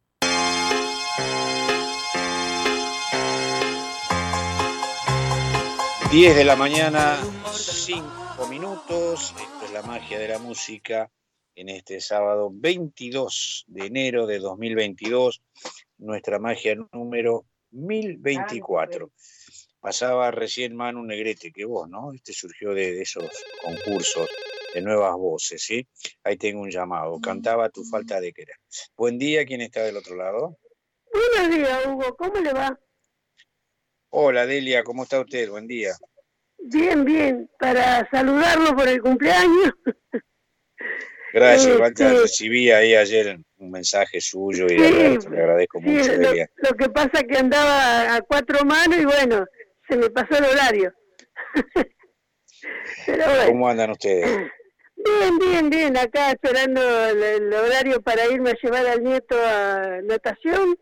10 6.10 6.36
de 6.36 6.44
la 6.44 6.54
mañana, 6.54 7.18
5 7.52 8.46
minutos. 8.48 9.34
Esto 9.36 9.64
es 9.64 9.72
la 9.72 9.82
magia 9.82 10.20
de 10.20 10.28
la 10.28 10.38
música 10.38 11.10
en 11.56 11.68
este 11.68 12.00
sábado 12.00 12.48
22 12.52 13.64
de 13.66 13.86
enero 13.86 14.26
de 14.26 14.38
2022. 14.38 15.42
Nuestra 15.98 16.38
magia 16.38 16.76
número 16.92 17.44
1024. 17.72 19.10
Pasaba 19.80 20.30
recién 20.30 20.76
Manu 20.76 21.02
Negrete, 21.02 21.50
que 21.50 21.64
vos, 21.64 21.88
¿no? 21.88 22.12
Este 22.12 22.32
surgió 22.32 22.72
de, 22.72 22.92
de 22.92 23.02
esos 23.02 23.28
concursos 23.62 24.30
de 24.72 24.82
nuevas 24.82 25.16
voces, 25.16 25.62
¿sí? 25.62 25.88
Ahí 26.22 26.36
tengo 26.36 26.60
un 26.60 26.70
llamado. 26.70 27.20
Cantaba 27.20 27.68
tu 27.68 27.82
falta 27.84 28.20
de 28.20 28.32
querer. 28.32 28.56
Buen 28.96 29.18
día, 29.18 29.44
¿quién 29.44 29.60
está 29.60 29.82
del 29.82 29.96
otro 29.96 30.14
lado? 30.14 30.56
Buenos 31.12 31.54
días, 31.54 31.86
Hugo. 31.86 32.16
¿Cómo 32.16 32.40
le 32.40 32.52
va? 32.52 32.78
Hola, 34.18 34.46
Delia, 34.46 34.82
¿cómo 34.82 35.02
está 35.02 35.20
usted? 35.20 35.50
Buen 35.50 35.66
día. 35.66 35.92
Bien, 36.56 37.04
bien. 37.04 37.50
Para 37.58 38.08
saludarlo 38.10 38.74
por 38.74 38.88
el 38.88 39.02
cumpleaños. 39.02 39.72
Gracias, 41.34 41.78
Este-. 41.78 42.20
Recibí 42.22 42.70
ahí 42.70 42.94
ayer 42.94 43.36
un 43.58 43.70
mensaje 43.70 44.18
suyo 44.22 44.64
y 44.64 44.70
Sí, 44.70 44.78
le 44.78 45.38
agradezco 45.42 45.80
Sí, 45.80 45.84
mucho, 45.90 46.12
lo, 46.12 46.28
Delia. 46.30 46.50
lo 46.56 46.70
que 46.78 46.88
pasa 46.88 47.22
que 47.28 47.36
andaba 47.36 48.14
a 48.16 48.22
cuatro 48.22 48.64
manos 48.64 48.96
y 48.98 49.04
bueno, 49.04 49.44
se 49.86 49.96
me 49.98 50.08
pasó 50.08 50.38
el 50.38 50.44
horario. 50.46 50.94
Pero 53.04 53.22
bueno. 53.26 53.46
¿Cómo 53.48 53.68
andan 53.68 53.90
ustedes? 53.90 54.50
Bien, 54.96 55.38
bien, 55.38 55.68
bien. 55.68 55.96
Acá 55.98 56.30
esperando 56.30 56.80
el, 57.06 57.22
el 57.22 57.52
horario 57.52 58.00
para 58.00 58.24
irme 58.32 58.52
a 58.52 58.56
llevar 58.62 58.86
al 58.86 59.04
nieto 59.04 59.36
a 59.38 60.00
natación. 60.04 60.74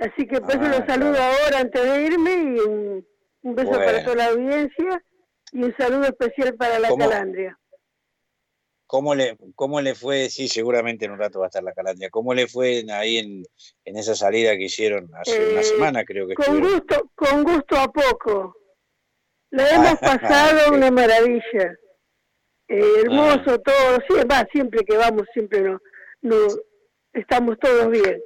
Así 0.00 0.26
que 0.26 0.40
por 0.40 0.50
eso 0.50 0.60
Ah, 0.62 0.78
lo 0.80 0.86
saludo 0.86 1.16
ahora 1.22 1.60
antes 1.60 1.82
de 1.82 2.02
irme 2.02 2.32
y 2.32 2.58
un, 2.60 3.06
un 3.42 3.54
beso 3.54 3.70
para 3.72 4.02
toda 4.04 4.16
la 4.16 4.26
audiencia 4.26 5.02
y 5.52 5.62
un 5.62 5.74
saludo 5.76 6.04
especial 6.04 6.54
para 6.56 6.78
la 6.78 6.88
¿Cómo? 6.88 7.08
calandria. 7.08 7.58
¿Cómo 8.88 9.14
le, 9.16 9.36
¿Cómo 9.56 9.80
le 9.80 9.94
fue? 9.96 10.28
Sí, 10.28 10.46
seguramente 10.48 11.06
en 11.06 11.10
un 11.12 11.18
rato 11.18 11.40
va 11.40 11.46
a 11.46 11.48
estar 11.48 11.62
la 11.62 11.72
calandria. 11.72 12.08
¿Cómo 12.10 12.34
le 12.34 12.46
fue 12.46 12.84
ahí 12.92 13.18
en, 13.18 13.42
en 13.84 13.96
esa 13.96 14.14
salida 14.14 14.56
que 14.56 14.64
hicieron 14.64 15.10
hace 15.14 15.50
una 15.50 15.60
Eh, 15.60 15.64
semana, 15.64 16.04
creo 16.04 16.28
que 16.28 16.34
Con 16.34 16.44
estuvieron? 16.44 16.72
gusto, 16.78 17.10
con 17.16 17.42
gusto 17.42 17.76
a 17.76 17.90
poco. 17.90 18.54
Lo 19.50 19.62
hemos 19.66 19.98
pasado 20.00 20.72
una 20.72 20.90
maravilla. 20.92 21.74
Eh, 22.68 22.92
hermoso 23.02 23.58
todo. 23.60 23.98
Sí, 24.08 24.14
va, 24.30 24.46
siempre 24.52 24.84
que 24.84 24.96
vamos, 24.96 25.22
siempre 25.32 25.62
no, 25.62 25.80
no 26.22 26.36
estamos 27.12 27.58
todos 27.58 27.90
bien. 27.90 28.20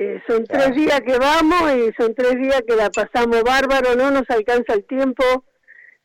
Eh, 0.00 0.22
son 0.28 0.44
tres 0.44 0.76
días 0.76 1.00
que 1.00 1.18
vamos 1.18 1.72
y 1.74 1.92
son 2.00 2.14
tres 2.14 2.34
días 2.36 2.62
que 2.66 2.76
la 2.76 2.88
pasamos 2.88 3.42
bárbaro, 3.42 3.96
no 3.96 4.12
nos 4.12 4.28
alcanza 4.30 4.74
el 4.74 4.84
tiempo 4.86 5.24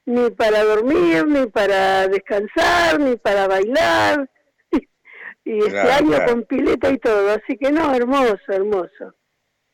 ni 0.06 0.32
para 0.32 0.64
dormir, 0.64 1.28
ni 1.28 1.46
para 1.46 2.08
descansar, 2.08 3.00
ni 3.00 3.16
para 3.18 3.48
bailar. 3.48 4.30
Y 5.46 5.58
este 5.60 5.72
Claro, 5.72 5.90
año 5.92 6.08
claro. 6.16 6.26
con 6.32 6.44
pileta 6.44 6.90
y 6.90 6.98
todo, 7.00 7.30
así 7.32 7.58
que 7.58 7.70
no, 7.72 7.94
hermoso, 7.94 8.38
hermoso. 8.48 9.14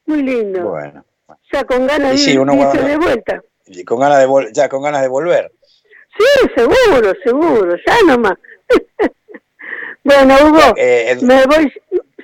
Muy 0.08 0.24
lindo. 0.24 0.64
Bueno, 0.72 1.06
Ya 1.54 1.64
con 1.64 1.86
ganas 1.88 2.10
Y 2.16 2.18
de 2.18 2.18
sí, 2.18 2.38
ir- 2.38 2.60
irse 2.74 2.88
de 2.88 2.98
vuelta. 2.98 3.42
y 3.68 3.84
con 3.86 4.00
ganas 4.00 4.18
de 4.20 4.26
vol- 4.28 4.50
ya 4.52 4.68
con 4.68 4.82
ganas 4.82 5.02
de 5.04 5.08
volver. 5.08 5.52
Sí, 6.18 6.50
seguro, 6.58 7.14
seguro, 7.24 7.76
ya 7.86 7.96
nomás. 8.08 8.34
bueno, 10.04 10.36
Hugo, 10.44 10.76
Eh, 10.76 11.12
el- 11.12 11.26
me 11.26 11.46
voy... 11.46 11.72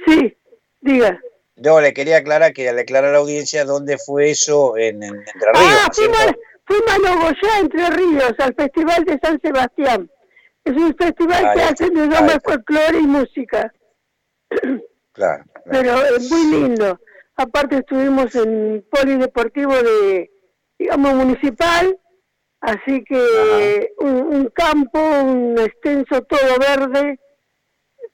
Sí, 0.08 0.36
diga. 0.82 1.20
No, 1.58 1.80
le 1.80 1.94
quería 1.94 2.18
aclarar 2.18 2.54
que 2.54 2.68
al 2.70 2.76
declarar 2.76 3.12
a 3.12 3.14
la 3.14 3.20
audiencia 3.20 3.64
dónde 3.66 3.98
fue 3.98 4.32
eso 4.32 4.76
en, 4.78 5.02
en 5.04 5.16
Entre 5.16 5.52
Ríos, 5.54 5.56
Ah, 5.56 5.86
¿no 5.88 5.92
es 5.92 5.98
cierto? 5.98 6.18
fuimos, 6.18 6.36
fuimos 6.66 6.92
a 6.94 6.98
Nogoyá, 7.16 7.60
Entre 7.62 7.90
Ríos, 7.92 8.34
al 8.40 8.56
Festival 8.56 9.06
de 9.06 9.20
San 9.24 9.40
Sebastián. 9.42 10.12
Es 10.66 10.74
un 10.76 10.96
festival 10.98 11.46
Ahí 11.46 11.58
que 11.58 11.64
hacen 11.64 11.94
de 11.94 12.04
está. 12.06 12.40
folclore 12.42 12.98
y 13.00 13.04
música. 13.08 13.74
Claro. 15.14 15.44
pero 15.70 16.02
es 16.18 16.30
muy 16.30 16.52
lindo. 16.52 17.00
Aparte 17.38 17.78
estuvimos 17.78 18.34
en 18.36 18.86
polideportivo 18.90 19.74
de, 19.76 20.32
digamos, 20.80 21.14
municipal, 21.14 21.98
así 22.62 23.04
que 23.04 23.90
un, 24.00 24.10
un 24.16 24.46
campo, 24.50 25.00
un 25.00 25.58
extenso 25.60 26.22
todo 26.24 26.58
verde, 26.60 27.20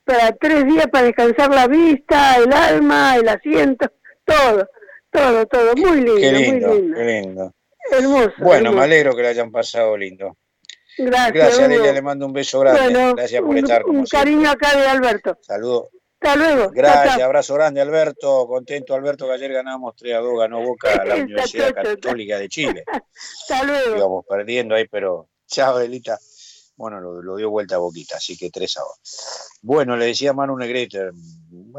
para 0.04 0.32
tres 0.34 0.66
días 0.66 0.88
para 0.92 1.06
descansar 1.06 1.50
la 1.54 1.68
vista, 1.68 2.36
el 2.38 2.52
alma, 2.54 3.16
el 3.18 3.28
asiento, 3.30 3.92
todo, 4.26 4.68
todo, 5.12 5.46
todo, 5.46 5.76
muy 5.76 5.98
lindo, 6.02 6.16
Qué 6.16 6.32
lindo, 6.32 6.68
muy 6.70 6.80
lindo. 6.82 6.96
qué 6.98 7.04
lindo. 7.04 7.54
Hermoso. 7.92 8.32
Bueno, 8.40 8.70
hermoso. 8.70 8.78
me 8.78 8.84
alegro 8.84 9.16
que 9.16 9.22
lo 9.22 9.28
hayan 9.28 9.52
pasado 9.52 9.98
lindo. 9.98 10.38
Gracias, 10.98 11.34
Gracias, 11.34 11.60
Hugo. 11.60 11.68
Delia, 11.70 11.94
le 11.94 12.02
mando 12.02 12.26
un 12.26 12.34
beso 12.34 12.60
grande. 12.60 12.82
Bueno, 12.82 13.16
Gracias 13.16 13.42
por 13.42 13.50
un, 13.50 13.58
estar 13.58 13.86
un 13.86 14.06
siempre. 14.06 14.20
cariño 14.20 14.50
acá 14.52 14.78
de 14.78 14.88
Alberto. 14.88 15.38
Saludos. 15.42 15.88
Hasta 16.20 16.36
luego. 16.36 16.70
Gracias, 16.72 17.16
chao. 17.16 17.26
abrazo 17.26 17.54
grande, 17.56 17.82
Alberto. 17.82 18.46
Contento, 18.48 18.94
Alberto, 18.94 19.26
que 19.26 19.34
ayer 19.34 19.52
ganamos 19.54 19.96
3 19.96 20.14
a 20.16 20.20
2, 20.20 20.40
ganó 20.40 20.62
Boca 20.62 20.94
a 20.94 21.06
la 21.06 21.16
Universidad. 21.24 21.74
Católica 21.74 22.38
de 22.38 22.48
Chile. 22.50 22.84
Hasta 23.50 23.64
luego. 23.64 23.98
Íbamos 23.98 24.26
perdiendo 24.30 24.76
ahí, 24.76 24.86
pero 24.88 25.30
chao, 25.48 25.80
Delita. 25.80 26.20
Bueno, 26.82 27.00
lo, 27.00 27.36
dio 27.36 27.52
vuelta 27.52 27.76
a 27.76 27.78
Boquita, 27.78 28.16
así 28.18 28.36
que 28.36 28.50
3 28.50 28.78
a 28.78 28.82
2. 28.82 29.60
Bueno, 29.62 29.96
le 29.98 30.06
decía 30.06 30.34
Manu 30.34 30.58
Negrete, 30.58 31.12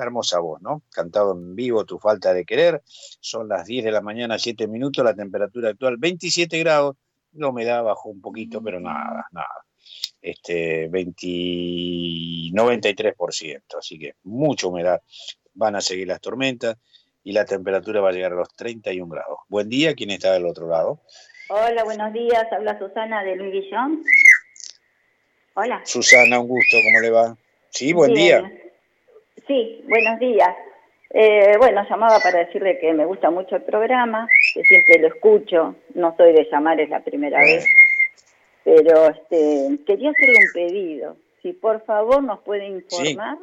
hermosa 0.01 0.39
voz, 0.39 0.63
¿no? 0.63 0.85
Cantado 0.93 1.33
en 1.33 1.57
vivo, 1.57 1.85
Tu 1.85 1.99
falta 1.99 2.33
de 2.33 2.45
querer. 2.45 2.83
Son 2.87 3.49
las 3.49 3.67
10 3.67 3.83
de 3.83 3.91
la 3.91 4.01
mañana, 4.01 4.39
7 4.39 4.69
minutos, 4.69 5.05
la 5.05 5.13
temperatura 5.13 5.71
actual 5.71 5.97
27 5.97 6.57
grados. 6.61 6.95
La 7.33 7.49
humedad 7.49 7.83
bajó 7.83 8.11
un 8.11 8.21
poquito, 8.21 8.63
pero 8.63 8.79
nada, 8.79 9.27
nada. 9.33 9.67
Este, 10.21 10.87
20, 10.87 11.27
93%, 12.53 13.63
así 13.77 13.99
que 13.99 14.15
mucha 14.23 14.69
humedad. 14.69 15.03
Van 15.55 15.75
a 15.75 15.81
seguir 15.81 16.07
las 16.07 16.21
tormentas 16.21 16.77
y 17.25 17.33
la 17.33 17.45
temperatura 17.45 18.01
va 18.01 18.11
a 18.11 18.13
llegar 18.13 18.35
a 18.35 18.37
los 18.37 18.55
31 18.55 19.13
grados. 19.13 19.39
Buen 19.49 19.69
día, 19.69 19.95
¿quién 19.95 20.11
está 20.11 20.33
del 20.33 20.47
otro 20.47 20.69
lado? 20.69 21.01
Hola, 21.49 21.83
buenos 21.83 22.13
días. 22.13 22.47
Habla 22.53 22.79
Susana 22.79 23.25
de 23.25 23.35
Luis. 23.35 23.65
Hola. 25.55 25.81
Susana, 25.85 26.41
un 26.41 26.49
gusto, 26.49 26.77
¿cómo 26.85 27.01
le 27.01 27.11
va? 27.11 27.37
Sí, 27.71 27.93
buen 27.93 28.15
día. 28.15 28.51
Sí, 29.47 29.85
buenos 29.89 30.19
días. 30.19 30.49
Eh, 31.11 31.55
bueno, 31.59 31.85
llamaba 31.89 32.19
para 32.23 32.39
decirle 32.45 32.79
que 32.79 32.93
me 32.95 33.05
gusta 33.05 33.31
mucho 33.31 33.57
el 33.57 33.63
programa, 33.63 34.29
que 34.55 34.63
siempre 34.63 34.99
lo 35.01 35.09
escucho. 35.09 35.75
No 35.95 36.15
soy 36.17 36.33
de 36.33 36.49
llamar, 36.51 36.81
es 36.81 36.89
la 36.89 37.01
primera 37.01 37.39
vez. 37.41 37.67
Pero 38.65 39.09
este, 39.09 39.79
quería 39.87 40.11
hacerle 40.11 40.39
un 40.39 40.53
pedido. 40.55 41.17
Si 41.43 41.53
por 41.53 41.85
favor 41.85 42.23
nos 42.23 42.41
puede 42.41 42.67
informar, 42.67 43.37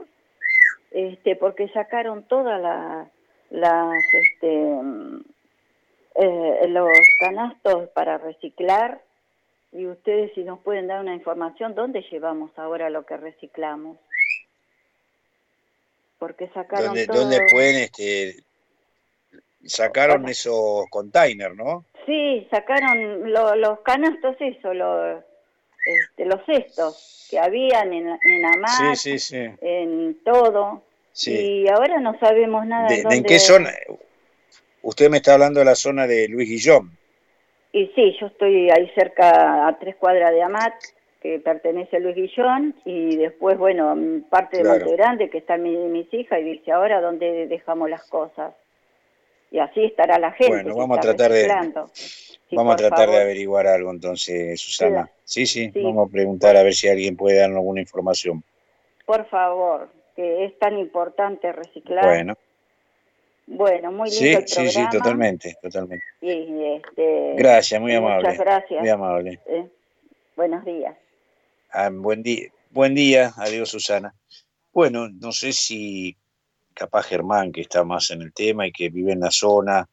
este, 0.92 1.36
porque 1.36 1.68
sacaron 1.70 2.24
todas 2.28 2.60
la- 2.60 3.08
las, 3.52 4.04
este, 4.14 4.48
mm, 4.48 5.22
eh, 6.16 6.68
los 6.70 6.90
canastos 7.20 7.90
para 7.90 8.18
reciclar 8.18 9.00
y 9.72 9.86
ustedes 9.86 10.32
si 10.34 10.44
nos 10.44 10.60
pueden 10.62 10.88
dar 10.88 11.02
una 11.02 11.14
información, 11.14 11.76
¿dónde 11.76 12.02
llevamos 12.12 12.52
ahora 12.58 12.90
lo 12.90 13.06
que 13.06 13.18
reciclamos? 13.18 13.98
Porque 16.18 16.50
sacaron 16.50 16.88
¿Dónde, 16.88 17.08
todo... 17.08 17.18
dónde 17.22 17.40
pueden, 17.52 17.76
este, 17.78 18.44
sacaron 19.66 20.28
esos 20.28 20.86
containers, 20.90 21.56
¿no? 21.56 21.86
Sí, 22.06 22.48
sacaron 22.52 23.32
lo- 23.32 23.56
los 23.56 23.80
canastos, 23.82 24.36
eso, 24.40 24.74
lo- 24.74 25.20
este, 25.86 26.26
los 26.26 26.44
cestos 26.46 27.28
que 27.30 27.40
habían 27.40 27.94
en, 27.94 28.08
en 28.10 28.46
AMAT, 28.46 28.96
Sí, 28.96 29.18
sí, 29.18 29.20
sí. 29.20 29.50
en 29.62 30.18
todo, 30.26 30.84
Sí. 31.14 31.32
y 31.32 31.68
ahora 31.70 32.00
no 32.00 32.18
sabemos 32.20 32.66
nada 32.66 32.88
¿De, 32.90 32.96
en 32.96 32.98
de 32.98 33.04
dónde... 33.04 33.18
en 33.18 33.24
qué 33.26 33.40
zona? 33.40 33.72
Usted 34.82 35.10
me 35.10 35.18
está 35.18 35.34
hablando 35.34 35.60
de 35.60 35.66
la 35.66 35.76
zona 35.76 36.08
de 36.08 36.28
Luis 36.28 36.50
Guillón. 36.50 36.98
Y 37.72 37.88
sí, 37.96 38.16
yo 38.20 38.28
estoy 38.28 38.70
ahí 38.72 38.90
cerca, 38.96 39.68
a 39.68 39.78
tres 39.80 39.96
cuadras 39.96 40.32
de 40.32 40.42
Amat, 40.42 40.74
que 41.22 41.40
pertenece 41.40 41.98
a 41.98 42.00
Luis 42.00 42.16
Guillón, 42.16 42.76
y 42.86 43.18
después, 43.18 43.58
bueno, 43.58 43.96
parte 44.30 44.58
de 44.58 44.64
Claro. 44.64 44.80
Monte 44.80 44.96
Grande, 44.96 45.30
que 45.30 45.38
están 45.40 45.62
mi- 45.62 45.76
mis 45.76 46.12
hijas, 46.14 46.40
y 46.40 46.44
dice, 46.44 46.72
ahora, 46.72 47.02
¿dónde 47.02 47.48
dejamos 47.48 47.90
las 47.90 48.04
cosas? 48.10 48.54
Y 49.52 49.60
así 49.60 49.84
estará 49.84 50.18
la 50.20 50.32
gente. 50.32 50.54
Bueno, 50.54 50.76
vamos 50.76 50.98
a 50.98 51.02
tratar 51.02 51.32
de-. 51.32 51.48
Sí, 51.94 52.56
Vamos 52.56 52.74
a 52.74 52.78
tratar 52.78 53.10
de 53.10 53.22
averiguar 53.22 53.68
algo 53.68 53.92
entonces, 53.92 54.60
Susana. 54.60 55.08
Sí, 55.24 55.46
sí, 55.46 55.70
Sí. 55.72 55.84
vamos 55.84 56.08
a 56.08 56.12
preguntar 56.12 56.58
a 56.58 56.64
ver 56.64 56.74
si 56.74 56.88
alguien 56.88 57.16
puede 57.16 57.38
darnos 57.38 57.58
alguna 57.58 57.82
información. 57.82 58.44
Por 59.06 59.26
favor, 59.28 59.90
que 60.16 60.46
es 60.46 60.58
tan 60.58 60.78
importante 60.80 61.52
reciclar. 61.52 62.06
Bueno, 62.06 62.36
Bueno, 63.52 63.92
muy 63.92 64.12
lindo 64.12 64.20
sí, 64.20 64.28
el 64.30 64.48
sí, 64.48 64.56
sí, 64.68 64.74
programa. 64.74 64.90
totalmente, 64.92 65.58
totalmente. 65.60 66.06
Y, 66.22 66.76
este, 66.76 67.34
Gracias, 67.36 67.82
muy 67.82 67.96
amable. 67.96 68.30
Muchas 68.30 68.38
gracias. 68.38 68.80
Muy 68.80 68.90
amable. 68.90 69.40
Eh, 69.48 69.68
buenos 70.36 70.64
días. 70.64 70.96
Ah, 71.72 71.90
buen 71.92 72.22
día, 72.22 72.50
buen 72.70 72.94
día, 72.94 73.34
adiós 73.38 73.70
Susana. 73.70 74.14
Bueno, 74.72 75.10
no 75.10 75.32
sé 75.32 75.52
si 75.52 76.16
capaz 76.76 77.08
Germán, 77.08 77.52
que 77.52 77.62
está 77.62 77.84
más 77.84 78.12
en 78.12 78.22
el 78.22 78.34
tema 78.34 78.68
y 78.68 78.72
que 78.72 78.90
vive 78.90 79.14
en 79.14 79.22
la 79.22 79.32
zona, 79.32 79.90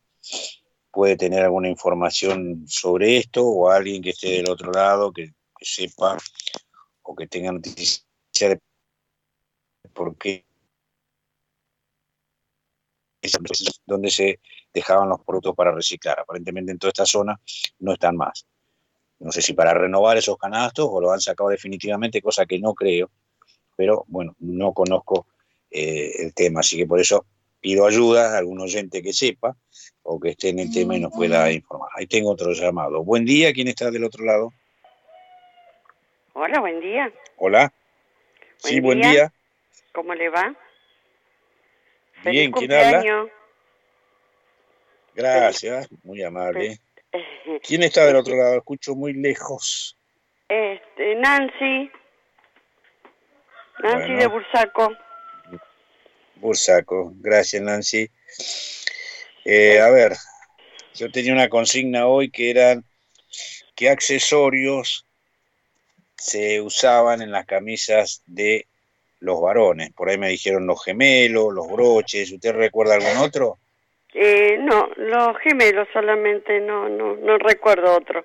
puede 0.90 1.16
tener 1.16 1.42
alguna 1.42 1.70
información 1.70 2.64
sobre 2.68 3.16
esto, 3.16 3.46
o 3.46 3.70
alguien 3.70 4.02
que 4.02 4.10
esté 4.10 4.32
del 4.32 4.50
otro 4.50 4.70
lado, 4.70 5.12
que, 5.12 5.28
que 5.58 5.64
sepa 5.64 6.18
o 7.02 7.16
que 7.16 7.26
tenga 7.26 7.52
noticia 7.52 8.04
de 8.38 8.60
por 9.94 10.14
qué 10.18 10.45
donde 13.86 14.10
se 14.10 14.40
dejaban 14.72 15.08
los 15.08 15.20
productos 15.22 15.54
para 15.54 15.72
reciclar. 15.72 16.20
Aparentemente 16.20 16.72
en 16.72 16.78
toda 16.78 16.90
esta 16.90 17.06
zona 17.06 17.38
no 17.80 17.92
están 17.92 18.16
más. 18.16 18.46
No 19.18 19.32
sé 19.32 19.40
si 19.40 19.54
para 19.54 19.72
renovar 19.72 20.16
esos 20.16 20.36
canastos 20.36 20.86
o 20.90 21.00
lo 21.00 21.12
han 21.12 21.20
sacado 21.20 21.48
definitivamente, 21.50 22.20
cosa 22.20 22.44
que 22.44 22.58
no 22.58 22.74
creo, 22.74 23.10
pero 23.74 24.04
bueno, 24.08 24.34
no 24.40 24.72
conozco 24.72 25.26
eh, 25.70 26.12
el 26.18 26.34
tema, 26.34 26.60
así 26.60 26.76
que 26.76 26.86
por 26.86 27.00
eso 27.00 27.24
pido 27.60 27.86
ayuda 27.86 28.34
a 28.34 28.38
algún 28.38 28.60
oyente 28.60 29.02
que 29.02 29.12
sepa 29.12 29.56
o 30.02 30.20
que 30.20 30.30
esté 30.30 30.50
en 30.50 30.58
el 30.58 30.72
tema 30.72 30.96
y 30.96 31.00
nos 31.00 31.12
pueda 31.12 31.50
informar. 31.50 31.90
Ahí 31.96 32.06
tengo 32.06 32.30
otro 32.30 32.52
llamado. 32.52 33.02
Buen 33.02 33.24
día, 33.24 33.52
¿quién 33.52 33.68
está 33.68 33.90
del 33.90 34.04
otro 34.04 34.24
lado? 34.24 34.52
Hola, 36.34 36.60
buen 36.60 36.80
día. 36.80 37.10
Hola. 37.38 37.72
sí, 38.58 38.80
buen 38.80 39.00
día. 39.00 39.10
día. 39.10 39.32
¿Cómo 39.92 40.14
le 40.14 40.28
va? 40.28 40.54
Bien, 42.30 42.52
¿quién 42.52 42.72
habla? 42.72 43.28
Gracias, 45.14 45.88
muy 46.02 46.22
amable. 46.22 46.78
¿Quién 47.62 47.82
está 47.82 48.04
del 48.06 48.16
otro 48.16 48.36
lado? 48.36 48.56
Escucho 48.56 48.94
muy 48.94 49.14
lejos. 49.14 49.96
Este, 50.48 51.14
Nancy. 51.16 51.90
Nancy 53.82 53.98
Bueno. 53.98 54.18
de 54.18 54.26
Bursaco. 54.26 54.96
Bursaco. 56.36 57.12
Gracias, 57.16 57.62
Nancy. 57.62 58.10
Eh, 59.44 59.80
a 59.80 59.90
ver, 59.90 60.12
yo 60.94 61.10
tenía 61.10 61.32
una 61.32 61.48
consigna 61.48 62.06
hoy 62.06 62.30
que 62.30 62.50
eran 62.50 62.84
qué 63.74 63.88
accesorios 63.88 65.06
se 66.16 66.60
usaban 66.60 67.22
en 67.22 67.30
las 67.30 67.46
camisas 67.46 68.22
de 68.26 68.66
los 69.20 69.40
varones. 69.40 69.92
Por 69.92 70.08
ahí 70.10 70.18
me 70.18 70.28
dijeron 70.28 70.66
los 70.66 70.84
gemelos, 70.84 71.52
los 71.52 71.68
broches. 71.70 72.30
¿Usted 72.32 72.52
recuerda 72.54 72.94
algún 72.94 73.16
otro? 73.18 73.58
Eh, 74.14 74.56
no, 74.60 74.88
los 74.96 75.36
gemelos 75.38 75.88
solamente, 75.92 76.60
no, 76.60 76.88
no, 76.88 77.16
no 77.16 77.38
recuerdo 77.38 77.94
otro. 77.96 78.24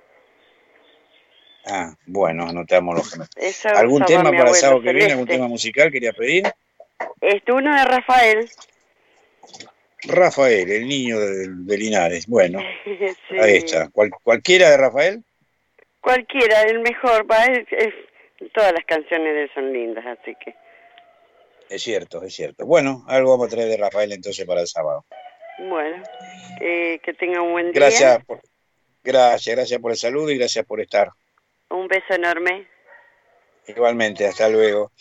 Ah, 1.65 1.93
bueno, 2.05 2.47
anotamos 2.47 2.95
los 2.95 3.11
gemelos. 3.11 3.29
Esa 3.35 3.69
¿Algún 3.71 4.03
tema 4.05 4.23
para 4.23 4.35
el 4.35 4.41
abuelo, 4.41 4.55
sábado 4.55 4.81
que 4.81 4.93
viene? 4.93 5.11
¿Algún 5.11 5.27
tema 5.27 5.47
musical 5.47 5.91
quería 5.91 6.13
pedir? 6.13 6.43
Este, 7.19 7.51
uno 7.51 7.75
de 7.75 7.85
Rafael. 7.85 8.49
Rafael, 10.03 10.71
el 10.71 10.87
niño 10.87 11.19
de, 11.19 11.47
de 11.49 11.77
Linares. 11.77 12.25
Bueno, 12.27 12.59
Sí. 12.85 13.37
ahí 13.39 13.57
está. 13.57 13.89
Cual- 13.89 14.11
¿Cualquiera 14.23 14.69
de 14.71 14.77
Rafael? 14.77 15.23
Cualquiera, 15.99 16.63
el 16.63 16.79
mejor, 16.79 17.29
va, 17.29 17.45
es, 17.45 17.67
es- 17.71 18.49
todas 18.53 18.73
las 18.73 18.83
canciones 18.85 19.33
de 19.35 19.43
él 19.43 19.51
son 19.53 19.71
lindas, 19.71 20.03
así 20.05 20.35
que. 20.43 20.55
Es 21.71 21.83
cierto, 21.83 22.21
es 22.21 22.35
cierto. 22.35 22.65
Bueno, 22.65 23.05
algo 23.07 23.31
vamos 23.31 23.47
a 23.47 23.49
traer 23.51 23.69
de 23.69 23.77
Rafael 23.77 24.11
entonces 24.11 24.45
para 24.45 24.59
el 24.59 24.67
sábado. 24.67 25.05
Bueno, 25.69 26.03
eh, 26.59 26.99
que 27.01 27.13
tenga 27.13 27.41
un 27.41 27.53
buen 27.53 27.71
día. 27.71 27.73
Gracias, 27.75 28.25
por, 28.25 28.41
gracias, 29.01 29.55
gracias 29.55 29.79
por 29.79 29.91
el 29.91 29.97
saludo 29.97 30.31
y 30.31 30.37
gracias 30.37 30.65
por 30.65 30.81
estar. 30.81 31.11
Un 31.69 31.87
beso 31.87 32.13
enorme. 32.13 32.67
Igualmente, 33.65 34.27
hasta 34.27 34.49
luego. 34.49 34.91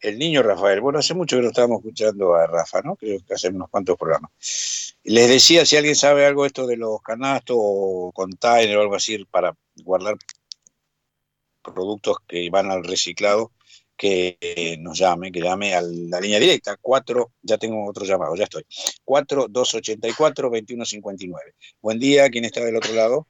El 0.00 0.18
niño 0.18 0.42
Rafael. 0.42 0.80
Bueno, 0.80 0.98
hace 0.98 1.14
mucho 1.14 1.36
que 1.36 1.42
no 1.42 1.48
estábamos 1.50 1.78
escuchando 1.78 2.34
a 2.34 2.48
Rafa, 2.48 2.82
¿no? 2.82 2.96
Creo 2.96 3.20
que 3.24 3.34
hace 3.34 3.50
unos 3.50 3.70
cuantos 3.70 3.96
programas. 3.96 4.32
Les 5.04 5.28
decía, 5.28 5.64
si 5.64 5.76
alguien 5.76 5.94
sabe 5.94 6.26
algo 6.26 6.42
de 6.42 6.48
esto 6.48 6.66
de 6.66 6.78
los 6.78 7.00
canastos 7.00 7.56
o 7.60 8.10
container 8.12 8.76
o 8.76 8.80
algo 8.80 8.96
así 8.96 9.24
para 9.26 9.54
guardar 9.84 10.16
productos 11.62 12.16
que 12.26 12.50
van 12.50 12.72
al 12.72 12.82
reciclado, 12.82 13.52
que 14.02 14.76
nos 14.80 14.98
llame, 14.98 15.30
que 15.30 15.40
llame 15.40 15.76
a 15.76 15.80
la 15.80 16.18
línea 16.20 16.40
directa, 16.40 16.76
4, 16.80 17.30
ya 17.42 17.56
tengo 17.56 17.88
otro 17.88 18.04
llamado, 18.04 18.34
ya 18.34 18.42
estoy, 18.44 18.64
4-284-2159. 19.04 21.32
Buen 21.80 22.00
día, 22.00 22.28
¿quién 22.28 22.44
está 22.44 22.64
del 22.64 22.74
otro 22.74 22.92
lado? 22.94 23.28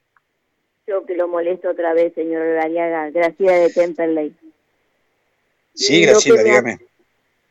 Yo 0.87 1.05
que 1.05 1.13
lo 1.13 1.27
molesto 1.27 1.69
otra 1.69 1.93
vez, 1.93 2.11
señor 2.15 2.55
Gariaga. 2.55 3.11
Graciela 3.11 3.53
de 3.53 3.69
Temperley. 3.69 4.35
Sí, 5.75 6.07
Lo 6.07 6.13
Graciela, 6.13 6.41
me- 6.41 6.49
dígame. 6.49 6.79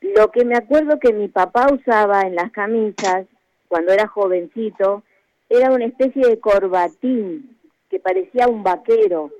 Lo 0.00 0.32
que 0.32 0.44
me 0.44 0.56
acuerdo 0.56 0.98
que 0.98 1.12
mi 1.12 1.28
papá 1.28 1.68
usaba 1.72 2.22
en 2.22 2.34
las 2.34 2.50
camisas, 2.50 3.26
cuando 3.68 3.92
era 3.92 4.08
jovencito, 4.08 5.04
era 5.48 5.70
una 5.70 5.84
especie 5.84 6.26
de 6.26 6.40
corbatín 6.40 7.56
que 7.88 8.00
parecía 8.00 8.48
un 8.48 8.64
vaquero, 8.64 9.30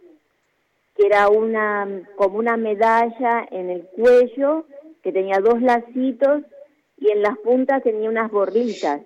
que 0.94 1.06
era 1.06 1.28
una 1.28 2.02
como 2.16 2.38
una 2.38 2.56
medalla 2.56 3.46
en 3.50 3.70
el 3.70 3.82
cuello, 3.88 4.66
que 5.02 5.12
tenía 5.12 5.38
dos 5.40 5.60
lacitos 5.62 6.42
y 6.98 7.10
en 7.10 7.22
las 7.22 7.36
puntas 7.38 7.82
tenía 7.82 8.08
unas 8.08 8.30
borritas. 8.30 9.00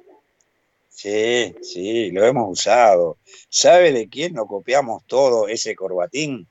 Sí, 0.89 1.55
sí, 1.61 2.11
lo 2.11 2.25
hemos 2.25 2.51
usado. 2.51 3.19
¿Sabe 3.51 3.93
de 3.93 4.09
quién 4.09 4.33
nos 4.35 4.47
copiamos 4.47 5.05
todo 5.07 5.47
ese 5.49 5.75
corbatín? 5.75 6.47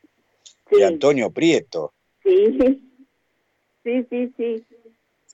De 0.70 0.86
Antonio 0.86 1.32
Prieto. 1.32 1.94
Sí, 2.24 2.58
sí, 3.84 4.06
sí, 4.10 4.34
sí. 4.38 4.66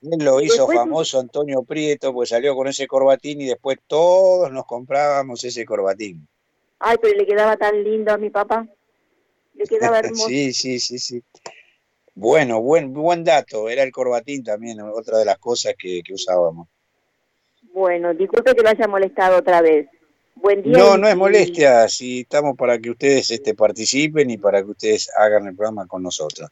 Él 0.02 0.24
lo 0.24 0.40
hizo 0.40 0.66
después- 0.66 0.78
famoso 0.78 1.20
Antonio 1.20 1.62
Prieto, 1.62 2.12
pues 2.12 2.30
salió 2.30 2.54
con 2.54 2.66
ese 2.68 2.86
corbatín 2.86 3.40
y 3.40 3.46
después 3.46 3.78
todos 3.86 4.50
nos 4.50 4.66
comprábamos 4.66 5.44
ese 5.44 5.64
corbatín. 5.64 6.26
Ay, 6.78 6.96
pero 7.00 7.16
le 7.16 7.26
quedaba 7.26 7.56
tan 7.56 7.82
lindo 7.84 8.12
a 8.12 8.18
mi 8.18 8.30
papá. 8.30 8.66
Le 9.54 9.64
quedaba 9.66 9.98
hermoso. 10.00 10.28
sí, 10.28 10.52
sí, 10.52 10.78
sí, 10.80 10.98
sí. 10.98 11.22
Bueno, 12.14 12.60
buen, 12.60 12.92
buen 12.92 13.24
dato. 13.24 13.68
Era 13.68 13.82
el 13.82 13.92
corbatín 13.92 14.44
también, 14.44 14.80
otra 14.80 15.18
de 15.18 15.24
las 15.24 15.38
cosas 15.38 15.74
que, 15.78 16.02
que 16.04 16.14
usábamos. 16.14 16.68
Bueno, 17.72 18.12
disculpe 18.12 18.54
que 18.54 18.62
lo 18.62 18.68
haya 18.68 18.86
molestado 18.86 19.38
otra 19.38 19.62
vez. 19.62 19.88
Buen 20.34 20.62
día. 20.62 20.76
No, 20.76 20.98
no 20.98 21.08
es 21.08 21.16
molestia. 21.16 21.88
Si 21.88 22.20
estamos 22.20 22.56
para 22.56 22.78
que 22.78 22.90
ustedes 22.90 23.30
este, 23.30 23.54
participen 23.54 24.28
y 24.30 24.36
para 24.38 24.62
que 24.62 24.70
ustedes 24.70 25.10
hagan 25.16 25.46
el 25.46 25.56
programa 25.56 25.86
con 25.86 26.02
nosotros. 26.02 26.50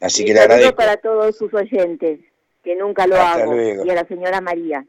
Así 0.00 0.22
y 0.22 0.26
que 0.26 0.32
le 0.34 0.40
saludo 0.40 0.54
agradezco. 0.54 0.76
para 0.76 0.96
todos 0.98 1.36
sus 1.36 1.52
oyentes, 1.54 2.20
que 2.62 2.76
nunca 2.76 3.06
lo 3.06 3.16
Hasta 3.16 3.42
hago. 3.42 3.52
luego. 3.52 3.84
Y 3.84 3.90
a 3.90 3.94
la 3.94 4.06
señora 4.06 4.40
María. 4.40 4.86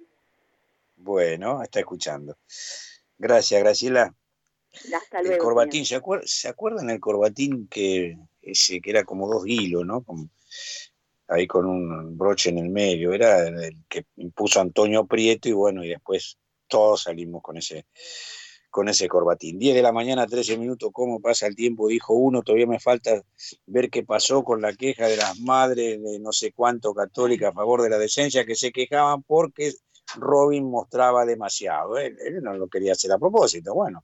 Bueno, 0.97 1.63
está 1.63 1.80
escuchando. 1.80 2.38
Gracias, 3.17 3.59
Graciela. 3.61 4.13
Hasta 4.95 5.19
El 5.19 5.38
corbatín, 5.38 5.85
¿se, 5.85 5.99
acuer- 6.02 6.26
¿se 6.26 6.47
acuerdan 6.47 6.89
el 6.89 6.99
corbatín 6.99 7.68
que 7.68 8.18
ese 8.41 8.80
que 8.81 8.89
era 8.91 9.03
como 9.03 9.27
dos 9.27 9.43
hilos, 9.47 9.85
¿no? 9.85 10.03
Como- 10.03 10.30
ahí 11.27 11.47
con 11.47 11.65
un 11.65 12.18
broche 12.18 12.49
en 12.49 12.60
el 12.60 12.69
medio. 12.69 13.14
Era 13.14 13.47
el 13.47 13.84
que 13.89 14.06
impuso 14.18 14.60
Antonio 14.61 15.06
Prieto 15.06 15.49
y 15.49 15.53
bueno, 15.53 15.84
y 15.84 15.89
después 15.89 16.38
todos 16.68 17.03
salimos 17.03 17.41
con 17.41 17.57
ese 17.57 17.85
con 18.69 18.89
ese 18.89 19.07
corbatín. 19.07 19.57
10 19.57 19.73
de 19.73 19.81
la 19.81 19.93
mañana, 19.93 20.27
13 20.27 20.57
minutos, 20.57 20.89
¿cómo 20.91 21.22
pasa 21.22 21.47
el 21.47 21.56
tiempo? 21.56 21.88
Dijo 21.88 22.14
uno, 22.14 22.41
todavía 22.41 22.68
me 22.68 22.77
falta 22.81 23.23
ver 23.65 23.89
qué 23.89 24.03
pasó 24.03 24.43
con 24.43 24.61
la 24.61 24.73
queja 24.73 25.07
de 25.07 25.15
las 25.15 25.39
madres 25.39 26.03
de 26.03 26.19
no 26.19 26.34
sé 26.34 26.52
cuánto 26.52 26.93
católica 26.93 27.47
a 27.49 27.53
favor 27.53 27.81
de 27.81 27.89
la 27.89 27.97
decencia, 27.97 28.45
que 28.45 28.56
se 28.56 28.73
quejaban 28.73 29.23
porque 29.23 29.72
Robin 30.15 30.69
mostraba 30.69 31.26
demasiado. 31.26 31.98
Él, 31.98 32.18
él 32.19 32.41
no 32.41 32.53
lo 32.53 32.68
quería 32.68 32.94
hacer 32.94 33.11
a 33.11 33.18
propósito, 33.18 33.73
bueno, 33.73 34.03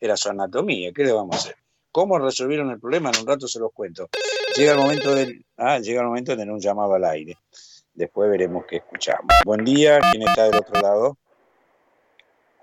era 0.00 0.16
su 0.16 0.28
anatomía, 0.28 0.92
¿qué 0.92 1.04
le 1.04 1.12
vamos 1.12 1.36
a 1.36 1.38
hacer? 1.38 1.56
¿Cómo 1.96 2.18
resolvieron 2.18 2.70
el 2.70 2.78
problema? 2.78 3.10
En 3.10 3.22
un 3.22 3.26
rato 3.26 3.48
se 3.48 3.58
los 3.58 3.72
cuento. 3.72 4.10
Llega 4.54 4.72
el 4.72 4.78
momento 4.78 5.14
ah, 5.56 5.78
llega 5.78 6.02
el 6.02 6.06
momento 6.06 6.32
de 6.32 6.36
tener 6.36 6.52
un 6.52 6.60
llamado 6.60 6.94
al 6.94 7.04
aire. 7.04 7.38
Después 7.94 8.28
veremos 8.28 8.66
qué 8.68 8.76
escuchamos. 8.76 9.26
Buen 9.46 9.64
día, 9.64 9.98
¿quién 10.10 10.28
está 10.28 10.44
del 10.44 10.56
otro 10.56 10.78
lado? 10.78 11.16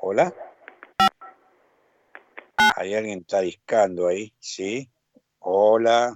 Hola. 0.02 0.32
Hay 2.76 2.94
alguien 2.94 3.22
está 3.22 3.42
discando 3.42 4.08
ahí, 4.08 4.32
¿sí? 4.40 4.88
Hola. 5.40 6.16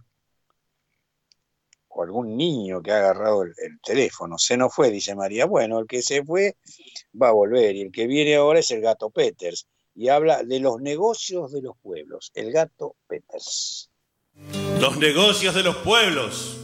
O 1.97 2.03
algún 2.03 2.37
niño 2.37 2.79
que 2.83 2.91
ha 2.91 2.97
agarrado 2.97 3.41
el, 3.41 3.49
el 3.57 3.79
teléfono. 3.83 4.37
Se 4.37 4.55
nos 4.55 4.71
fue, 4.71 4.91
dice 4.91 5.15
María. 5.15 5.45
Bueno, 5.45 5.79
el 5.79 5.87
que 5.87 6.03
se 6.03 6.23
fue 6.23 6.55
va 7.19 7.29
a 7.29 7.31
volver. 7.31 7.75
Y 7.75 7.81
el 7.81 7.91
que 7.91 8.05
viene 8.05 8.35
ahora 8.35 8.59
es 8.59 8.69
el 8.69 8.81
gato 8.81 9.09
Peters. 9.09 9.65
Y 9.95 10.09
habla 10.09 10.43
de 10.43 10.59
los 10.59 10.79
negocios 10.79 11.51
de 11.51 11.63
los 11.63 11.75
pueblos. 11.81 12.29
El 12.35 12.51
gato 12.51 12.95
Peters. 13.07 13.89
Los 14.79 14.97
negocios 14.97 15.55
de 15.55 15.63
los 15.63 15.75
pueblos. 15.77 16.59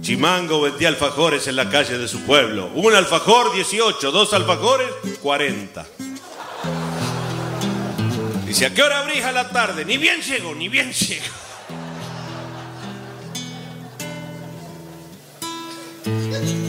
Chimango 0.00 0.60
vendía 0.60 0.88
alfajores 0.88 1.46
en 1.46 1.54
la 1.54 1.70
calle 1.70 1.96
de 1.96 2.08
su 2.08 2.22
pueblo. 2.22 2.68
Un 2.74 2.96
alfajor, 2.96 3.54
18. 3.54 4.10
Dos 4.10 4.34
alfajores, 4.34 4.88
40. 5.22 5.86
Dice, 8.44 8.66
¿a 8.66 8.74
qué 8.74 8.82
hora 8.82 8.98
abrís 8.98 9.22
a 9.22 9.30
la 9.30 9.50
tarde? 9.50 9.84
Ni 9.84 9.98
bien 9.98 10.20
llego, 10.20 10.52
ni 10.56 10.68
bien 10.68 10.92
llego. 10.92 11.51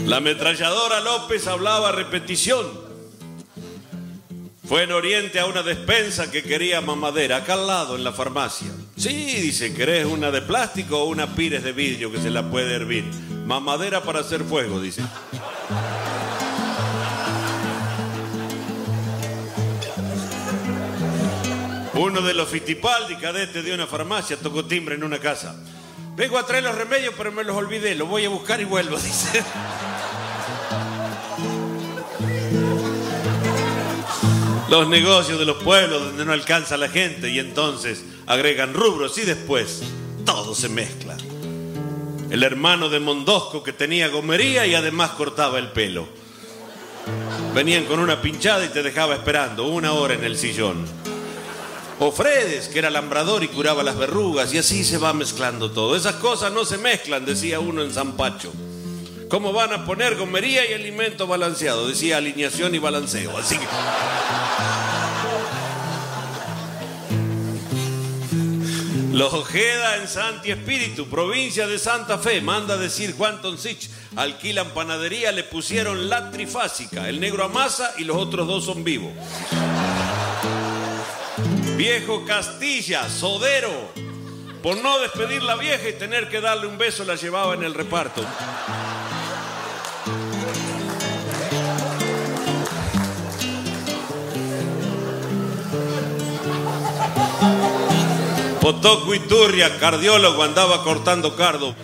La 0.06 0.18
ametralladora 0.18 1.00
López 1.00 1.46
hablaba 1.46 1.88
a 1.88 1.92
repetición. 1.92 2.66
Fue 4.68 4.82
en 4.82 4.92
Oriente 4.92 5.40
a 5.40 5.46
una 5.46 5.62
despensa 5.62 6.30
que 6.30 6.42
quería 6.42 6.82
mamadera, 6.82 7.38
acá 7.38 7.54
al 7.54 7.66
lado, 7.66 7.96
en 7.96 8.04
la 8.04 8.12
farmacia. 8.12 8.68
Sí, 8.96 9.40
dice, 9.40 9.72
¿querés 9.74 10.04
una 10.04 10.30
de 10.30 10.42
plástico 10.42 10.98
o 10.98 11.04
una 11.06 11.34
pires 11.34 11.64
de 11.64 11.72
vidrio 11.72 12.12
que 12.12 12.20
se 12.20 12.28
la 12.28 12.50
puede 12.50 12.74
hervir? 12.74 13.04
Mamadera 13.46 14.02
para 14.02 14.20
hacer 14.20 14.44
fuego, 14.44 14.78
dice. 14.78 15.02
Uno 21.94 22.20
de 22.20 22.34
los 22.34 22.48
fitipaldi 22.48 23.16
cadetes 23.16 23.64
de 23.64 23.72
una 23.72 23.86
farmacia 23.86 24.36
tocó 24.36 24.66
timbre 24.66 24.96
en 24.96 25.04
una 25.04 25.18
casa. 25.18 25.56
Vengo 26.16 26.38
a 26.38 26.46
traer 26.46 26.62
los 26.62 26.74
remedios, 26.74 27.12
pero 27.16 27.32
me 27.32 27.42
los 27.42 27.56
olvidé. 27.56 27.94
Los 27.94 28.08
voy 28.08 28.24
a 28.24 28.28
buscar 28.28 28.60
y 28.60 28.64
vuelvo, 28.64 28.96
dice. 28.98 29.42
Los 34.70 34.88
negocios 34.88 35.38
de 35.38 35.44
los 35.44 35.62
pueblos 35.62 36.02
donde 36.02 36.24
no 36.24 36.32
alcanza 36.32 36.76
la 36.76 36.88
gente 36.88 37.30
y 37.30 37.38
entonces 37.38 38.04
agregan 38.26 38.74
rubros 38.74 39.18
y 39.18 39.22
después 39.22 39.82
todo 40.24 40.54
se 40.54 40.68
mezcla. 40.68 41.16
El 42.30 42.42
hermano 42.42 42.88
de 42.88 42.98
Mondosco 42.98 43.62
que 43.62 43.72
tenía 43.72 44.08
gomería 44.08 44.66
y 44.66 44.74
además 44.74 45.10
cortaba 45.10 45.58
el 45.58 45.68
pelo. 45.68 46.08
Venían 47.54 47.84
con 47.84 48.00
una 48.00 48.20
pinchada 48.20 48.64
y 48.64 48.68
te 48.68 48.82
dejaba 48.82 49.14
esperando 49.14 49.66
una 49.66 49.92
hora 49.92 50.14
en 50.14 50.24
el 50.24 50.36
sillón. 50.36 51.03
O 52.00 52.10
Fredes, 52.10 52.68
que 52.68 52.80
era 52.80 52.88
alambrador 52.88 53.44
y 53.44 53.48
curaba 53.48 53.82
las 53.82 53.96
verrugas, 53.96 54.52
y 54.52 54.58
así 54.58 54.84
se 54.84 54.98
va 54.98 55.12
mezclando 55.12 55.70
todo. 55.70 55.96
Esas 55.96 56.16
cosas 56.16 56.52
no 56.52 56.64
se 56.64 56.78
mezclan, 56.78 57.24
decía 57.24 57.60
uno 57.60 57.82
en 57.82 57.92
San 57.92 58.16
Pacho. 58.16 58.52
¿Cómo 59.28 59.52
van 59.52 59.72
a 59.72 59.86
poner 59.86 60.16
gomería 60.16 60.68
y 60.68 60.74
alimento 60.74 61.26
balanceado? 61.26 61.88
Decía 61.88 62.18
alineación 62.18 62.74
y 62.74 62.78
balanceo. 62.78 63.36
Así 63.36 63.58
que. 63.58 63.66
Los 69.12 69.32
Ojeda 69.32 69.96
en 69.98 70.08
Santi 70.08 70.50
Espíritu, 70.50 71.08
provincia 71.08 71.68
de 71.68 71.78
Santa 71.78 72.18
Fe, 72.18 72.40
manda 72.40 72.76
decir 72.76 73.14
Juan 73.16 73.40
Toncich, 73.40 73.88
alquilan 74.16 74.70
panadería, 74.70 75.30
le 75.30 75.44
pusieron 75.44 76.08
la 76.08 76.32
trifásica, 76.32 77.08
el 77.08 77.20
negro 77.20 77.44
amasa 77.44 77.94
y 77.96 78.02
los 78.02 78.16
otros 78.16 78.48
dos 78.48 78.64
son 78.64 78.82
vivos. 78.82 79.12
Viejo 81.76 82.24
Castilla, 82.24 83.10
sodero, 83.10 83.90
por 84.62 84.76
no 84.76 85.00
despedir 85.00 85.42
la 85.42 85.56
vieja 85.56 85.88
y 85.88 85.92
tener 85.94 86.28
que 86.28 86.40
darle 86.40 86.68
un 86.68 86.78
beso 86.78 87.04
la 87.04 87.16
llevaba 87.16 87.54
en 87.54 87.64
el 87.64 87.74
reparto. 87.74 88.24
Potoco 98.60 99.12
Iturria, 99.12 99.76
cardiólogo, 99.78 100.44
andaba 100.44 100.84
cortando 100.84 101.34
cardo. 101.34 101.74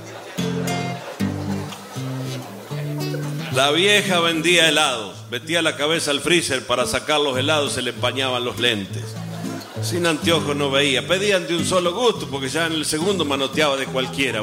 La 3.52 3.72
vieja 3.72 4.20
vendía 4.20 4.68
helados, 4.68 5.16
metía 5.30 5.62
la 5.62 5.76
cabeza 5.76 6.12
al 6.12 6.20
freezer 6.20 6.64
para 6.64 6.86
sacar 6.86 7.20
los 7.20 7.36
helados, 7.36 7.72
se 7.72 7.82
le 7.82 7.90
empañaban 7.90 8.44
los 8.44 8.60
lentes. 8.60 9.16
Sin 9.82 10.06
anteojos 10.06 10.54
no 10.54 10.70
veía. 10.70 11.06
Pedían 11.06 11.46
de 11.46 11.56
un 11.56 11.64
solo 11.64 11.94
gusto 11.94 12.28
porque 12.28 12.48
ya 12.48 12.66
en 12.66 12.74
el 12.74 12.84
segundo 12.84 13.24
manoteaba 13.24 13.76
de 13.76 13.86
cualquiera. 13.86 14.42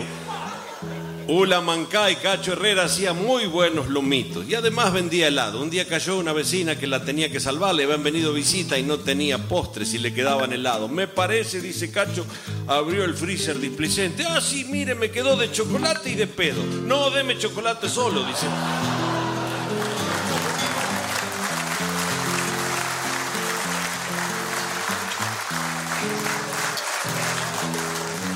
Ula 1.29 1.59
Mancá 1.59 2.09
y 2.09 2.15
Cacho 2.15 2.53
Herrera 2.53 2.85
hacía 2.85 3.11
muy 3.11 3.47
buenos 3.47 3.89
lomitos 3.89 4.47
y 4.47 4.55
además 4.55 4.93
vendía 4.93 5.27
helado. 5.27 5.61
Un 5.61 5.69
día 5.69 5.85
cayó 5.85 6.17
una 6.17 6.31
vecina 6.31 6.79
que 6.79 6.87
la 6.87 7.03
tenía 7.03 7.29
que 7.29 7.41
salvar, 7.41 7.75
le 7.75 7.83
habían 7.83 8.01
venido 8.01 8.31
visita 8.31 8.79
y 8.79 8.83
no 8.83 8.97
tenía 8.99 9.37
postres 9.37 9.93
y 9.93 9.97
le 9.97 10.13
quedaban 10.13 10.53
helado. 10.53 10.87
Me 10.87 11.07
parece, 11.07 11.59
dice 11.59 11.91
Cacho, 11.91 12.25
abrió 12.65 13.03
el 13.03 13.13
freezer 13.13 13.59
displicente. 13.59 14.23
Ah, 14.25 14.39
sí, 14.39 14.65
mire, 14.69 14.95
me 14.95 15.11
quedó 15.11 15.35
de 15.35 15.51
chocolate 15.51 16.11
y 16.11 16.15
de 16.15 16.27
pedo. 16.27 16.63
No, 16.85 17.09
deme 17.09 17.37
chocolate 17.37 17.89
solo, 17.89 18.23
dice. 18.23 18.47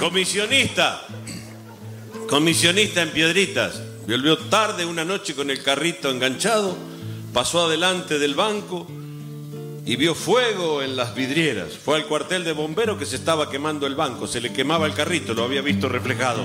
Comisionista. 0.02 1.06
Comisionista 2.28 3.03
en 3.03 3.11
Piedritas. 3.11 3.80
Volvió 4.07 4.36
tarde 4.36 4.84
una 4.84 5.06
noche 5.06 5.36
con 5.36 5.52
el 5.52 5.61
carrito 5.61 6.10
enganchado, 6.10 6.76
pasó 7.32 7.68
adelante 7.68 8.18
del 8.18 8.34
banco 8.34 8.88
y 9.86 9.95
vio 9.98 10.15
fuego 10.15 10.82
en 10.82 10.95
las 10.95 11.14
vidrieras. 11.14 11.78
Fue 11.78 11.98
al 11.98 12.07
cuartel 12.07 12.44
de 12.44 12.52
bomberos 12.52 12.98
que 12.98 13.06
se 13.06 13.15
estaba 13.15 13.52
quemando 13.52 13.86
el 13.86 13.94
banco, 13.94 14.26
se 14.26 14.41
le 14.41 14.52
quemaba 14.52 14.88
el 14.88 14.95
carrito, 14.95 15.36
lo 15.36 15.44
había 15.44 15.61
visto 15.61 15.88
reflejado. 15.88 16.44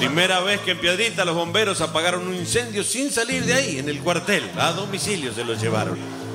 Primera 0.00 0.40
vez 0.40 0.62
que 0.62 0.72
en 0.72 0.80
Piedrita 0.80 1.24
los 1.24 1.36
bomberos 1.36 1.80
apagaron 1.80 2.26
un 2.26 2.34
incendio 2.34 2.82
sin 2.82 3.12
salir 3.12 3.44
de 3.44 3.54
ahí, 3.54 3.78
en 3.78 3.88
el 3.88 4.00
cuartel. 4.00 4.50
A 4.58 4.72
domicilio 4.72 5.32
se 5.32 5.44
lo 5.44 5.54
llevaron. 5.54 6.25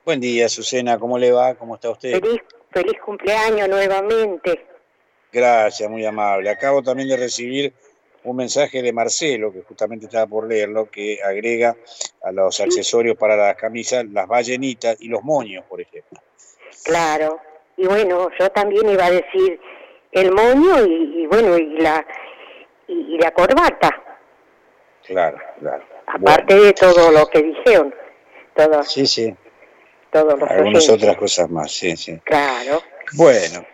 Buen 0.06 0.20
día, 0.20 0.50
Susana, 0.50 0.98
¿cómo 0.98 1.18
le 1.18 1.32
va? 1.32 1.54
¿Cómo 1.56 1.76
está 1.76 1.92
usted? 1.92 2.20
Feliz, 2.20 2.42
feliz 2.72 3.00
cumpleaños 3.04 3.70
nuevamente. 3.70 4.66
Gracias, 5.32 5.90
muy 5.90 6.06
amable. 6.06 6.50
Acabo 6.50 6.82
también 6.82 7.10
de 7.10 7.18
recibir 7.18 7.74
un 8.24 8.36
mensaje 8.36 8.82
de 8.82 8.92
Marcelo, 8.94 9.52
que 9.52 9.62
justamente 9.62 10.06
estaba 10.06 10.28
por 10.28 10.48
leerlo, 10.48 10.90
que 10.90 11.20
agrega 11.24 11.76
a 12.24 12.32
los 12.32 12.60
accesorios 12.60 13.18
para 13.18 13.36
las 13.36 13.56
camisas 13.56 14.06
las 14.06 14.28
ballenitas 14.28 14.98
y 15.00 15.08
los 15.08 15.24
moños, 15.24 15.64
por 15.70 15.80
ejemplo. 15.82 16.20
Claro. 16.84 17.40
Y 17.78 17.86
bueno, 17.88 18.30
yo 18.40 18.50
también 18.52 18.90
iba 18.90 19.06
a 19.06 19.12
decir 19.12 19.60
el 20.12 20.32
moño 20.32 20.86
y, 20.86 21.24
y 21.24 21.28
bueno, 21.28 21.58
y 21.58 21.78
la 21.80 22.06
y, 22.88 23.16
y 23.16 23.18
la 23.20 23.32
corbata, 23.32 24.04
Claro, 25.06 25.38
claro. 25.60 25.84
aparte 26.08 26.56
de 26.56 26.74
todo 26.74 27.12
lo 27.12 27.26
que 27.28 27.42
dijeron, 27.42 27.94
todo, 28.56 28.84
Sí, 28.84 29.06
sí. 29.08 29.34
todos 30.12 30.38
los 30.40 30.50
Algunas 30.50 30.84
oyentes. 30.88 30.90
otras 31.04 31.18
cosas 31.18 31.50
más, 31.50 31.72
sí, 31.72 31.96
sí. 31.96 32.20
Claro. 32.26 32.82
Bueno, 33.14 33.66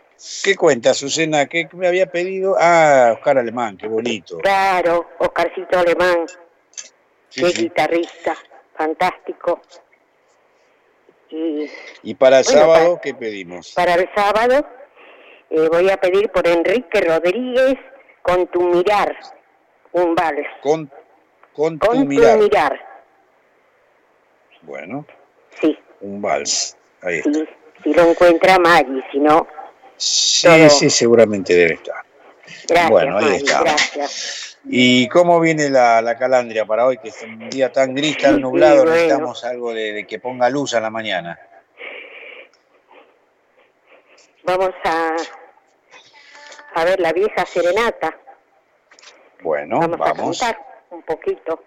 ¿qué 0.44 0.56
cuenta, 0.56 0.94
Susana? 0.94 1.46
¿Qué 1.48 1.68
me 1.74 1.88
había 1.88 2.06
pedido? 2.08 2.56
Ah, 2.60 3.12
Oscar 3.16 3.38
Alemán, 3.38 3.78
qué 3.78 3.88
bonito. 3.88 4.38
Claro, 4.40 5.10
Oscarcito 5.20 5.80
Alemán, 5.80 6.26
Sí, 7.30 7.42
qué 7.42 7.50
sí. 7.50 7.62
guitarrista, 7.64 8.36
fantástico. 8.76 9.62
Y 11.30 11.70
Y 12.04 12.14
para 12.16 12.40
el 12.40 12.46
Bueno, 12.46 12.60
sábado, 12.62 13.00
¿qué 13.02 13.14
pedimos? 13.14 13.74
para 13.74 13.96
el 13.96 14.10
sábado 14.16 14.66
eh, 15.50 15.68
voy 15.70 15.90
a 15.90 15.98
pedir 15.98 16.30
por 16.32 16.48
Enrique 16.48 17.02
Rodríguez 17.02 17.76
con 18.22 18.48
tu 18.48 18.62
mirar, 18.62 19.16
un 19.92 20.16
vals. 20.16 20.48
Con, 20.62 20.90
con 21.54 21.78
tu 21.80 21.88
Con 21.88 21.98
tu 22.00 22.06
mirar. 22.06 22.38
mirar. 22.40 22.80
Bueno. 24.62 25.06
Sí. 25.62 25.78
Un 26.02 26.22
vals. 26.22 26.76
Ahí 27.02 27.20
está. 27.20 27.32
Si 27.84 27.94
lo 27.94 28.04
encuentra 28.10 28.58
Maggie, 28.60 29.04
si 29.12 29.20
no, 29.20 29.48
Sí, 29.98 30.48
todo. 30.48 30.70
sí, 30.70 30.90
seguramente 30.90 31.54
debe 31.54 31.74
estar. 31.76 32.04
gracias, 32.68 32.90
Bueno, 32.90 33.18
ahí 33.18 33.36
está. 33.38 33.62
gracias. 33.62 34.58
¿Y 34.68 35.08
cómo 35.10 35.40
viene 35.40 35.70
la, 35.70 36.02
la 36.02 36.18
calandria 36.18 36.66
para 36.66 36.86
hoy, 36.88 36.98
que 36.98 37.10
es 37.10 37.22
un 37.22 37.50
día 37.50 37.72
tan 37.72 37.94
gris, 37.94 38.18
tan 38.18 38.36
Sí, 38.36 38.42
nublado? 38.42 38.78
bueno. 38.78 38.92
Necesitamos 38.92 39.44
algo 39.46 39.74
de, 39.74 39.94
de 39.94 40.08
que 40.08 40.20
ponga 40.20 40.50
luz 40.50 40.74
a 40.74 40.80
la 40.80 40.90
mañana. 40.90 41.40
Vamos 44.44 44.72
a, 44.84 45.16
a 46.76 46.86
ver 46.86 47.00
la 47.00 47.12
vieja 47.14 47.46
serenata. 47.46 48.18
Bueno, 49.42 49.80
Vamos, 49.80 49.98
vamos. 50.00 50.42
a 50.44 50.46
cantar 50.48 50.66
un 50.92 51.02
poquito. 51.04 51.64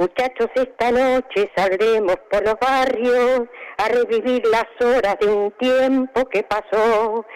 Muchachos, 0.00 0.48
esta 0.54 0.90
noche 0.92 1.50
saldremos 1.54 2.16
por 2.30 2.42
los 2.42 2.58
barrios 2.58 3.42
a 3.76 3.88
revivir 3.88 4.42
las 4.46 4.64
horas 4.80 5.18
de 5.20 5.26
un 5.26 5.50
tiempo 5.58 6.24
que 6.30 6.42
pasó. 6.42 7.26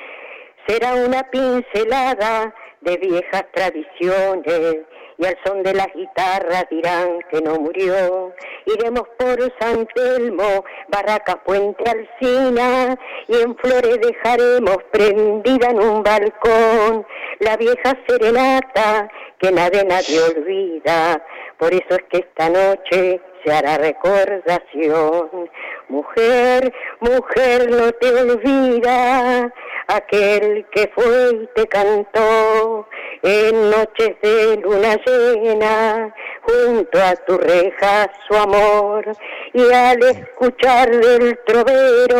Será 0.66 0.94
una 0.94 1.30
pincelada 1.30 2.54
de 2.80 2.96
viejas 2.96 3.44
tradiciones 3.52 4.78
y 5.18 5.26
al 5.26 5.36
son 5.44 5.62
de 5.62 5.74
las 5.74 5.88
guitarras 5.94 6.66
dirán 6.70 7.18
que 7.30 7.40
no 7.40 7.56
murió. 7.56 8.32
Iremos 8.66 9.04
por 9.18 9.38
San 9.60 9.86
Telmo, 9.94 10.64
Barraca 10.88 11.42
Puente 11.44 11.84
Alcina 11.88 12.96
y 13.28 13.40
en 13.42 13.56
flores 13.56 13.98
dejaremos 14.00 14.78
prendida 14.90 15.70
en 15.70 15.80
un 15.80 16.02
balcón 16.02 17.06
la 17.40 17.56
vieja 17.56 17.96
serenata 18.06 19.08
que 19.38 19.52
nadie 19.52 19.84
nadie 19.84 20.20
olvida. 20.20 21.22
Por 21.58 21.72
eso 21.72 21.90
es 21.90 22.04
que 22.10 22.18
esta 22.18 22.48
noche 22.48 23.20
se 23.44 23.52
hará 23.52 23.78
recordación. 23.78 25.50
Mujer, 25.88 26.72
mujer, 27.00 27.70
no 27.70 27.92
te 27.92 28.14
olvida 28.14 29.52
aquel 29.88 30.66
que 30.72 30.90
fue 30.94 31.30
y 31.32 31.48
te 31.54 31.66
cantó 31.68 32.86
en 33.22 33.70
noches 33.70 34.16
de 34.22 34.56
luna 34.62 34.96
llena 35.04 36.14
junto 36.42 37.02
a 37.02 37.16
tu 37.26 37.38
reja 37.38 38.10
su 38.26 38.36
amor. 38.36 39.04
Y 39.52 39.72
al 39.72 40.02
escuchar 40.02 40.90
del 40.90 41.38
trovero 41.46 42.18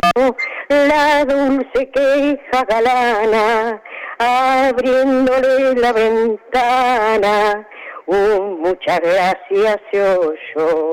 la 0.69 1.24
dulce 1.24 1.91
queja 1.91 2.65
galana 2.65 3.82
abriéndole 4.19 5.74
la 5.74 5.93
ventana 5.93 7.69
muchas 8.06 9.01
gracias 9.01 9.81
se 9.90 10.02
oyó 10.02 10.93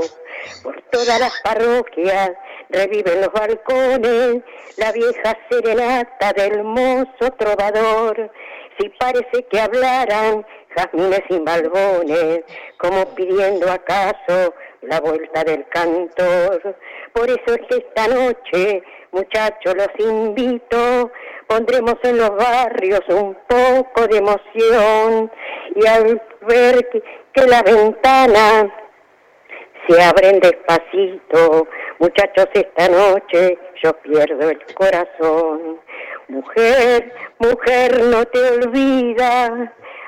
por 0.63 0.81
todas 0.91 1.19
las 1.19 1.33
parroquias 1.43 2.31
reviven 2.69 3.21
los 3.21 3.31
balcones 3.33 4.41
la 4.77 4.91
vieja 4.91 5.37
serenata 5.49 6.33
del 6.33 6.63
mozo 6.63 7.31
trovador. 7.37 8.31
Si 8.79 8.89
parece 8.89 9.45
que 9.51 9.59
hablaran 9.59 10.45
jazmines 10.75 11.23
y 11.29 11.39
balbones, 11.39 12.41
como 12.77 13.05
pidiendo 13.13 13.69
acaso 13.69 14.53
la 14.81 14.99
vuelta 14.99 15.43
del 15.43 15.65
cantor. 15.69 16.75
Por 17.13 17.29
eso 17.29 17.43
es 17.47 17.59
que 17.69 17.77
esta 17.77 18.07
noche, 18.07 18.83
muchachos, 19.11 19.75
los 19.75 19.89
invito, 19.99 21.11
pondremos 21.47 21.95
en 22.03 22.17
los 22.17 22.35
barrios 22.35 23.01
un 23.09 23.37
poco 23.47 24.07
de 24.07 24.17
emoción 24.17 25.31
y 25.75 25.87
al 25.87 26.21
ver 26.47 26.87
que, 26.89 27.03
que 27.33 27.47
la 27.47 27.61
ventana 27.61 28.73
se 29.87 30.01
abren 30.01 30.39
despacito, 30.39 31.67
muchachos, 31.99 32.47
esta 32.53 32.87
noche 32.87 33.57
yo 33.83 33.93
pierdo 33.93 34.49
el 34.49 34.63
corazón. 34.75 35.79
Mujer, 36.27 37.11
mujer, 37.39 38.03
no 38.03 38.23
te 38.25 38.39
olvidas 38.51 39.51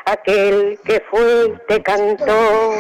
aquel 0.06 0.80
que 0.86 1.02
fue 1.10 1.46
y 1.48 1.58
te 1.68 1.82
cantó 1.82 2.72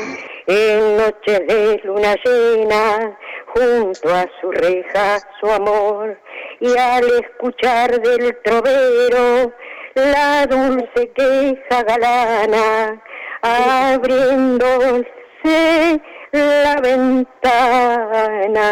en 0.47 0.97
noche 0.97 1.39
de 1.47 1.81
luna 1.83 2.15
llena 2.23 3.17
junto 3.47 4.13
a 4.13 4.25
su 4.39 4.51
reja 4.51 5.19
su 5.39 5.49
amor 5.49 6.19
y 6.59 6.77
al 6.77 7.05
escuchar 7.21 8.01
del 8.01 8.37
trovero 8.43 9.53
la 9.95 10.45
dulce 10.47 11.11
queja 11.15 11.83
galana 11.83 13.01
abriéndose 13.41 15.01
la 16.31 16.79
ventana 16.81 18.69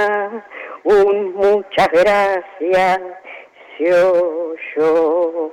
un 0.84 1.34
muchas 1.36 1.90
gracias 1.92 3.00
se 3.78 3.94
oyó. 3.94 5.52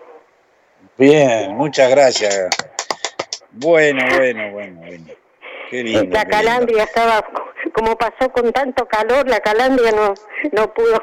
Bien, 0.96 1.54
muchas 1.56 1.90
gracias. 1.90 2.48
Bueno, 3.52 4.02
bueno, 4.16 4.52
bueno, 4.52 4.80
bueno. 4.80 5.06
Lindo. 5.70 6.14
la 6.16 6.24
calandria 6.26 6.84
estaba, 6.84 7.24
como 7.72 7.96
pasó 7.96 8.30
con 8.32 8.52
tanto 8.52 8.86
calor, 8.86 9.28
la 9.28 9.40
calandria 9.40 9.92
no, 9.92 10.14
no 10.52 10.72
pudo, 10.74 11.02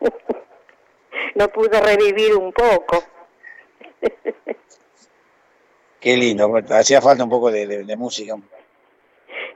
no 1.34 1.48
pudo 1.48 1.80
revivir 1.80 2.34
un 2.34 2.52
poco. 2.52 3.02
Qué 6.00 6.16
lindo. 6.16 6.52
Hacía 6.70 7.00
falta 7.00 7.24
un 7.24 7.30
poco 7.30 7.50
de, 7.50 7.66
de- 7.66 7.84
de 7.84 7.96
música, 7.96 8.34
un 8.34 8.44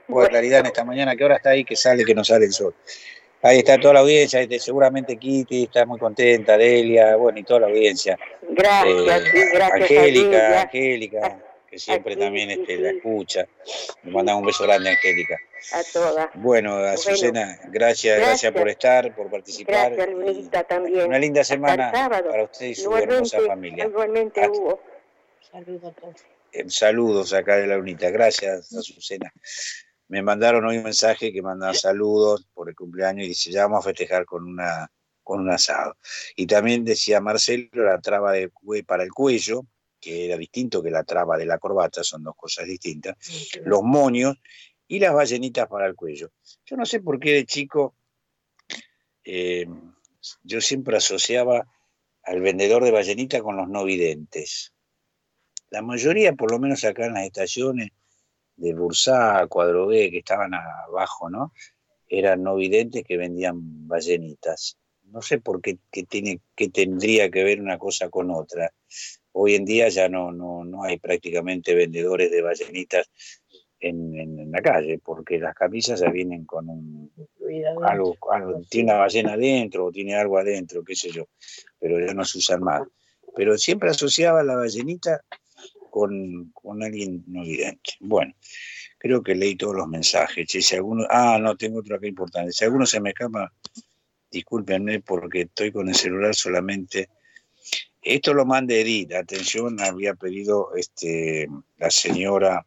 poco 0.07 0.23
de 0.23 0.29
claridad 0.29 0.59
en 0.61 0.65
esta 0.67 0.83
mañana. 0.83 1.15
¿Qué 1.15 1.23
hora 1.23 1.35
está 1.37 1.51
ahí 1.51 1.63
que 1.63 1.75
sale, 1.75 2.03
que 2.03 2.13
no 2.13 2.23
sale 2.23 2.45
el 2.45 2.51
sol? 2.51 2.75
Ahí 3.43 3.59
está 3.59 3.79
toda 3.79 3.95
la 3.95 3.99
audiencia, 4.01 4.39
este, 4.39 4.59
seguramente 4.59 5.17
Kitty 5.17 5.63
está 5.63 5.83
muy 5.87 5.97
contenta, 5.97 6.57
Delia, 6.57 7.15
bueno, 7.15 7.39
y 7.39 7.43
toda 7.43 7.61
la 7.61 7.67
audiencia. 7.67 8.15
Gracias, 8.49 9.23
Eh, 9.33 9.49
gracias 9.51 9.71
a 9.71 9.75
Angélica. 9.75 10.61
Angélica, 10.61 11.39
que 11.71 11.79
siempre 11.79 12.17
también 12.17 12.51
este, 12.51 12.77
la 12.77 12.91
escucha. 12.91 13.47
Le 14.03 14.11
mandamos 14.11 14.41
un 14.41 14.47
beso 14.47 14.65
grande, 14.65 14.89
Angélica. 14.89 15.37
A 15.71 15.81
todas. 15.93 16.29
Bueno, 16.35 16.75
Azucena, 16.75 17.59
gracias, 17.69 18.19
gracias, 18.19 18.51
por 18.51 18.67
estar, 18.67 19.15
por 19.15 19.31
participar. 19.31 19.93
Gracias, 19.93 20.09
Lunita, 20.09 20.63
también. 20.65 21.07
Una 21.07 21.17
linda 21.17 21.45
semana 21.45 21.89
sábado. 21.91 22.29
para 22.29 22.43
usted 22.43 22.65
y 22.65 22.75
su 22.75 22.83
Igualmente, 22.83 23.13
hermosa 23.13 23.39
familia. 23.47 23.85
Igualmente, 23.85 24.49
Hugo. 24.49 24.81
Eh, 26.51 26.65
saludos 26.67 27.31
acá 27.31 27.55
de 27.55 27.67
la 27.67 27.77
UNITA. 27.77 28.09
Gracias, 28.09 28.73
Azucena. 28.73 29.31
Me 30.09 30.21
mandaron 30.21 30.65
hoy 30.65 30.77
un 30.77 30.83
mensaje 30.83 31.31
que 31.31 31.41
mandan 31.41 31.73
saludos 31.73 32.45
por 32.53 32.67
el 32.67 32.75
cumpleaños 32.75 33.25
y 33.25 33.29
dice, 33.29 33.49
ya 33.49 33.63
vamos 33.63 33.85
a 33.85 33.89
festejar 33.89 34.25
con 34.25 34.45
una 34.45 34.91
con 35.23 35.39
un 35.39 35.51
asado. 35.51 35.95
Y 36.35 36.47
también 36.47 36.83
decía 36.83 37.21
Marcelo 37.21 37.69
la 37.71 38.01
traba 38.01 38.33
de 38.33 38.51
para 38.85 39.03
el 39.03 39.11
cuello, 39.11 39.61
que 40.01 40.25
era 40.25 40.35
distinto 40.35 40.83
que 40.83 40.91
la 40.91 41.03
traba 41.03 41.37
de 41.37 41.45
la 41.45 41.59
corbata, 41.59 42.03
son 42.03 42.23
dos 42.23 42.35
cosas 42.35 42.65
distintas. 42.65 43.15
Los 43.63 43.83
moños 43.83 44.35
y 44.87 44.99
las 44.99 45.13
ballenitas 45.13 45.67
para 45.67 45.85
el 45.85 45.95
cuello. 45.95 46.31
Yo 46.65 46.75
no 46.75 46.85
sé 46.85 46.99
por 46.99 47.19
qué 47.19 47.33
de 47.35 47.45
chico 47.45 47.95
eh, 49.23 49.67
yo 50.43 50.61
siempre 50.61 50.97
asociaba 50.97 51.67
al 52.23 52.41
vendedor 52.41 52.83
de 52.83 52.91
ballenita 52.91 53.41
con 53.41 53.57
los 53.57 53.67
no 53.67 53.83
videntes. 53.83 54.73
La 55.69 55.81
mayoría, 55.81 56.33
por 56.33 56.51
lo 56.51 56.59
menos 56.59 56.83
acá 56.83 57.05
en 57.05 57.13
las 57.13 57.25
estaciones 57.25 57.89
de 58.57 58.73
Bursá, 58.73 59.45
Cuadro 59.47 59.87
B, 59.87 60.11
que 60.11 60.19
estaban 60.19 60.53
abajo, 60.53 61.29
¿no? 61.29 61.53
Eran 62.07 62.43
no 62.43 62.55
videntes 62.55 63.03
que 63.03 63.17
vendían 63.17 63.87
ballenitas. 63.87 64.77
No 65.03 65.21
sé 65.21 65.39
por 65.39 65.61
qué, 65.61 65.79
qué 65.91 66.03
tiene, 66.03 66.41
qué 66.55 66.69
tendría 66.69 67.31
que 67.31 67.43
ver 67.43 67.61
una 67.61 67.77
cosa 67.77 68.09
con 68.09 68.31
otra. 68.31 68.73
Hoy 69.33 69.55
en 69.55 69.65
día 69.65 69.87
ya 69.89 70.09
no, 70.09 70.31
no, 70.31 70.63
no 70.65 70.83
hay 70.83 70.99
prácticamente 70.99 71.73
vendedores 71.73 72.29
de 72.31 72.41
ballenitas 72.41 73.09
en, 73.79 74.15
en- 74.19 74.39
en 74.39 74.51
la 74.51 74.61
calle, 74.61 74.99
porque 74.99 75.39
las 75.39 75.55
camisas 75.55 75.99
ya 76.01 76.09
vienen 76.09 76.45
con 76.45 76.69
un, 76.69 77.11
algo, 77.83 78.17
algo, 78.31 78.61
tiene 78.69 78.91
una 78.91 78.99
ballena 78.99 79.33
adentro 79.33 79.85
o 79.85 79.91
tiene 79.91 80.15
algo 80.15 80.37
adentro, 80.37 80.83
qué 80.83 80.95
sé 80.95 81.11
yo, 81.11 81.27
pero 81.79 81.99
ya 82.05 82.13
no 82.13 82.23
se 82.25 82.37
usan 82.37 82.61
más. 82.61 82.83
Pero 83.35 83.57
siempre 83.57 83.89
asociaba 83.89 84.43
la 84.43 84.55
ballenita 84.55 85.21
con, 85.89 86.51
con 86.53 86.83
alguien 86.83 87.23
no 87.27 87.43
vidente. 87.43 87.93
Bueno, 88.01 88.33
creo 88.97 89.23
que 89.23 89.35
leí 89.35 89.55
todos 89.55 89.75
los 89.75 89.87
mensajes. 89.87 90.45
si 90.49 90.75
alguno, 90.75 91.05
ah, 91.09 91.39
no, 91.41 91.55
tengo 91.55 91.79
otro 91.79 91.95
acá 91.95 92.07
importante. 92.07 92.51
Si 92.51 92.65
alguno 92.65 92.85
se 92.85 92.99
me 92.99 93.09
escapa, 93.11 93.51
discúlpenme 94.29 94.99
porque 95.01 95.41
estoy 95.41 95.71
con 95.71 95.87
el 95.89 95.95
celular 95.95 96.35
solamente. 96.35 97.09
Esto 98.01 98.33
lo 98.33 98.45
manda 98.47 98.73
Edith, 98.73 99.13
atención, 99.13 99.79
había 99.79 100.15
pedido 100.15 100.73
este, 100.75 101.47
la 101.77 101.91
señora, 101.91 102.65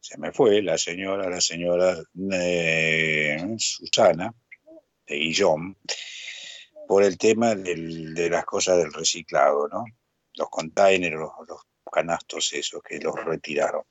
se 0.00 0.16
me 0.16 0.32
fue, 0.32 0.62
la 0.62 0.78
señora, 0.78 1.28
la 1.28 1.40
señora 1.40 2.02
eh, 2.32 3.44
Susana 3.58 4.34
de 5.06 5.16
Guillón, 5.16 5.76
por 6.88 7.02
el 7.02 7.18
tema 7.18 7.54
de 7.54 8.30
las 8.30 8.46
cosas 8.46 8.78
del 8.78 8.90
reciclado, 8.90 9.68
¿no? 9.68 9.84
Los 10.34 10.48
containers, 10.48 11.14
los, 11.14 11.32
los 11.46 11.60
canastos 11.92 12.54
esos 12.54 12.82
que 12.82 12.98
los 13.00 13.22
retiraron. 13.22 13.82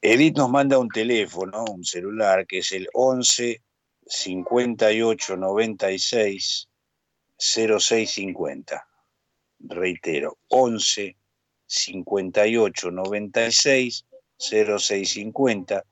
Edith 0.00 0.36
nos 0.36 0.48
manda 0.48 0.78
un 0.78 0.88
teléfono, 0.88 1.64
un 1.64 1.84
celular, 1.84 2.46
que 2.46 2.58
es 2.58 2.70
el 2.70 2.88
11 2.92 3.60
58 4.06 5.36
96 5.36 6.68
0650. 7.42 8.86
Reitero, 9.58 10.38
11 10.48 11.16
58 11.66 12.90
96 12.92 14.06
0650. 14.38 15.84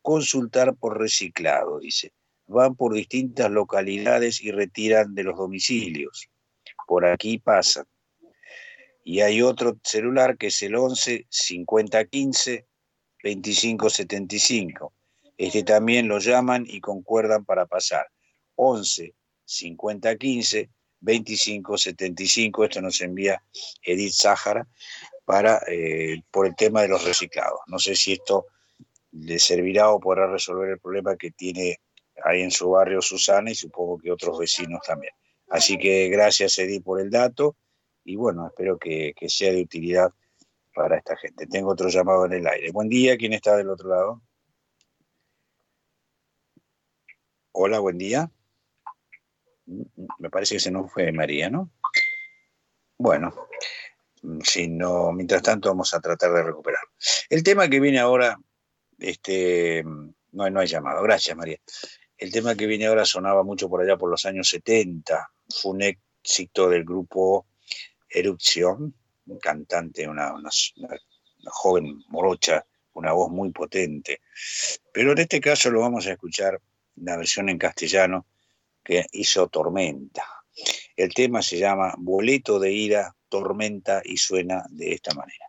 Consultar 0.00 0.74
por 0.76 0.98
reciclado, 0.98 1.78
dice. 1.78 2.12
Van 2.46 2.74
por 2.74 2.94
distintas 2.94 3.50
localidades 3.50 4.42
y 4.42 4.50
retiran 4.50 5.14
de 5.14 5.24
los 5.24 5.36
domicilios. 5.36 6.28
Por 6.86 7.04
aquí 7.04 7.38
pasan. 7.38 7.86
Y 9.02 9.20
hay 9.20 9.42
otro 9.42 9.78
celular 9.82 10.38
que 10.38 10.46
es 10.46 10.62
el 10.62 10.74
11 10.74 11.26
50 11.28 12.04
15 12.06 12.66
25 13.22 13.90
75. 13.90 14.92
Este 15.36 15.62
también 15.64 16.08
lo 16.08 16.18
llaman 16.18 16.64
y 16.66 16.80
concuerdan 16.80 17.44
para 17.44 17.66
pasar. 17.66 18.06
11 18.54 19.14
50 19.44 20.16
15 20.16 20.70
25 21.04 21.76
75. 21.78 22.64
Esto 22.64 22.80
nos 22.80 23.00
envía 23.00 23.42
Edith 23.82 24.12
Sájara 24.12 24.66
para, 25.24 25.60
eh, 25.68 26.22
por 26.30 26.46
el 26.46 26.56
tema 26.56 26.82
de 26.82 26.88
los 26.88 27.04
reciclados. 27.04 27.60
No 27.66 27.78
sé 27.78 27.94
si 27.94 28.14
esto 28.14 28.46
le 29.12 29.38
servirá 29.38 29.90
o 29.90 30.00
podrá 30.00 30.26
resolver 30.26 30.70
el 30.70 30.80
problema 30.80 31.16
que 31.16 31.30
tiene 31.30 31.80
ahí 32.24 32.42
en 32.42 32.50
su 32.50 32.70
barrio 32.70 33.00
Susana 33.00 33.50
y 33.50 33.54
supongo 33.54 33.98
que 33.98 34.10
otros 34.10 34.38
vecinos 34.38 34.80
también. 34.86 35.12
Así 35.48 35.78
que 35.78 36.08
gracias 36.08 36.58
Edith 36.58 36.82
por 36.82 37.00
el 37.00 37.10
dato 37.10 37.56
y 38.02 38.16
bueno, 38.16 38.46
espero 38.46 38.78
que, 38.78 39.12
que 39.16 39.28
sea 39.28 39.52
de 39.52 39.62
utilidad 39.62 40.10
para 40.74 40.98
esta 40.98 41.16
gente. 41.16 41.46
Tengo 41.46 41.70
otro 41.70 41.88
llamado 41.88 42.26
en 42.26 42.32
el 42.32 42.46
aire. 42.46 42.72
Buen 42.72 42.88
día, 42.88 43.16
¿quién 43.16 43.32
está 43.32 43.56
del 43.56 43.70
otro 43.70 43.88
lado? 43.88 44.22
Hola, 47.52 47.78
buen 47.78 47.98
día. 47.98 48.30
Me 49.66 50.30
parece 50.30 50.56
que 50.56 50.60
se 50.60 50.70
nos 50.70 50.92
fue 50.92 51.10
María, 51.12 51.48
¿no? 51.50 51.70
Bueno, 52.98 53.34
si 54.42 54.68
no, 54.68 55.12
mientras 55.12 55.42
tanto 55.42 55.68
vamos 55.68 55.92
a 55.94 56.00
tratar 56.00 56.32
de 56.32 56.42
recuperar. 56.42 56.82
El 57.28 57.42
tema 57.42 57.68
que 57.68 57.80
viene 57.80 57.98
ahora, 57.98 58.38
este, 58.98 59.82
no, 59.84 60.50
no 60.50 60.60
hay 60.60 60.66
llamado. 60.66 61.02
Gracias, 61.02 61.36
María. 61.36 61.58
El 62.16 62.30
tema 62.32 62.54
que 62.54 62.66
viene 62.66 62.86
ahora 62.86 63.04
sonaba 63.04 63.42
mucho 63.42 63.68
por 63.68 63.82
allá 63.82 63.96
por 63.96 64.10
los 64.10 64.24
años 64.24 64.48
70. 64.48 65.28
Fue 65.48 65.72
un 65.72 65.82
éxito 65.82 66.68
del 66.68 66.84
grupo 66.84 67.46
Erupción, 68.08 68.94
un 69.26 69.38
cantante, 69.40 70.06
una- 70.06 70.32
una 70.34 70.50
joven 71.46 72.02
morocha, 72.08 72.64
una 72.92 73.12
voz 73.12 73.30
muy 73.30 73.50
potente. 73.50 74.20
Pero 74.92 75.12
en 75.12 75.18
este 75.18 75.40
caso 75.40 75.70
lo 75.70 75.80
vamos 75.80 76.06
a 76.06 76.12
escuchar 76.12 76.60
la 76.96 77.16
versión 77.16 77.48
en 77.48 77.58
castellano 77.58 78.24
que 78.84 79.06
hizo 79.12 79.48
Tormenta. 79.48 80.24
El 80.96 81.12
tema 81.12 81.42
se 81.42 81.58
llama 81.58 81.94
Boleto 81.98 82.60
de 82.60 82.72
ira, 82.72 83.12
Tormenta 83.28 84.02
y 84.04 84.16
suena 84.16 84.64
de 84.70 84.92
esta 84.92 85.14
manera. 85.14 85.48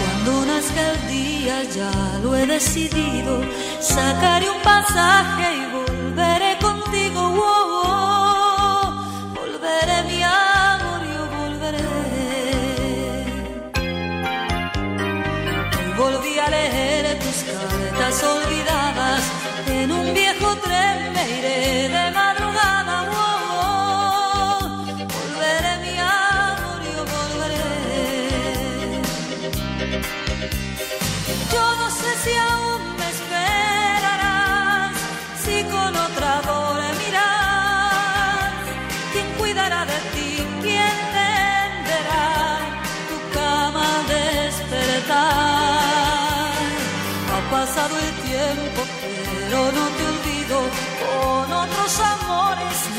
Cuando 0.00 0.46
nazca 0.46 0.92
el 0.92 1.08
día 1.08 1.62
ya 1.64 2.20
lo 2.22 2.34
he 2.34 2.46
decidido, 2.46 3.40
sacaré 3.80 4.50
un 4.50 4.62
pasaje 4.62 5.56
y 5.56 5.66
volveré 5.72 6.43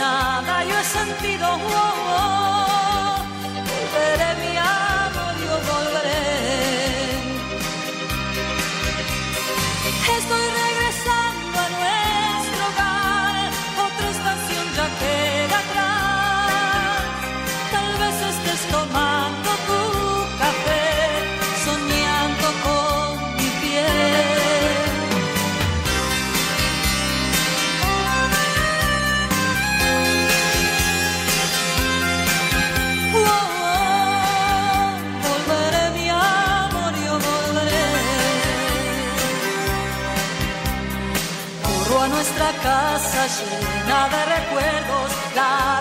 nada 0.05 0.63
yo 0.65 0.75
he 0.77 0.83
sentido. 0.83 1.47
Oh, 1.49 1.65
oh, 2.17 2.74
casa 42.75 43.25
llena 43.35 44.09
de 44.13 44.21
recuerdos, 44.35 45.09
la 45.35 45.74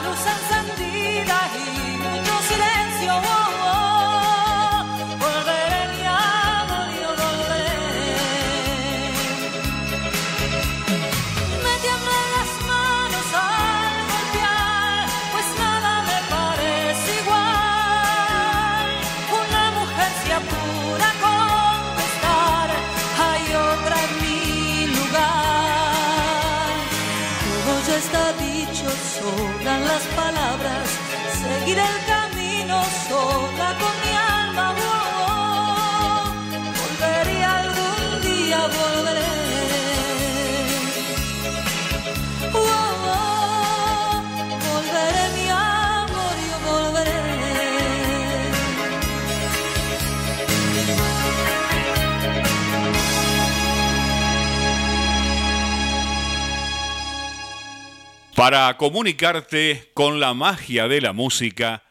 Para 58.45 58.77
comunicarte 58.77 59.89
con 59.95 60.21
la 60.21 60.35
magia 60.35 60.87
de 60.87 61.01
la 61.01 61.15
música, 61.15 61.83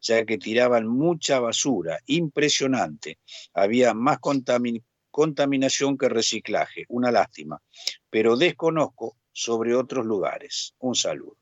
ya 0.01 0.25
que 0.25 0.37
tiraban 0.37 0.87
mucha 0.87 1.39
basura, 1.39 1.99
impresionante. 2.05 3.19
Había 3.53 3.93
más 3.93 4.19
contamin- 4.19 4.83
contaminación 5.11 5.97
que 5.97 6.09
reciclaje, 6.09 6.85
una 6.89 7.11
lástima, 7.11 7.61
pero 8.09 8.35
desconozco 8.37 9.17
sobre 9.31 9.75
otros 9.75 10.05
lugares. 10.05 10.73
Un 10.79 10.95
saludo. 10.95 11.37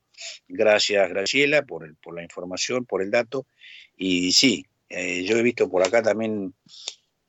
Gracias, 0.47 1.09
Graciela, 1.09 1.63
por, 1.63 1.85
el- 1.85 1.95
por 1.95 2.15
la 2.15 2.23
información, 2.23 2.85
por 2.85 3.01
el 3.01 3.11
dato. 3.11 3.45
Y 3.95 4.31
sí, 4.31 4.65
eh, 4.89 5.23
yo 5.23 5.37
he 5.37 5.41
visto 5.43 5.69
por 5.69 5.83
acá 5.85 6.01
también, 6.01 6.53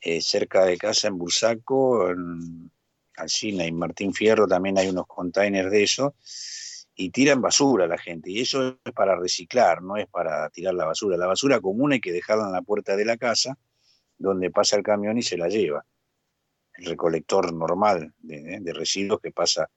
eh, 0.01 0.21
cerca 0.21 0.65
de 0.65 0.79
casa 0.79 1.09
en 1.09 1.19
Bursaco, 1.19 2.09
en 2.11 2.71
Alcina 3.17 3.67
y 3.67 3.73
Martín 3.73 4.15
Fierro, 4.15 4.47
también 4.47 4.79
hay 4.79 4.89
unos 4.89 5.07
containers 5.07 5.71
de 5.73 5.83
eso 5.83 6.15
y 7.01 7.11
tiran 7.11 7.41
basura 7.41 7.85
a 7.85 7.89
la 7.89 7.97
gente. 7.97 8.29
Y 8.29 8.41
eso 8.41 8.77
es 8.85 8.93
para 8.93 9.15
reciclar, 9.15 9.83
no 9.83 9.97
es 9.97 10.09
para 10.09 10.51
tirar 10.51 10.75
la 10.75 10.85
basura. 10.85 11.17
La 11.17 11.29
basura 11.29 11.61
común 11.61 11.93
hay 11.93 12.01
que 12.01 12.11
dejarla 12.11 12.47
en 12.47 12.53
la 12.53 12.63
puerta 12.63 12.97
de 12.97 13.05
la 13.05 13.17
casa, 13.17 13.57
donde 14.19 14.51
pasa 14.51 14.77
el 14.77 14.83
camión 14.83 15.17
y 15.17 15.23
se 15.23 15.37
la 15.37 15.49
lleva. 15.49 15.87
El 16.75 16.87
recolector 16.87 17.53
normal 17.53 18.13
de, 18.19 18.59
de 18.61 18.73
residuos 18.73 19.21
que 19.21 19.31
pasa 19.31 19.71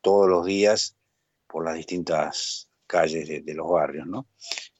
todos 0.00 0.28
los 0.28 0.46
días 0.46 0.96
por 1.48 1.64
las 1.64 1.74
distintas 1.74 2.68
calles 2.86 3.26
de, 3.26 3.40
de 3.40 3.54
los 3.54 3.68
barrios, 3.68 4.06
¿no? 4.06 4.28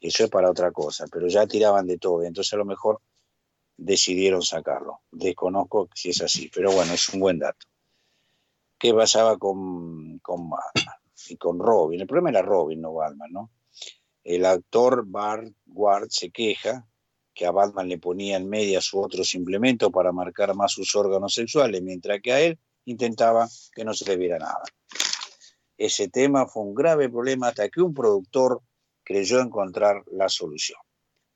Eso 0.00 0.22
es 0.22 0.30
para 0.30 0.50
otra 0.50 0.70
cosa, 0.70 1.06
pero 1.10 1.26
ya 1.26 1.48
tiraban 1.48 1.88
de 1.88 1.98
todo, 1.98 2.22
entonces 2.22 2.52
a 2.52 2.58
lo 2.58 2.64
mejor 2.64 3.00
decidieron 3.76 4.42
sacarlo. 4.42 5.00
Desconozco 5.10 5.88
si 5.92 6.10
es 6.10 6.22
así, 6.22 6.48
pero 6.54 6.70
bueno, 6.70 6.92
es 6.92 7.08
un 7.08 7.18
buen 7.18 7.40
dato. 7.40 7.66
¿Qué 8.78 8.94
pasaba 8.94 9.36
con, 9.36 10.20
con 10.20 10.48
y 11.30 11.36
con 11.36 11.58
Robin? 11.58 12.00
El 12.00 12.06
problema 12.06 12.30
era 12.30 12.42
Robin, 12.42 12.80
no 12.80 12.92
Batman, 12.92 13.32
¿no? 13.32 13.50
El 14.24 14.44
actor 14.44 15.04
Bart 15.06 15.52
Ward 15.66 16.08
se 16.10 16.30
queja 16.30 16.86
que 17.34 17.46
a 17.46 17.50
Batman 17.50 17.88
le 17.88 17.98
ponía 17.98 18.36
en 18.36 18.48
media 18.48 18.80
su 18.80 19.00
otro 19.00 19.22
implemento 19.32 19.90
para 19.90 20.10
marcar 20.12 20.54
más 20.54 20.72
sus 20.72 20.94
órganos 20.96 21.34
sexuales, 21.34 21.80
mientras 21.82 22.20
que 22.20 22.32
a 22.32 22.40
él 22.40 22.58
intentaba 22.84 23.48
que 23.72 23.84
no 23.84 23.94
se 23.94 24.04
le 24.06 24.16
viera 24.16 24.38
nada. 24.38 24.62
Ese 25.76 26.08
tema 26.08 26.46
fue 26.46 26.64
un 26.64 26.74
grave 26.74 27.08
problema 27.08 27.48
hasta 27.48 27.68
que 27.68 27.80
un 27.80 27.94
productor 27.94 28.60
creyó 29.04 29.40
encontrar 29.40 30.02
la 30.10 30.28
solución. 30.28 30.80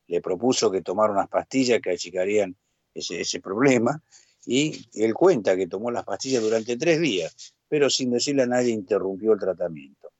Le 0.08 0.20
propuso 0.20 0.70
que 0.70 0.82
tomara 0.82 1.12
unas 1.12 1.28
pastillas 1.28 1.80
que 1.80 1.92
achicarían 1.92 2.56
ese, 2.92 3.20
ese 3.20 3.40
problema 3.40 4.02
y 4.44 4.86
él 4.94 5.14
cuenta 5.14 5.56
que 5.56 5.68
tomó 5.68 5.90
las 5.90 6.04
pastillas 6.04 6.42
durante 6.42 6.76
tres 6.76 7.00
días, 7.00 7.54
pero 7.72 7.88
sin 7.88 8.10
decirle 8.10 8.42
a 8.42 8.46
nadie 8.46 8.70
interrumpió 8.70 9.32
el 9.32 9.38
tratamiento. 9.38 10.12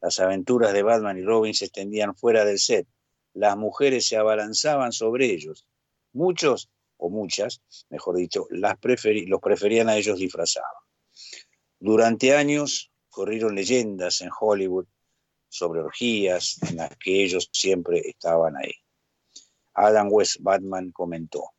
Las 0.00 0.18
aventuras 0.18 0.72
de 0.72 0.82
Batman 0.82 1.16
y 1.16 1.22
Robin 1.22 1.54
se 1.54 1.66
extendían 1.66 2.16
fuera 2.16 2.44
del 2.44 2.58
set. 2.58 2.88
Las 3.34 3.56
mujeres 3.56 4.08
se 4.08 4.16
abalanzaban 4.16 4.90
sobre 4.90 5.26
ellos. 5.26 5.64
Muchos, 6.12 6.68
o 6.96 7.08
muchas, 7.08 7.62
mejor 7.88 8.16
dicho, 8.16 8.48
las 8.50 8.78
los 9.28 9.40
preferían 9.40 9.88
a 9.88 9.96
ellos 9.96 10.18
disfrazados. 10.18 10.82
Durante 11.78 12.34
años 12.34 12.90
corrieron 13.10 13.54
leyendas 13.54 14.20
en 14.20 14.30
Hollywood 14.36 14.86
sobre 15.48 15.82
orgías 15.82 16.58
en 16.68 16.78
las 16.78 16.96
que 16.96 17.22
ellos 17.22 17.48
siempre 17.52 18.00
estaban 18.08 18.56
ahí. 18.56 18.74
Adam 19.72 20.08
West 20.10 20.38
Batman 20.40 20.90
comentó, 20.90 21.52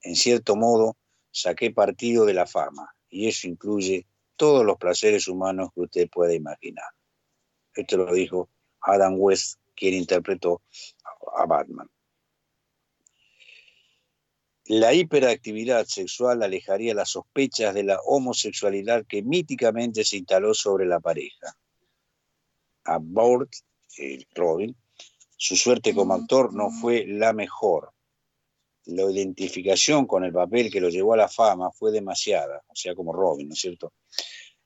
en 0.00 0.16
cierto 0.16 0.56
modo, 0.56 0.96
saqué 1.30 1.70
partido 1.70 2.24
de 2.24 2.32
la 2.32 2.46
fama 2.46 2.96
y 3.10 3.28
eso 3.28 3.46
incluye 3.46 4.06
todos 4.36 4.64
los 4.64 4.76
placeres 4.76 5.28
humanos 5.28 5.70
que 5.74 5.80
usted 5.82 6.08
pueda 6.08 6.34
imaginar. 6.34 6.90
Esto 7.74 7.96
lo 7.96 8.12
dijo 8.12 8.48
Adam 8.80 9.14
West, 9.18 9.58
quien 9.74 9.94
interpretó 9.94 10.62
a 11.36 11.46
Batman. 11.46 11.90
La 14.68 14.92
hiperactividad 14.94 15.86
sexual 15.86 16.42
alejaría 16.42 16.92
las 16.92 17.10
sospechas 17.10 17.72
de 17.72 17.84
la 17.84 18.00
homosexualidad 18.00 19.06
que 19.06 19.22
míticamente 19.22 20.04
se 20.04 20.16
instaló 20.16 20.54
sobre 20.54 20.86
la 20.86 20.98
pareja. 20.98 21.56
A 22.84 22.98
Bort, 23.00 23.52
el 23.96 24.26
Robin, 24.34 24.76
su 25.36 25.54
suerte 25.54 25.94
como 25.94 26.14
actor 26.14 26.52
no 26.52 26.70
fue 26.70 27.04
la 27.06 27.32
mejor. 27.32 27.92
La 28.86 29.10
identificación 29.10 30.06
con 30.06 30.24
el 30.24 30.32
papel 30.32 30.70
que 30.70 30.80
lo 30.80 30.88
llevó 30.88 31.14
a 31.14 31.16
la 31.16 31.28
fama 31.28 31.70
fue 31.72 31.90
demasiada, 31.90 32.62
o 32.68 32.74
sea, 32.74 32.94
como 32.94 33.12
Robin, 33.12 33.48
¿no 33.48 33.54
es 33.54 33.60
cierto? 33.60 33.92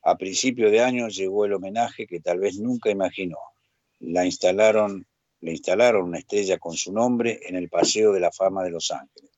A 0.02 0.16
principio 0.16 0.70
de 0.70 0.80
año 0.80 1.08
llegó 1.08 1.44
el 1.44 1.54
homenaje 1.54 2.06
que 2.06 2.20
tal 2.20 2.38
vez 2.38 2.58
nunca 2.58 2.90
imaginó. 2.90 3.38
La 4.00 4.24
instalaron, 4.24 5.06
le 5.40 5.52
instalaron 5.52 6.04
una 6.04 6.18
estrella 6.18 6.58
con 6.58 6.74
su 6.74 6.92
nombre 6.92 7.40
en 7.42 7.56
el 7.56 7.68
Paseo 7.68 8.12
de 8.12 8.20
la 8.20 8.32
Fama 8.32 8.62
de 8.62 8.70
Los 8.70 8.90
Ángeles. 8.90 9.30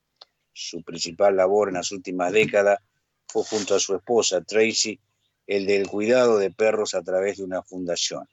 Su 0.52 0.82
principal 0.82 1.36
labor 1.36 1.68
en 1.68 1.74
las 1.74 1.90
últimas 1.92 2.32
décadas 2.32 2.78
fue 3.26 3.44
junto 3.44 3.74
a 3.74 3.80
su 3.80 3.94
esposa 3.94 4.42
Tracy 4.42 5.00
el 5.46 5.66
del 5.66 5.88
cuidado 5.88 6.38
de 6.38 6.50
perros 6.50 6.94
a 6.94 7.02
través 7.02 7.38
de 7.38 7.44
una 7.44 7.62
fundación. 7.62 8.28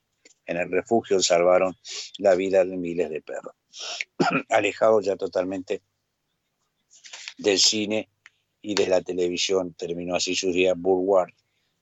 En 0.46 0.58
el 0.58 0.72
refugio 0.72 1.20
salvaron 1.22 1.76
la 2.18 2.36
vida 2.36 2.66
de 2.66 2.78
miles 2.78 3.10
de 3.10 3.22
perros. 3.22 3.54
Alejado 4.50 5.02
ya 5.02 5.16
totalmente 5.16 5.82
del 7.40 7.60
cine 7.60 8.10
y 8.62 8.76
de 8.76 8.88
la 8.88 9.02
televisión, 9.02 9.74
terminó 9.74 10.16
así 10.16 10.36
sus 10.36 10.54
días 10.54 10.76
Burward, 10.78 11.34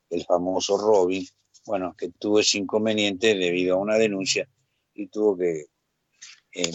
el 0.10 0.24
famoso 0.24 0.78
Robin, 0.78 1.28
bueno, 1.66 1.96
que 1.98 2.10
tuvo 2.10 2.40
ese 2.40 2.60
inconveniente 2.60 3.36
debido 3.36 3.76
a 3.76 3.80
una 3.80 3.98
denuncia 3.98 4.48
y 4.94 5.08
tuvo 5.08 5.38
que 5.38 5.66
eh, 6.54 6.72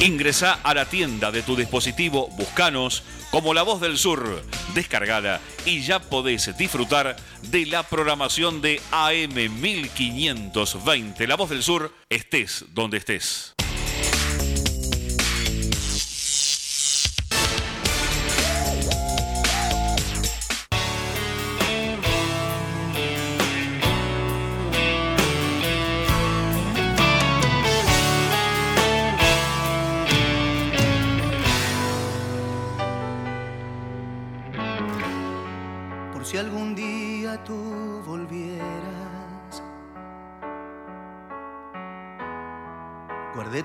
Ingresa 0.00 0.60
a 0.62 0.74
la 0.74 0.84
tienda 0.84 1.30
de 1.30 1.42
tu 1.42 1.56
dispositivo, 1.56 2.28
buscanos 2.36 3.02
como 3.30 3.54
La 3.54 3.62
Voz 3.62 3.80
del 3.80 3.96
Sur, 3.96 4.42
descargala 4.74 5.40
y 5.64 5.80
ya 5.80 6.00
podés 6.00 6.54
disfrutar 6.58 7.16
de 7.42 7.64
la 7.64 7.82
programación 7.82 8.60
de 8.60 8.82
AM 8.90 9.34
1520 9.34 11.26
La 11.26 11.36
Voz 11.36 11.48
del 11.48 11.62
Sur, 11.62 11.94
estés 12.10 12.66
donde 12.74 12.98
estés. 12.98 13.54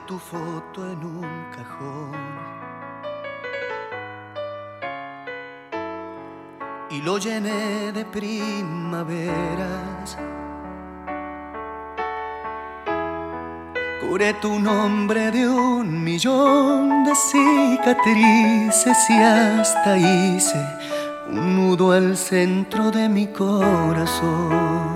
Tu 0.05 0.17
foto 0.17 0.89
en 0.89 1.03
un 1.03 1.45
cajón 1.55 2.61
y 6.91 7.01
lo 7.01 7.17
llené 7.17 7.91
de 7.93 8.03
primaveras. 8.05 9.17
Curé 14.01 14.33
tu 14.35 14.59
nombre 14.59 15.31
de 15.31 15.47
un 15.47 16.03
millón 16.03 17.05
de 17.05 17.13
cicatrices 17.15 19.09
y 19.09 19.13
hasta 19.13 19.97
hice 19.97 20.61
un 21.29 21.55
nudo 21.55 21.93
al 21.93 22.17
centro 22.17 22.91
de 22.91 23.07
mi 23.07 23.27
corazón. 23.27 24.91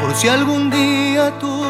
Por 0.00 0.14
si 0.14 0.28
algún 0.28 0.70
día 0.70 1.38
tú 1.38 1.63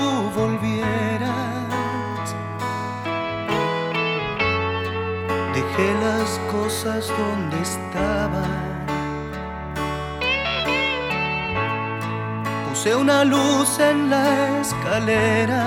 dejé 5.77 5.95
las 5.95 6.39
cosas 6.51 7.09
donde 7.09 7.61
estaban. 7.61 8.87
Puse 12.69 12.95
una 12.95 13.25
luz 13.25 13.79
en 13.79 14.11
la 14.11 14.61
escalera 14.61 15.65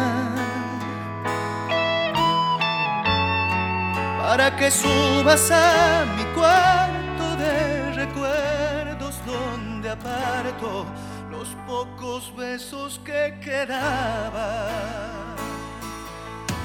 para 4.22 4.56
que 4.56 4.70
subas 4.72 5.52
a 5.52 6.06
mi 6.18 6.24
cuarto 6.36 7.36
de 7.38 7.94
recuerdos 7.94 9.16
donde 9.26 9.90
aparto 9.90 10.86
los 11.32 11.50
pocos 11.66 12.36
besos 12.36 13.00
que 13.04 13.38
quedaban. 13.42 14.68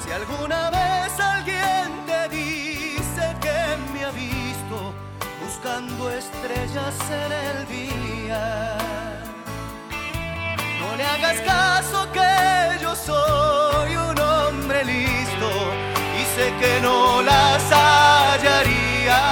Si 0.04 0.10
alguna 0.10 0.70
vez 0.70 1.18
alguien 1.20 2.04
te 2.06 2.14
ha 2.14 2.28
buscando 5.42 6.10
estrellas 6.10 6.94
en 7.10 7.32
el 7.32 7.66
día, 7.68 8.78
no 10.80 10.96
le 10.96 11.04
hagas 11.04 11.40
caso 11.40 12.10
que 12.12 12.78
yo 12.80 12.94
soy 12.96 13.96
un 13.96 14.18
hombre 14.18 14.84
listo 14.84 15.50
y 16.20 16.24
sé 16.34 16.52
que 16.60 16.80
no 16.80 17.22
las 17.22 17.62
hallaría. 17.70 19.22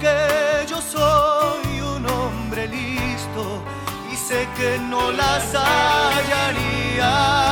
Que 0.00 0.66
yo 0.68 0.80
soy 0.82 1.80
un 1.80 2.04
hombre 2.06 2.66
listo 2.66 3.62
y 4.12 4.16
sé 4.16 4.48
que 4.56 4.76
no 4.78 5.12
las 5.12 5.54
hallaría. 5.54 7.47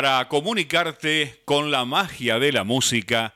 Para 0.00 0.28
comunicarte 0.28 1.42
con 1.44 1.70
la 1.70 1.84
magia 1.84 2.38
de 2.38 2.52
la 2.52 2.64
música, 2.64 3.34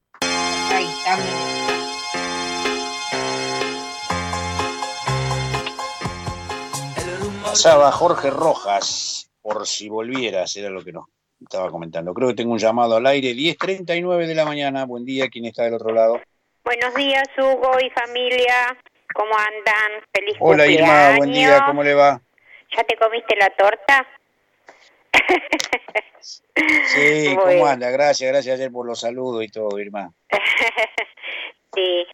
Pasaba 7.44 7.91
Jorge 7.91 8.32
Rojas, 8.32 9.30
por 9.40 9.68
si 9.68 9.88
volvieras, 9.88 10.56
era 10.56 10.69
lo 10.72 10.84
que 10.84 10.91
nos 10.91 11.06
estaba 11.40 11.69
comentando. 11.69 12.11
Creo 12.14 12.30
que 12.30 12.34
tengo 12.34 12.53
un 12.53 12.57
llamado 12.57 12.95
al 12.95 13.06
aire, 13.06 13.34
10.39 13.34 14.26
de 14.26 14.34
la 14.34 14.45
mañana. 14.45 14.86
Buen 14.86 15.06
día, 15.06 15.30
¿quién 15.30 15.45
está 15.45 15.64
del 15.64 15.76
otro 15.76 15.94
lado? 15.94 16.19
Buenos 16.64 16.95
días, 16.95 17.27
Hugo 17.38 17.77
y 17.80 17.90
familia. 17.91 18.76
¿Cómo 19.14 19.32
andan? 19.38 20.02
Feliz 20.11 20.36
Hola 20.40 20.65
Irma, 20.65 20.88
cumpleaños. 20.88 21.18
buen 21.19 21.32
día, 21.34 21.64
¿cómo 21.68 21.84
le 21.84 21.94
va? 21.94 22.19
¿Ya 22.76 22.84
te 22.84 22.98
comiste 22.98 23.36
la 23.36 23.49
torta? 23.52 24.07
Sí, 26.26 26.45
¿cómo 27.35 27.45
Bueno. 27.45 27.65
anda? 27.68 27.91
Gracias, 27.91 28.31
gracias 28.31 28.56
ayer 28.60 28.72
por 28.72 28.88
los 28.88 28.99
saludos 28.99 29.43
y 29.43 29.47
todo, 29.49 29.77
Irma. 29.80 30.11
sí, 31.76 32.07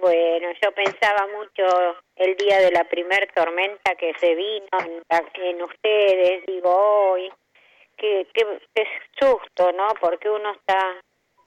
bueno, 0.00 0.48
yo 0.62 0.72
pensaba 0.72 1.26
mucho 1.36 1.96
el 2.16 2.36
día 2.36 2.58
de 2.60 2.70
la 2.70 2.84
primer 2.84 3.30
tormenta 3.34 3.94
que 3.96 4.12
se 4.18 4.34
vino 4.34 4.66
en, 4.80 5.02
en 5.44 5.62
ustedes, 5.62 6.46
digo, 6.46 6.74
hoy, 7.10 7.30
qué, 7.96 8.26
qué, 8.32 8.44
qué 8.74 8.84
susto, 9.18 9.72
¿no? 9.72 9.88
Porque 10.00 10.30
uno 10.30 10.52
está, 10.52 10.78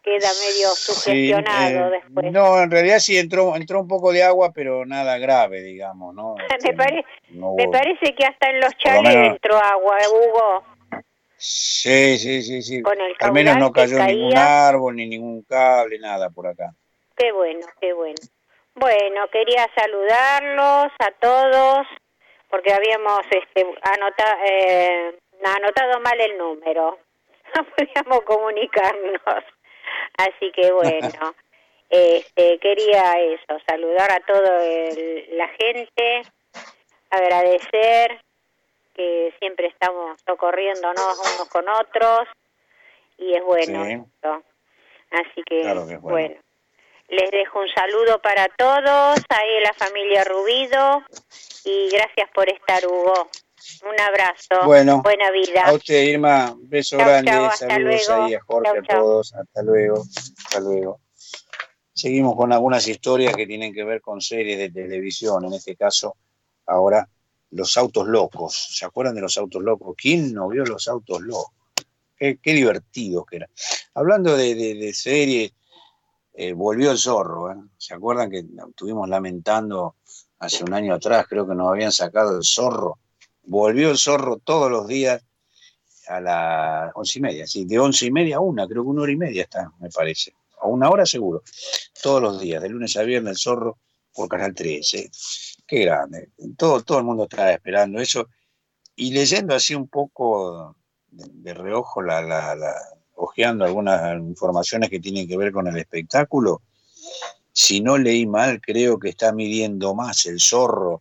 queda 0.03 0.27
medio 0.27 0.67
Sí, 0.69 0.93
sugestionado 1.31 1.87
eh, 1.93 2.01
después. 2.03 2.31
No, 2.31 2.61
en 2.61 2.71
realidad 2.71 2.99
sí 2.99 3.17
entró, 3.17 3.55
entró 3.55 3.79
un 3.79 3.87
poco 3.87 4.11
de 4.11 4.23
agua, 4.23 4.51
pero 4.53 4.85
nada 4.85 5.17
grave, 5.17 5.61
digamos, 5.61 6.13
¿no? 6.13 6.35
me, 6.63 6.73
pare- 6.73 7.05
No 7.29 7.55
me 7.55 7.67
parece 7.69 8.13
que 8.15 8.25
hasta 8.25 8.49
en 8.49 8.59
los 8.59 8.75
chales 8.77 9.15
entró 9.15 9.57
agua, 9.57 9.97
¿eh, 9.99 10.07
Hugo. 10.09 10.65
Sí, 11.43 12.19
sí, 12.19 12.43
sí, 12.43 12.61
sí. 12.61 12.83
Con 12.83 13.01
el 13.01 13.15
Al 13.19 13.31
menos 13.33 13.57
no 13.57 13.71
cayó 13.71 13.97
ningún 13.97 14.37
árbol, 14.37 14.95
ni 14.95 15.07
ningún 15.07 15.41
cable, 15.41 15.97
nada 15.97 16.29
por 16.29 16.45
acá. 16.45 16.75
Qué 17.17 17.31
bueno, 17.31 17.65
qué 17.79 17.93
bueno. 17.93 18.21
Bueno, 18.75 19.27
quería 19.31 19.67
saludarlos 19.75 20.91
a 20.99 21.11
todos 21.19 21.87
porque 22.47 22.71
habíamos 22.71 23.21
este, 23.31 23.65
anota- 23.81 24.37
eh, 24.45 25.17
anotado 25.43 25.99
mal 26.01 26.21
el 26.21 26.37
número. 26.37 26.99
No 27.55 27.65
podíamos 27.65 28.21
comunicarnos. 28.21 29.43
Así 30.17 30.51
que 30.55 30.71
bueno, 30.71 31.09
este, 31.89 32.59
quería 32.59 33.13
eso, 33.19 33.57
saludar 33.67 34.09
a 34.11 34.19
toda 34.21 34.59
la 35.31 35.47
gente, 35.59 36.21
agradecer 37.09 38.21
que 38.93 39.33
siempre 39.39 39.67
estamos 39.67 40.19
socorriéndonos 40.25 41.17
unos 41.35 41.49
con 41.49 41.65
otros 41.69 42.27
y 43.17 43.33
es 43.33 43.43
bueno 43.43 43.85
Sí. 43.85 43.91
esto. 43.93 44.43
Así 45.11 45.43
que, 45.45 45.61
Claro 45.61 45.87
que 45.87 45.93
es 45.95 46.01
bueno. 46.01 46.17
bueno. 46.27 46.41
Les 47.09 47.29
dejo 47.29 47.59
un 47.59 47.67
saludo 47.69 48.21
para 48.21 48.47
todos, 48.57 49.19
ahí 49.29 49.59
la 49.61 49.73
familia 49.73 50.23
Rubido, 50.23 51.03
y 51.65 51.89
gracias 51.89 52.29
por 52.33 52.47
estar, 52.49 52.85
Hugo. 52.87 53.29
Un 53.83 53.99
abrazo. 53.99 54.65
Bueno, 54.65 55.01
Buena 55.03 55.29
vida. 55.29 55.63
A 55.65 55.73
usted, 55.73 56.01
Irma, 56.03 56.51
un 56.53 56.69
beso 56.69 56.97
Chau, 56.97 57.05
grande, 57.05 57.31
chau, 57.31 57.51
saludos 57.51 58.09
ahí 58.09 58.33
a 58.33 58.39
Jorge, 58.41 58.71
Chau, 58.87 58.97
a 58.97 59.01
todos, 59.01 59.33
hasta 59.35 59.61
luego, 59.61 60.01
hasta 60.01 60.59
luego. 60.61 60.99
Seguimos 61.93 62.35
con 62.35 62.53
algunas 62.53 62.87
historias 62.87 63.35
que 63.35 63.45
tienen 63.45 63.73
que 63.73 63.83
ver 63.83 64.01
con 64.01 64.21
series 64.21 64.57
de 64.57 64.71
televisión, 64.71 65.43
en 65.45 65.53
este 65.53 65.75
caso, 65.75 66.15
ahora, 66.65 67.07
Los 67.51 67.77
Autos 67.77 68.07
Locos. 68.07 68.75
¿Se 68.77 68.85
acuerdan 68.85 69.15
de 69.15 69.21
Los 69.21 69.37
Autos 69.37 69.61
Locos? 69.61 69.95
¿Quién 69.97 70.33
no 70.33 70.49
vio 70.49 70.63
Los 70.65 70.87
Autos 70.87 71.21
Locos? 71.21 71.53
Qué, 72.17 72.37
divertidos 72.43 73.25
que 73.25 73.37
eran. 73.37 73.49
Hablando 73.95 74.37
de, 74.37 74.53
de- 74.53 75.53
eh, 76.33 76.53
volvió 76.53 76.91
el 76.91 76.97
zorro. 76.97 77.51
¿eh? 77.51 77.55
¿Se 77.77 77.93
acuerdan 77.93 78.29
que 78.29 78.45
estuvimos 78.69 79.09
lamentando 79.09 79.95
hace 80.39 80.63
un 80.63 80.73
año 80.73 80.93
atrás, 80.93 81.25
creo 81.27 81.47
que 81.47 81.55
nos 81.55 81.69
habían 81.69 81.91
sacado 81.91 82.37
el 82.37 82.43
zorro? 82.43 82.99
Volvió 83.43 83.91
el 83.91 83.97
zorro 83.97 84.37
todos 84.37 84.71
los 84.71 84.87
días 84.87 85.23
a 86.07 86.19
las 86.19 86.91
once 86.95 87.19
y 87.19 87.21
media, 87.21 87.47
sí, 87.47 87.65
de 87.65 87.79
once 87.79 88.05
y 88.05 88.11
media 88.11 88.37
a 88.37 88.39
una, 88.39 88.67
creo 88.67 88.83
que 88.83 88.89
una 88.89 89.03
hora 89.03 89.11
y 89.11 89.17
media 89.17 89.43
está, 89.43 89.71
me 89.79 89.89
parece, 89.89 90.33
a 90.61 90.67
una 90.67 90.89
hora 90.89 91.05
seguro, 91.05 91.43
todos 92.01 92.21
los 92.21 92.39
días, 92.39 92.61
de 92.61 92.69
lunes 92.69 92.97
a 92.97 93.03
viernes 93.03 93.31
el 93.31 93.37
zorro 93.37 93.77
por 94.13 94.27
Canal 94.27 94.53
13. 94.53 95.09
Qué 95.71 95.85
grande, 95.85 96.31
todo, 96.57 96.83
todo 96.83 96.97
el 96.97 97.05
mundo 97.05 97.23
estaba 97.23 97.49
esperando 97.53 98.01
eso. 98.01 98.27
Y 98.93 99.13
leyendo 99.13 99.55
así 99.55 99.73
un 99.73 99.87
poco 99.87 100.75
de, 101.07 101.53
reojo, 101.53 102.01
la, 102.01 102.21
la, 102.21 102.75
ojeando 103.15 103.63
algunas 103.63 104.17
informaciones 104.17 104.89
que 104.89 104.99
tienen 104.99 105.29
que 105.29 105.37
ver 105.37 105.53
con 105.53 105.69
el 105.69 105.77
espectáculo, 105.77 106.61
si 107.53 107.79
no 107.79 107.97
leí 107.97 108.27
mal, 108.27 108.59
creo 108.59 108.99
que 108.99 109.07
está 109.07 109.31
midiendo 109.31 109.95
más 109.95 110.25
el 110.25 110.41
zorro 110.41 110.99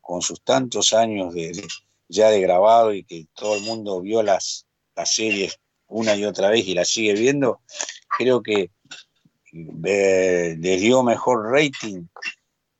con 0.00 0.22
sus 0.22 0.40
tantos 0.42 0.92
años 0.92 1.34
de- 1.34 1.60
ya 2.06 2.30
de 2.30 2.40
grabado 2.42 2.94
y 2.94 3.02
que 3.02 3.26
todo 3.34 3.56
el 3.56 3.62
mundo 3.62 4.00
vio 4.02 4.22
las, 4.22 4.68
las 4.94 5.12
series 5.12 5.58
una 5.88 6.14
y 6.14 6.24
otra 6.24 6.48
vez 6.48 6.64
y 6.68 6.74
las 6.74 6.86
sigue 6.88 7.14
viendo, 7.14 7.60
creo 8.16 8.40
que 8.40 8.70
eh, 9.84 10.56
le 10.60 10.76
dio 10.76 11.02
mejor 11.02 11.50
rating 11.50 12.04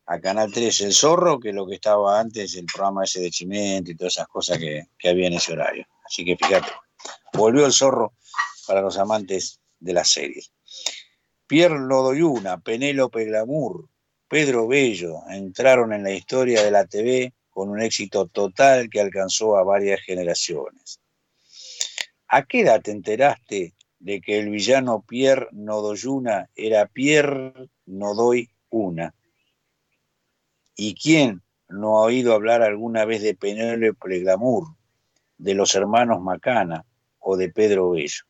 a 0.06 0.20
Canal 0.20 0.52
3 0.52 0.80
El 0.80 0.92
Zorro 0.92 1.38
que 1.38 1.52
lo 1.52 1.66
que 1.66 1.76
estaba 1.76 2.18
antes 2.18 2.54
el 2.56 2.66
programa 2.66 3.04
ese 3.04 3.20
de 3.20 3.30
Chimento 3.30 3.90
y 3.90 3.96
todas 3.96 4.14
esas 4.14 4.28
cosas 4.28 4.58
que, 4.58 4.88
que 4.98 5.08
había 5.08 5.28
en 5.28 5.34
ese 5.34 5.52
horario. 5.52 5.86
Así 6.04 6.24
que 6.24 6.36
fíjate, 6.36 6.70
volvió 7.32 7.66
el 7.66 7.72
Zorro 7.72 8.14
para 8.66 8.80
los 8.80 8.98
amantes 8.98 9.60
de 9.78 9.92
las 9.92 10.08
series. 10.08 10.52
Pierre 11.46 11.78
Lodoyuna, 11.78 12.60
Penélope 12.60 13.24
Glamour, 13.24 13.88
Pedro 14.28 14.66
Bello 14.66 15.20
entraron 15.28 15.92
en 15.92 16.04
la 16.04 16.12
historia 16.12 16.62
de 16.62 16.70
la 16.70 16.86
TV 16.86 17.34
con 17.50 17.68
un 17.68 17.82
éxito 17.82 18.26
total 18.26 18.88
que 18.88 19.00
alcanzó 19.00 19.58
a 19.58 19.62
varias 19.62 20.00
generaciones. 20.00 21.00
¿A 22.28 22.44
qué 22.44 22.60
edad 22.60 22.80
te 22.80 22.92
enteraste 22.92 23.74
de 23.98 24.20
que 24.22 24.38
el 24.38 24.48
villano 24.48 25.04
Pierre 25.06 25.48
Nodoyuna 25.52 26.48
era 26.56 26.86
Pierre 26.86 27.52
Nodoy 27.84 28.48
Una? 28.70 29.14
¿Y 30.74 30.94
quién 30.94 31.42
no 31.68 31.98
ha 31.98 32.02
oído 32.02 32.34
hablar 32.34 32.62
alguna 32.62 33.04
vez 33.04 33.22
de 33.22 33.34
Penélope 33.34 34.20
Glamour, 34.20 34.68
de 35.38 35.54
los 35.54 35.74
hermanos 35.74 36.20
Macana 36.20 36.84
o 37.18 37.36
de 37.36 37.50
Pedro 37.50 37.90
Bello? 37.90 38.24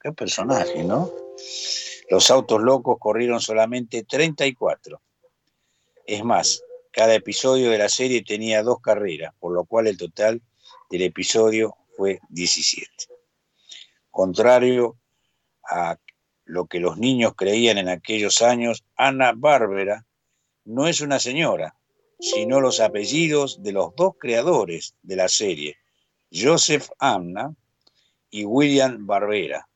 Qué 0.00 0.12
personaje, 0.12 0.84
¿no? 0.84 1.10
Los 2.10 2.30
autos 2.30 2.62
locos 2.62 2.96
corrieron 2.98 3.40
solamente 3.40 4.04
34. 4.04 5.00
Es 6.06 6.24
más, 6.24 6.62
cada 6.90 7.14
episodio 7.14 7.70
de 7.70 7.78
la 7.78 7.88
serie 7.88 8.24
tenía 8.24 8.62
dos 8.62 8.80
carreras, 8.80 9.34
por 9.38 9.52
lo 9.52 9.64
cual 9.64 9.86
el 9.86 9.96
total 9.96 10.40
del 10.90 11.02
episodio 11.02 11.76
fue 11.96 12.20
17. 12.30 12.90
Contrario 14.10 14.96
a 15.62 15.98
lo 16.44 16.66
que 16.66 16.80
los 16.80 16.96
niños 16.96 17.34
creían 17.36 17.76
en 17.76 17.88
aquellos 17.88 18.40
años, 18.40 18.84
Ana 18.96 19.32
Bárbara 19.36 20.06
no 20.68 20.86
es 20.86 21.00
una 21.00 21.18
señora, 21.18 21.74
sino 22.20 22.60
los 22.60 22.80
apellidos 22.80 23.62
de 23.62 23.72
los 23.72 23.96
dos 23.96 24.12
creadores 24.18 24.94
de 25.00 25.16
la 25.16 25.26
serie, 25.26 25.78
Joseph 26.30 26.90
Amna 26.98 27.54
y 28.28 28.44
William 28.44 29.06
Barbera. 29.06 29.66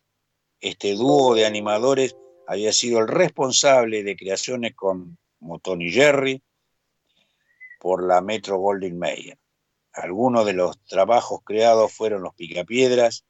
Este 0.60 0.92
dúo 0.92 1.34
de 1.34 1.46
animadores 1.46 2.14
había 2.46 2.74
sido 2.74 2.98
el 2.98 3.08
responsable 3.08 4.02
de 4.02 4.16
creaciones 4.16 4.74
con 4.74 5.16
como 5.38 5.60
Tony 5.60 5.90
Jerry 5.90 6.42
por 7.80 8.06
la 8.06 8.20
Metro 8.20 8.58
Goldwyn 8.58 8.98
Mayer. 8.98 9.38
Algunos 9.94 10.44
de 10.44 10.52
los 10.52 10.78
trabajos 10.84 11.40
creados 11.42 11.90
fueron 11.94 12.22
Los 12.22 12.34
Picapiedras, 12.34 13.24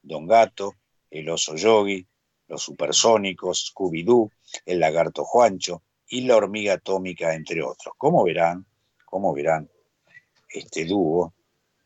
Don 0.00 0.26
Gato, 0.26 0.76
El 1.10 1.28
Oso 1.28 1.56
Yogi, 1.56 2.06
Los 2.48 2.62
Supersónicos, 2.62 3.70
Scooby-Doo, 3.70 4.30
El 4.64 4.80
Lagarto 4.80 5.24
Juancho 5.24 5.82
y 6.12 6.20
La 6.20 6.36
Hormiga 6.36 6.74
Atómica, 6.74 7.34
entre 7.34 7.62
otros. 7.62 7.94
Como 7.96 8.22
verán, 8.22 8.66
como 9.06 9.32
verán, 9.32 9.66
este 10.46 10.84
dúo 10.84 11.32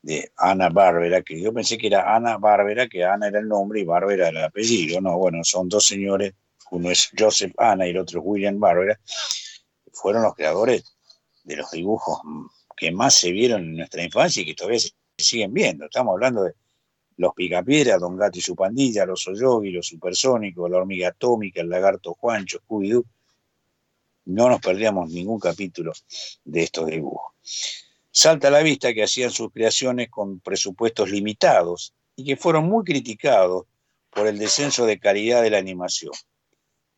de 0.02 0.32
Ana 0.36 0.68
Bárbara, 0.68 1.22
que 1.22 1.40
yo 1.40 1.52
pensé 1.52 1.78
que 1.78 1.86
era 1.86 2.12
Ana 2.12 2.36
Bárbara, 2.36 2.88
que 2.88 3.04
Ana 3.04 3.28
era 3.28 3.38
el 3.38 3.46
nombre 3.46 3.80
y 3.80 3.84
Bárbara 3.84 4.14
era 4.14 4.28
el 4.30 4.44
apellido. 4.44 5.00
No, 5.00 5.16
bueno, 5.16 5.44
son 5.44 5.68
dos 5.68 5.86
señores, 5.86 6.34
uno 6.72 6.90
es 6.90 7.08
Joseph 7.16 7.52
Ana 7.56 7.86
y 7.86 7.90
el 7.90 7.98
otro 7.98 8.18
es 8.18 8.26
William 8.26 8.58
Bárbara, 8.58 8.98
fueron 9.92 10.24
los 10.24 10.34
creadores 10.34 10.96
de 11.44 11.56
los 11.56 11.70
dibujos 11.70 12.18
que 12.76 12.90
más 12.90 13.14
se 13.14 13.30
vieron 13.30 13.62
en 13.62 13.76
nuestra 13.76 14.02
infancia 14.02 14.42
y 14.42 14.46
que 14.46 14.54
todavía 14.54 14.80
se 14.80 14.90
siguen 15.16 15.54
viendo. 15.54 15.84
Estamos 15.84 16.14
hablando 16.14 16.42
de 16.42 16.54
Los 17.16 17.32
Picapiedras, 17.32 18.00
Don 18.00 18.16
Gato 18.16 18.40
y 18.40 18.42
su 18.42 18.56
pandilla, 18.56 19.06
Los 19.06 19.28
Oyogi, 19.28 19.70
Los 19.70 19.86
Supersónicos, 19.86 20.68
La 20.68 20.78
Hormiga 20.78 21.10
Atómica, 21.10 21.60
El 21.60 21.68
Lagarto 21.68 22.14
Juancho, 22.14 22.58
Scooby-Doo. 22.66 23.04
No 24.26 24.48
nos 24.48 24.60
perdíamos 24.60 25.10
ningún 25.10 25.38
capítulo 25.38 25.92
de 26.44 26.62
estos 26.62 26.86
dibujos. 26.86 27.32
Salta 28.10 28.48
a 28.48 28.50
la 28.50 28.62
vista 28.62 28.92
que 28.92 29.04
hacían 29.04 29.30
sus 29.30 29.52
creaciones 29.52 30.08
con 30.10 30.40
presupuestos 30.40 31.10
limitados 31.10 31.94
y 32.16 32.24
que 32.24 32.36
fueron 32.36 32.66
muy 32.66 32.84
criticados 32.84 33.66
por 34.10 34.26
el 34.26 34.38
descenso 34.38 34.84
de 34.84 34.98
calidad 34.98 35.42
de 35.42 35.50
la 35.50 35.58
animación. 35.58 36.12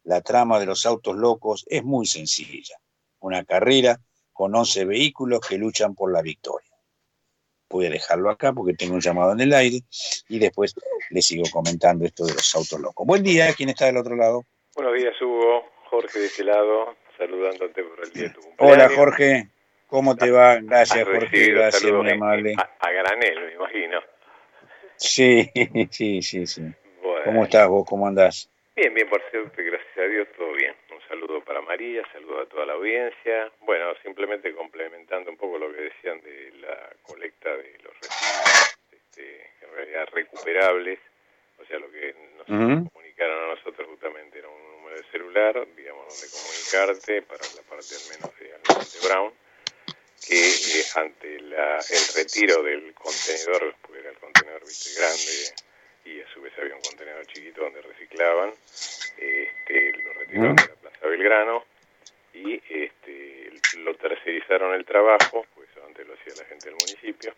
La 0.04 0.22
trama 0.22 0.58
de 0.58 0.66
los 0.66 0.86
autos 0.86 1.16
locos 1.16 1.66
es 1.68 1.84
muy 1.84 2.06
sencilla. 2.06 2.76
Una 3.20 3.44
carrera 3.44 4.00
con 4.32 4.54
11 4.54 4.86
vehículos 4.86 5.40
que 5.40 5.58
luchan 5.58 5.94
por 5.94 6.12
la 6.12 6.22
victoria. 6.22 6.70
Voy 7.68 7.86
a 7.86 7.90
dejarlo 7.90 8.30
acá 8.30 8.54
porque 8.54 8.72
tengo 8.72 8.94
un 8.94 9.00
llamado 9.02 9.32
en 9.32 9.40
el 9.40 9.52
aire 9.52 9.82
y 10.28 10.38
después 10.38 10.74
le 11.10 11.20
sigo 11.20 11.44
comentando 11.52 12.06
esto 12.06 12.24
de 12.24 12.32
los 12.32 12.54
autos 12.54 12.80
locos. 12.80 13.06
Buen 13.06 13.22
día, 13.22 13.52
¿quién 13.52 13.68
está 13.68 13.84
del 13.84 13.98
otro 13.98 14.16
lado? 14.16 14.46
Buenos 14.74 14.94
días, 14.94 15.14
Hugo. 15.20 15.64
Jorge 15.90 16.20
de 16.20 16.26
este 16.26 16.44
lado, 16.44 16.96
saludándote 17.18 17.82
por 17.82 18.04
el 18.04 18.12
día 18.12 18.22
de 18.22 18.30
tu 18.30 18.40
cumpleaños. 18.40 18.76
Hola, 18.76 18.88
Jorge. 18.96 19.48
¿Cómo 19.88 20.16
te 20.16 20.30
va? 20.30 20.58
Gracias, 20.60 21.04
Jorge. 21.04 21.50
Gracias, 21.50 21.92
muy 21.92 22.10
amable. 22.10 22.54
A, 22.56 22.86
a 22.86 22.92
granel, 22.92 23.46
me 23.46 23.52
imagino. 23.54 24.00
Sí, 24.96 25.50
sí, 25.90 26.22
sí, 26.22 26.46
sí. 26.46 26.62
Bueno. 27.02 27.24
¿Cómo 27.24 27.44
estás 27.44 27.68
vos? 27.68 27.86
¿Cómo 27.88 28.06
andás? 28.06 28.50
Bien, 28.76 28.94
bien, 28.94 29.08
por 29.08 29.20
cierto, 29.30 29.50
gracias 29.56 29.98
a 29.98 30.02
Dios, 30.02 30.28
todo 30.36 30.52
bien. 30.52 30.74
Un 30.92 31.00
saludo 31.08 31.40
para 31.42 31.60
María, 31.62 32.02
saludo 32.12 32.42
a 32.42 32.46
toda 32.46 32.66
la 32.66 32.74
audiencia. 32.74 33.50
Bueno, 33.62 33.92
simplemente 34.04 34.54
complementando 34.54 35.30
un 35.30 35.36
poco 35.36 35.58
lo 35.58 35.72
que 35.72 35.80
decían 35.80 36.20
de 36.20 36.52
la 36.60 36.90
colecta 37.02 37.50
de 37.56 37.76
los 37.82 37.92
residuos, 38.00 38.78
este, 38.92 39.50
en 39.62 39.74
realidad 39.74 40.08
recuperables, 40.12 41.00
o 41.60 41.64
sea, 41.64 41.78
lo 41.78 41.90
que 41.90 42.14
nos 42.36 42.46
comunicaron 42.46 43.44
a 43.44 43.54
nosotros 43.54 43.88
justamente 43.88 44.38
era 44.38 44.48
un 44.48 44.67
número 44.88 45.02
de 45.02 45.10
celular, 45.10 45.66
digamos, 45.76 46.08
donde 46.08 46.28
comunicarte 46.32 47.22
para 47.22 47.44
la 47.56 47.62
parte 47.62 47.94
al 47.94 48.08
menos 48.10 48.38
de 48.38 48.54
Almirante 48.54 48.98
Brown, 49.06 49.32
que 50.26 50.48
eh, 50.48 50.84
ante 50.96 51.36
el 51.36 51.54
retiro 52.14 52.62
del 52.62 52.94
contenedor, 52.94 53.74
porque 53.82 54.00
era 54.00 54.10
el 54.10 54.18
contenedor, 54.18 54.60
viste, 54.64 55.00
grande, 55.00 55.54
y 56.04 56.20
a 56.20 56.32
su 56.32 56.40
vez 56.40 56.52
había 56.58 56.74
un 56.74 56.82
contenedor 56.82 57.26
chiquito 57.26 57.62
donde 57.62 57.82
reciclaban, 57.82 58.52
este, 59.16 59.92
lo 59.92 60.12
retiraron 60.14 60.56
de 60.56 60.66
la 60.66 60.74
Plaza 60.74 61.06
Belgrano 61.06 61.64
y 62.32 62.54
este, 62.68 63.52
lo 63.78 63.94
tercerizaron 63.96 64.74
el 64.74 64.84
trabajo, 64.84 65.46
pues 65.54 65.68
antes 65.86 66.06
lo 66.06 66.14
hacía 66.14 66.34
la 66.36 66.44
gente 66.46 66.66
del 66.66 66.76
municipio, 66.76 67.34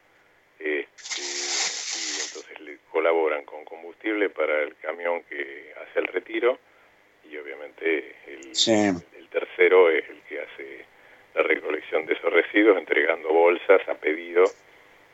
este, 0.59 1.23
y 1.23 2.21
entonces 2.27 2.61
le 2.61 2.79
colaboran 2.91 3.45
con 3.45 3.65
combustible 3.65 4.31
para 4.31 4.63
el 4.63 4.77
camión 4.77 5.23
que 5.25 5.75
hace 5.77 6.01
el 6.01 6.07
retiro 6.09 6.59
y 7.31 7.37
obviamente 7.39 8.15
el, 8.27 8.55
Sí. 8.55 8.73
el 9.17 9.29
tercero 9.29 9.91
es 9.91 10.09
el 10.09 10.21
que 10.23 10.41
hace 10.41 10.85
la 11.35 11.43
recolección 11.43 12.07
de 12.07 12.15
esos 12.15 12.33
residuos 12.33 12.77
entregando 12.79 13.29
bolsas 13.33 13.87
a 13.89 13.95
pedido 13.95 14.45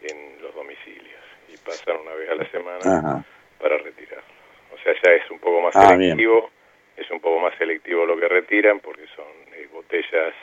en 0.03 0.41
los 0.43 0.55
domicilios 0.55 1.21
y 1.53 1.57
pasan 1.59 1.99
una 1.99 2.15
vez 2.15 2.31
a 2.31 2.35
la 2.37 2.51
semana 2.51 2.99
Ajá. 2.99 3.25
para 3.61 3.77
retirarlo. 3.79 4.25
O 4.73 4.79
sea, 4.83 4.95
ya 5.05 5.13
es 5.13 5.31
un 5.31 5.39
poco 5.39 5.61
más 5.61 5.77
Ah, 5.77 5.89
bien. 5.97 6.11
selectivo, 6.13 6.51
es 6.97 7.11
un 7.11 7.21
poco 7.21 7.41
más 7.41 7.57
selectivo 7.59 8.07
lo 8.07 8.19
que 8.19 8.29
retiran 8.29 8.81
porque 8.81 9.07
son 9.15 9.27
eh, 9.55 9.69
botellas 9.73 10.35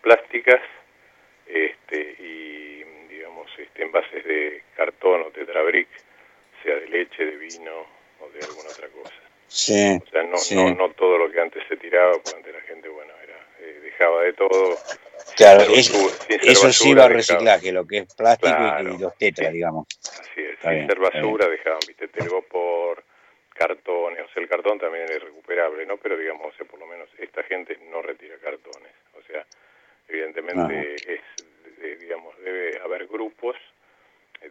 plásticas 0.00 0.60
este, 1.46 2.16
y, 2.18 2.84
digamos, 3.08 3.50
este, 3.58 3.82
envases 3.82 4.24
de 4.24 4.62
cartón 4.76 5.22
o 5.22 5.30
tetrabric, 5.30 5.88
sea 6.62 6.74
de 6.76 6.88
leche, 6.88 7.24
de 7.24 7.36
vino 7.36 7.86
o 8.20 8.28
de 8.30 8.40
alguna 8.44 8.68
otra 8.70 8.88
cosa. 8.88 9.14
Sí, 9.48 9.98
O 10.06 10.10
sea, 10.10 10.22
no, 10.24 10.36
sí. 10.36 10.54
no, 10.54 10.74
no 10.74 10.90
todo 10.92 11.18
lo 11.18 11.30
que 11.30 11.40
antes 11.40 11.62
se 11.68 11.76
tiraba, 11.76 12.12
porque 12.12 12.36
antes 12.36 12.54
la 12.54 12.60
gente, 12.62 12.88
bueno, 12.88 13.12
era, 13.22 13.38
eh, 13.60 13.80
dejaba 13.82 14.22
de 14.22 14.32
todo. 14.34 14.76
Claro, 15.36 15.60
sin 15.64 15.74
ser 15.74 15.78
es- 15.78 15.92
basura- 15.92 16.52
eso 16.52 16.72
sí 16.72 16.94
va 16.94 17.04
a 17.04 17.08
dejaba- 17.08 17.14
reciclaje, 17.16 17.72
lo 17.72 17.86
que 17.86 17.98
es 17.98 18.14
plástico 18.14 18.50
y- 18.50 18.54
Claro, 18.56 18.94
y 18.94 18.98
los 18.98 19.16
tetras, 19.18 19.52
digamos. 19.52 19.86
Así 20.20 20.40
es, 20.42 20.50
Está 20.54 20.68
sin 20.68 20.74
bien, 20.78 20.86
ser 20.88 20.98
basura, 20.98 21.48
dejaban, 21.48 21.78
viste, 21.86 22.08
telgopor, 22.08 23.02
cartones, 23.54 24.20
o 24.24 24.28
sea, 24.32 24.42
el 24.42 24.48
cartón 24.48 24.78
también 24.78 25.04
es 25.10 25.20
recuperable, 25.22 25.84
¿no? 25.86 25.96
Pero 25.96 26.16
digamos, 26.16 26.52
o 26.54 26.56
sea, 26.56 26.66
por 26.66 26.78
lo 26.78 26.86
menos 26.86 27.08
esta 27.18 27.42
gente 27.44 27.76
no 27.90 28.02
retira 28.02 28.36
cartones, 28.38 28.92
o 29.18 29.22
sea, 29.26 29.44
evidentemente 30.08 30.94
es, 30.94 31.20
eh, 31.82 31.96
digamos, 32.00 32.36
debe 32.38 32.78
haber 32.80 33.06
grupos 33.06 33.56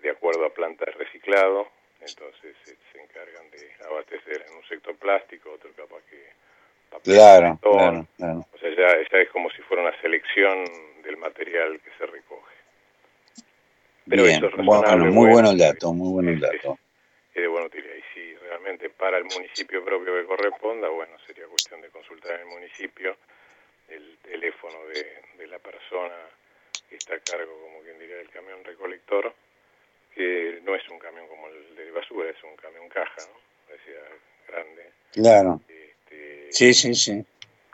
de 0.01 0.09
acuerdo 0.09 0.45
a 0.45 0.49
plantas 0.53 0.87
de 0.87 1.03
reciclado, 1.05 1.67
entonces 2.07 2.55
eh, 2.67 2.75
se 2.91 3.01
encargan 3.01 3.49
de 3.51 3.71
abastecer 3.85 4.45
en 4.49 4.55
un 4.55 4.63
sector 4.67 4.95
plástico, 4.97 5.51
otro 5.51 5.71
capaz 5.73 6.01
que 6.09 6.23
papel, 6.89 7.15
Claro, 7.15 7.59
claro, 7.61 8.07
claro. 8.17 8.45
O 8.53 8.57
sea, 8.57 8.69
ya, 8.69 8.97
ya 9.11 9.17
es 9.19 9.29
como 9.29 9.49
si 9.51 9.61
fuera 9.63 9.83
una 9.83 10.01
selección 10.01 10.63
del 11.03 11.17
material 11.17 11.79
que 11.81 11.89
se 11.97 12.05
recoge. 12.05 12.55
Pero 14.09 14.23
Bien, 14.23 14.37
eso 14.37 14.47
es 14.47 14.55
bueno, 14.65 14.97
muy 14.97 15.11
bueno. 15.11 15.31
bueno 15.31 15.51
el 15.51 15.57
dato, 15.57 15.93
muy 15.93 16.13
bueno 16.13 16.29
el 16.31 16.39
dato. 16.39 16.77
Es 17.33 17.41
de 17.41 17.47
buena 17.47 17.67
utilidad. 17.67 17.93
Y 17.95 18.13
si 18.13 18.35
realmente 18.35 18.89
para 18.89 19.17
el 19.17 19.25
municipio 19.25 19.83
propio 19.83 20.15
que 20.15 20.25
corresponda, 20.25 20.87
bueno, 20.89 21.13
sería 21.27 21.45
cuestión 21.47 21.81
de 21.81 21.89
consultar 21.89 22.35
en 22.35 22.41
el 22.41 22.47
municipio 22.47 23.17
el 23.89 24.17
teléfono 24.23 24.79
de, 24.87 25.21
de 25.37 25.47
la 25.47 25.59
persona 25.59 26.15
que 26.89 26.95
está 26.95 27.15
a 27.15 27.19
cargo, 27.19 27.51
como 27.61 27.81
quien 27.81 27.99
diría, 27.99 28.15
del 28.17 28.29
camión 28.29 28.63
recolector, 28.63 29.33
que 30.17 30.59
no 30.65 30.75
es 30.75 30.87
un 30.89 30.99
camión 30.99 31.27
como 31.27 31.47
el 31.47 31.75
de 31.75 31.91
basura, 31.91 32.29
es 32.29 32.43
un 32.43 32.55
camión 32.57 32.89
caja, 32.89 33.21
¿no? 33.21 33.73
Decía, 33.73 34.01
grande. 34.47 34.83
Claro. 35.13 35.61
Sí, 36.49 36.73
sí, 36.73 36.95
sí. 36.95 37.23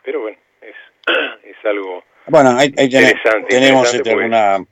Pero 0.04 0.20
bueno, 0.20 0.38
es, 0.60 0.74
es 1.44 1.56
algo 1.64 2.04
Bueno, 2.26 2.50
ahí, 2.50 2.72
ahí 2.76 2.88
tenemos, 2.88 3.12
Interesante, 3.12 3.48
tenemos 3.48 3.94
interesante 3.94 3.96
este, 3.96 4.10
alguna, 4.10 4.66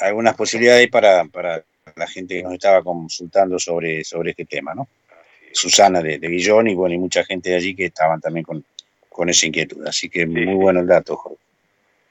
algunas 0.00 0.36
posibilidades 0.36 0.88
para, 0.88 1.24
para 1.24 1.62
la 1.94 2.06
gente 2.06 2.36
que 2.36 2.42
nos 2.42 2.54
estaba 2.54 2.82
consultando 2.82 3.58
sobre, 3.58 4.04
sobre 4.04 4.30
este 4.30 4.44
tema, 4.44 4.74
¿no? 4.74 4.88
Susana 5.52 6.02
de, 6.02 6.18
de 6.18 6.28
Guillón 6.28 6.68
y 6.68 6.74
bueno, 6.74 6.94
y 6.94 6.98
mucha 6.98 7.24
gente 7.24 7.50
de 7.50 7.56
allí 7.56 7.74
que 7.74 7.86
estaban 7.86 8.20
también 8.20 8.44
con, 8.44 8.64
con 9.08 9.28
esa 9.30 9.46
inquietud. 9.46 9.86
Así 9.86 10.10
que 10.10 10.26
muy 10.26 10.54
bueno 10.54 10.80
el 10.80 10.86
dato, 10.86 11.16
Jorge. 11.16 11.42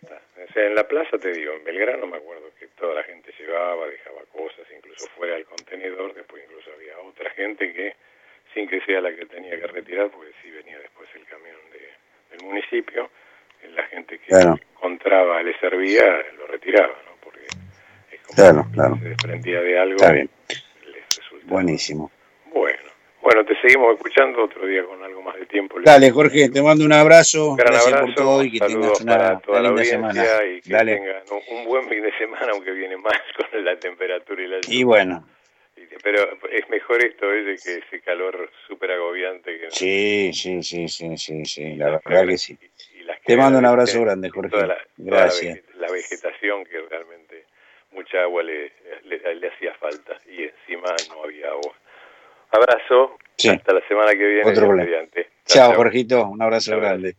O 0.04 0.54
sea, 0.54 0.66
en 0.66 0.76
la 0.76 0.88
plaza, 0.88 1.18
te 1.18 1.32
digo, 1.32 1.54
en 1.54 1.64
Belgrano 1.64 2.08
me 2.08 2.18
acuerdo 2.18 2.46
que 2.60 2.68
toda 2.80 2.96
la 2.96 3.04
gente 3.04 3.32
llevaba, 3.38 3.88
dejaba 3.88 4.22
cosas, 4.32 4.66
incluso 4.96 5.12
fuera 5.16 5.36
del 5.36 5.46
contenedor, 5.46 6.14
después 6.14 6.44
incluso 6.44 6.72
había 6.74 6.98
otra 7.00 7.30
gente 7.32 7.74
que, 7.74 7.96
sin 8.54 8.68
que 8.68 8.80
sea 8.82 9.02
la 9.02 9.14
que 9.16 9.26
tenía 9.26 9.60
que 9.60 9.68
retirar, 9.68 10.10
porque 10.10 10.32
sí 10.42 10.50
venía 10.52 10.80
después 10.80 11.10
el 11.16 11.26
camión 11.26 11.56
de- 11.72 12.36
del 12.38 12.46
municipio, 12.46 13.10
eh, 13.62 13.70
la 13.74 13.84
gente 13.88 14.18
que 14.20 14.28
Claro. 14.28 14.56
encontraba, 14.74 15.42
le 15.44 15.58
servía, 15.60 16.04
lo 16.38 16.48
retiraba, 16.48 16.96
¿no? 17.06 17.16
Porque 17.22 17.46
Claro, 18.36 18.66
claro. 18.74 18.98
se 18.98 19.10
desprendía 19.10 19.62
de 19.62 19.80
algo. 19.80 19.96
Está 19.98 20.12
bien. 20.14 20.30
Buenísimo. 21.44 22.12
Bueno, 23.26 23.44
te 23.44 23.60
seguimos 23.60 23.96
escuchando 23.96 24.44
otro 24.44 24.68
día 24.68 24.84
con 24.86 25.02
algo 25.02 25.20
más 25.24 25.34
de 25.40 25.48
tiempo. 25.48 25.78
Dale, 25.84 26.12
Jorge, 26.12 26.48
te 26.52 26.62
mando 26.62 26.86
un 26.86 26.94
abrazo. 26.94 27.50
Un 27.50 27.56
gran 27.56 27.72
Gracias 27.74 27.88
abrazo, 27.96 28.06
por 28.06 28.16
todo 28.24 28.44
y 28.44 28.52
que 28.52 28.60
tengas 28.60 29.04
para 29.04 29.30
una, 29.32 29.40
toda 29.40 29.60
una 29.62 29.70
la 29.72 29.82
linda 29.82 29.84
semana. 30.14 30.24
y 30.46 30.62
que 30.62 30.70
Dale. 30.72 30.96
tengan 30.96 31.24
un, 31.50 31.66
buen 31.66 31.90
fin 31.90 32.04
de 32.04 32.16
semana, 32.20 32.52
aunque 32.52 32.70
viene 32.74 32.98
más 32.98 33.14
con 33.52 33.66
la 33.66 33.80
temperatura 33.80 34.44
y 34.44 34.48
la 34.48 34.58
Y 34.68 34.84
bueno, 34.84 35.28
Pero 36.04 36.20
es 36.52 36.70
mejor 36.70 37.04
esto, 37.04 37.34
¿eh? 37.34 37.56
que 37.64 37.78
ese 37.80 38.02
calor 38.02 38.48
súper 38.68 38.92
agobiante 38.92 39.60
que 39.60 39.72
sí, 39.72 40.32
sí, 40.32 40.62
sí, 40.62 40.88
sí, 40.88 41.18
sí, 41.18 41.46
sí, 41.46 41.76
la 41.78 42.00
verdad 42.06 42.28
que 42.28 42.38
sí. 42.38 42.56
Te 43.26 43.36
mando 43.38 43.58
un 43.58 43.66
abrazo 43.66 43.94
¿viste? 43.94 44.06
grande, 44.06 44.30
Jorge. 44.30 44.52
toda 44.52 44.68
la, 44.68 44.76
toda 44.76 45.22
Gracias. 45.22 45.62
la 45.80 45.92
vegetación 45.92 46.64
que 46.66 46.80
realmente 46.80 47.46
mucha 47.92 48.22
agua 48.22 48.44
le, 48.44 48.72
le, 49.06 49.34
le 49.34 49.48
hacía 49.48 49.74
falta 49.80 50.16
y 50.30 50.44
encima 50.44 50.94
no 51.10 51.24
había 51.24 51.48
agua. 51.50 51.74
Abrazo, 52.56 53.18
Sí. 53.38 53.50
hasta 53.50 53.74
la 53.74 53.82
semana 53.88 54.12
que 54.12 54.26
viene. 54.26 54.50
Otro 54.50 54.68
problema. 54.68 55.08
Chao, 55.46 55.74
Jorgito, 55.76 56.28
un 56.28 56.42
abrazo 56.42 56.78
grande. 56.78 57.18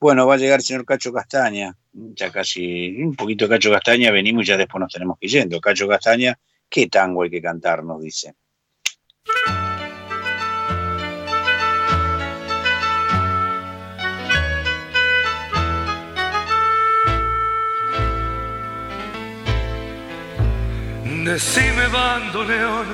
Bueno, 0.00 0.26
va 0.26 0.34
a 0.34 0.38
llegar 0.38 0.60
el 0.60 0.64
señor 0.64 0.84
Cacho 0.86 1.12
Castaña, 1.12 1.74
ya 1.92 2.30
casi 2.32 3.02
un 3.02 3.14
poquito 3.14 3.48
Cacho 3.48 3.70
Castaña, 3.70 4.10
venimos 4.10 4.44
y 4.44 4.46
ya 4.46 4.56
después 4.56 4.80
nos 4.80 4.92
tenemos 4.92 5.18
que 5.18 5.26
ir 5.26 5.32
yendo. 5.32 5.60
Cacho 5.60 5.86
Castaña, 5.86 6.38
¿qué 6.70 6.86
tango 6.86 7.22
hay 7.22 7.30
que 7.30 7.42
cantar? 7.42 7.84
Nos 7.84 8.00
dice. 8.00 8.34
Decime 21.24 21.88
bandoneón, 21.88 22.86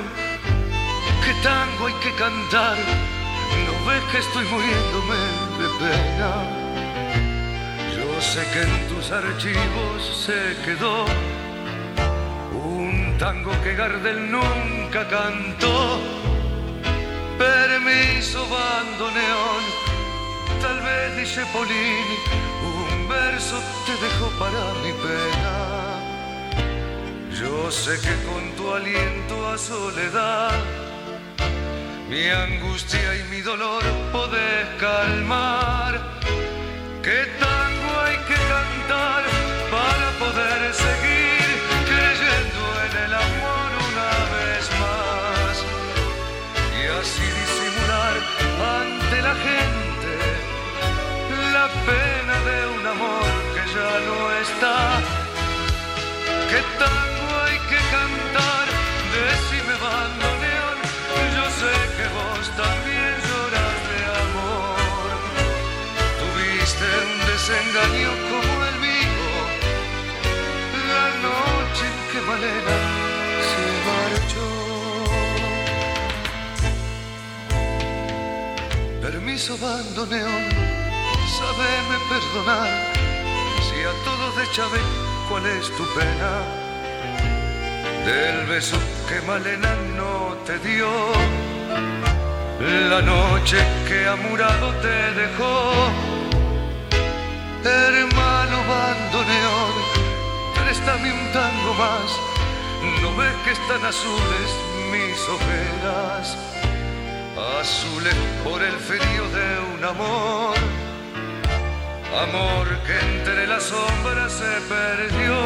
tango 1.43 1.87
hay 1.87 1.95
que 1.95 2.13
cantar. 2.15 2.77
No 3.67 3.87
ves 3.87 4.03
que 4.11 4.19
estoy 4.19 4.45
muriéndome 4.47 5.21
de 5.61 5.69
pena. 5.83 6.31
Yo 7.97 8.21
sé 8.21 8.41
que 8.53 8.63
en 8.63 8.89
tus 8.89 9.11
archivos 9.11 9.99
se 10.27 10.57
quedó 10.65 11.05
un 12.55 13.17
tango 13.19 13.53
que 13.63 13.75
Gardel 13.75 14.31
nunca 14.31 15.07
cantó. 15.09 16.01
Permiso 17.39 18.47
bandoneón, 18.49 19.63
tal 20.61 20.81
vez 20.81 21.17
dice 21.17 21.45
Polini, 21.53 22.19
un 22.73 23.09
verso 23.09 23.61
te 23.87 23.93
dejo 24.05 24.31
para 24.39 24.63
mi 24.83 24.93
pena. 25.07 25.55
Yo 27.41 27.71
sé 27.71 27.99
que 28.01 28.15
con 28.27 28.43
tu 28.57 28.73
aliento 28.73 29.49
a 29.49 29.59
soledad 29.59 30.92
mi 32.13 32.29
angustia 32.29 33.17
y 33.21 33.23
mi 33.31 33.41
dolor 33.41 33.83
podés 34.13 34.67
calmar. 34.79 35.95
¿Qué 37.03 37.21
tango 37.41 37.91
hay 38.05 38.19
que 38.29 38.39
cantar 38.55 39.23
para 39.77 40.07
poder 40.23 40.61
seguir 40.87 41.49
creyendo 41.91 42.63
en 42.87 42.95
el 43.05 43.13
amor 43.27 43.69
una 43.91 44.13
vez 44.35 44.65
más? 44.85 45.55
Y 46.79 46.83
así 47.01 47.27
disimular 47.41 48.15
ante 48.79 49.17
la 49.29 49.35
gente 49.49 50.13
la 51.57 51.67
pena 51.89 52.37
de 52.49 52.59
un 52.77 52.85
amor 52.95 53.31
que 53.55 53.63
ya 53.77 53.93
no 54.09 54.19
está. 54.45 54.77
¿Qué 56.51 56.61
tango 56.79 57.12
desengaño 67.53 68.11
como 68.31 68.65
el 68.71 68.77
mío, 68.81 69.27
la 70.91 71.07
noche 71.29 71.87
que 72.11 72.19
Malena 72.29 72.79
se 73.51 73.65
marchó. 73.89 74.49
Permiso 79.03 79.53
bandoneón, 79.59 80.45
sabeme 81.39 81.97
perdonar, 82.09 82.71
si 83.67 83.79
a 83.83 83.95
todos 84.05 84.31
de 84.39 84.45
Chávez 84.53 84.89
cuál 85.29 85.45
es 85.47 85.65
tu 85.77 85.85
pena 85.95 86.33
del 88.07 88.47
beso 88.47 88.79
que 89.09 89.21
Malena 89.27 89.75
no 89.97 90.37
te 90.47 90.59
dio, 90.61 90.91
la 92.89 93.03
noche 93.03 93.59
que 93.89 94.07
amurado 94.07 94.73
te 94.81 94.97
dejó. 95.21 96.22
Hermano 97.65 98.59
bandoneón, 98.69 99.75
préstame 100.55 101.13
un 101.13 101.33
tango 101.33 101.75
más, 101.75 102.11
no 103.01 103.17
ves 103.17 103.35
que 103.45 103.53
están 103.53 103.85
azules 103.85 104.51
mis 104.91 105.19
ojeras, 105.29 106.37
azules 107.61 108.17
por 108.43 108.61
el 108.63 108.77
frío 108.79 109.29
de 109.29 109.77
un 109.77 109.85
amor. 109.85 110.57
Amor 112.21 112.69
que 112.87 112.99
entre 113.17 113.47
las 113.47 113.63
sombras 113.63 114.33
se 114.33 114.61
perdió. 114.69 115.37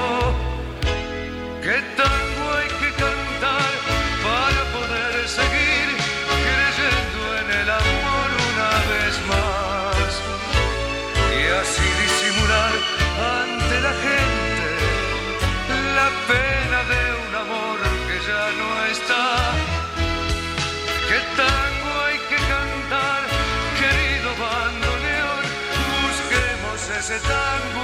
¿Qué 1.62 1.80
tango 1.96 2.52
hay 2.56 2.68
Busquemos 27.16 27.32
ese 27.32 27.75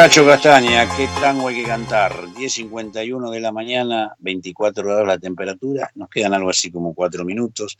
Cacho 0.00 0.24
Castaña, 0.24 0.88
qué 0.96 1.06
tango 1.20 1.48
hay 1.48 1.56
que 1.56 1.68
cantar. 1.68 2.10
10.51 2.28 3.30
de 3.30 3.38
la 3.38 3.52
mañana, 3.52 4.16
24 4.20 4.82
grados 4.82 5.06
la 5.06 5.18
temperatura. 5.18 5.90
Nos 5.94 6.08
quedan 6.08 6.32
algo 6.32 6.48
así 6.48 6.70
como 6.70 6.94
cuatro 6.94 7.22
minutos. 7.22 7.76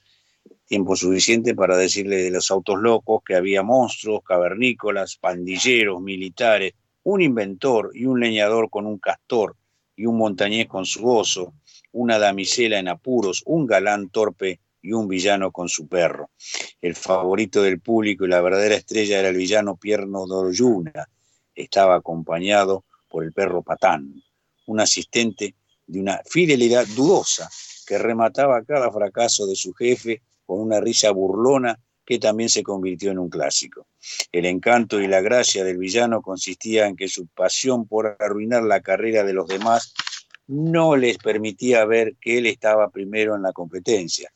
Tiempo 0.66 0.96
suficiente 0.96 1.54
para 1.54 1.78
decirle 1.78 2.16
de 2.16 2.30
los 2.30 2.50
autos 2.50 2.78
locos 2.78 3.22
que 3.24 3.36
había 3.36 3.62
monstruos, 3.62 4.20
cavernícolas, 4.22 5.16
pandilleros, 5.16 6.02
militares, 6.02 6.74
un 7.04 7.22
inventor 7.22 7.90
y 7.94 8.04
un 8.04 8.20
leñador 8.20 8.68
con 8.68 8.84
un 8.84 8.98
castor 8.98 9.56
y 9.96 10.04
un 10.04 10.18
montañés 10.18 10.68
con 10.68 10.84
su 10.84 11.08
oso, 11.08 11.54
una 11.90 12.18
damisela 12.18 12.78
en 12.78 12.88
apuros, 12.88 13.42
un 13.46 13.66
galán 13.66 14.10
torpe 14.10 14.60
y 14.82 14.92
un 14.92 15.08
villano 15.08 15.52
con 15.52 15.70
su 15.70 15.88
perro. 15.88 16.28
El 16.82 16.94
favorito 16.94 17.62
del 17.62 17.80
público 17.80 18.26
y 18.26 18.28
la 18.28 18.42
verdadera 18.42 18.74
estrella 18.74 19.20
era 19.20 19.30
el 19.30 19.38
villano 19.38 19.76
Pierno 19.76 20.26
Doryuna 20.26 21.08
estaba 21.62 21.96
acompañado 21.96 22.84
por 23.08 23.24
el 23.24 23.32
perro 23.32 23.62
Patán, 23.62 24.22
un 24.66 24.80
asistente 24.80 25.54
de 25.86 26.00
una 26.00 26.20
fidelidad 26.24 26.86
dudosa 26.94 27.48
que 27.86 27.98
remataba 27.98 28.64
cada 28.64 28.90
fracaso 28.92 29.46
de 29.46 29.56
su 29.56 29.72
jefe 29.74 30.22
con 30.46 30.60
una 30.60 30.80
risa 30.80 31.10
burlona 31.10 31.78
que 32.04 32.18
también 32.18 32.48
se 32.48 32.62
convirtió 32.62 33.10
en 33.10 33.18
un 33.18 33.28
clásico. 33.28 33.86
El 34.32 34.46
encanto 34.46 35.00
y 35.00 35.06
la 35.06 35.20
gracia 35.20 35.64
del 35.64 35.78
villano 35.78 36.22
consistía 36.22 36.86
en 36.86 36.96
que 36.96 37.08
su 37.08 37.26
pasión 37.28 37.86
por 37.86 38.16
arruinar 38.18 38.62
la 38.62 38.80
carrera 38.80 39.24
de 39.24 39.32
los 39.32 39.46
demás 39.46 39.94
no 40.46 40.96
les 40.96 41.18
permitía 41.18 41.84
ver 41.84 42.16
que 42.20 42.38
él 42.38 42.46
estaba 42.46 42.90
primero 42.90 43.36
en 43.36 43.42
la 43.42 43.52
competencia. 43.52 44.30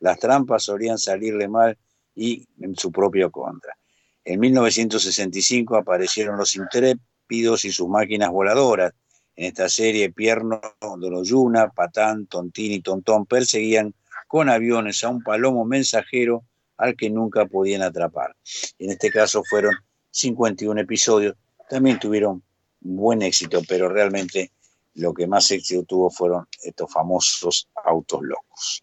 Las 0.00 0.18
trampas 0.18 0.64
solían 0.64 0.98
salirle 0.98 1.46
mal 1.46 1.78
y 2.14 2.46
en 2.60 2.74
su 2.74 2.90
propio 2.90 3.30
contra. 3.30 3.76
En 4.24 4.40
1965 4.40 5.76
aparecieron 5.76 6.36
los 6.36 6.54
intrépidos 6.56 7.64
y 7.64 7.72
sus 7.72 7.88
máquinas 7.88 8.30
voladoras. 8.30 8.92
En 9.36 9.46
esta 9.46 9.68
serie, 9.68 10.10
Pierno, 10.10 10.60
Doroyuna, 10.80 11.70
Patán, 11.70 12.26
Tontín 12.26 12.72
y 12.72 12.80
Tontón 12.80 13.26
perseguían 13.26 13.94
con 14.28 14.48
aviones 14.48 15.02
a 15.02 15.08
un 15.08 15.22
palomo 15.22 15.64
mensajero 15.64 16.44
al 16.76 16.96
que 16.96 17.10
nunca 17.10 17.46
podían 17.46 17.82
atrapar. 17.82 18.36
En 18.78 18.90
este 18.90 19.10
caso 19.10 19.42
fueron 19.48 19.74
51 20.10 20.80
episodios. 20.80 21.36
También 21.68 21.98
tuvieron 21.98 22.42
buen 22.80 23.22
éxito, 23.22 23.60
pero 23.68 23.88
realmente 23.88 24.50
lo 24.94 25.14
que 25.14 25.26
más 25.26 25.50
éxito 25.50 25.84
tuvo 25.84 26.10
fueron 26.10 26.46
estos 26.62 26.92
famosos 26.92 27.68
autos 27.84 28.22
locos. 28.22 28.82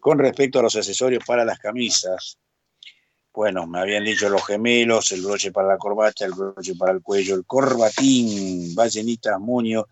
Con 0.00 0.18
respecto 0.18 0.58
a 0.58 0.62
los 0.62 0.76
accesorios 0.76 1.24
para 1.24 1.44
las 1.44 1.58
camisas, 1.58 2.38
bueno, 3.38 3.68
me 3.68 3.78
habían 3.78 4.02
dicho 4.02 4.28
los 4.28 4.44
gemelos, 4.44 5.12
el 5.12 5.22
broche 5.22 5.52
para 5.52 5.68
la 5.68 5.78
corbata, 5.78 6.24
el 6.24 6.32
broche 6.32 6.74
para 6.74 6.90
el 6.90 7.00
cuello, 7.00 7.36
el 7.36 7.44
corbatín, 7.44 8.74
Vallenitas 8.74 9.38
Muñoz. 9.38 9.86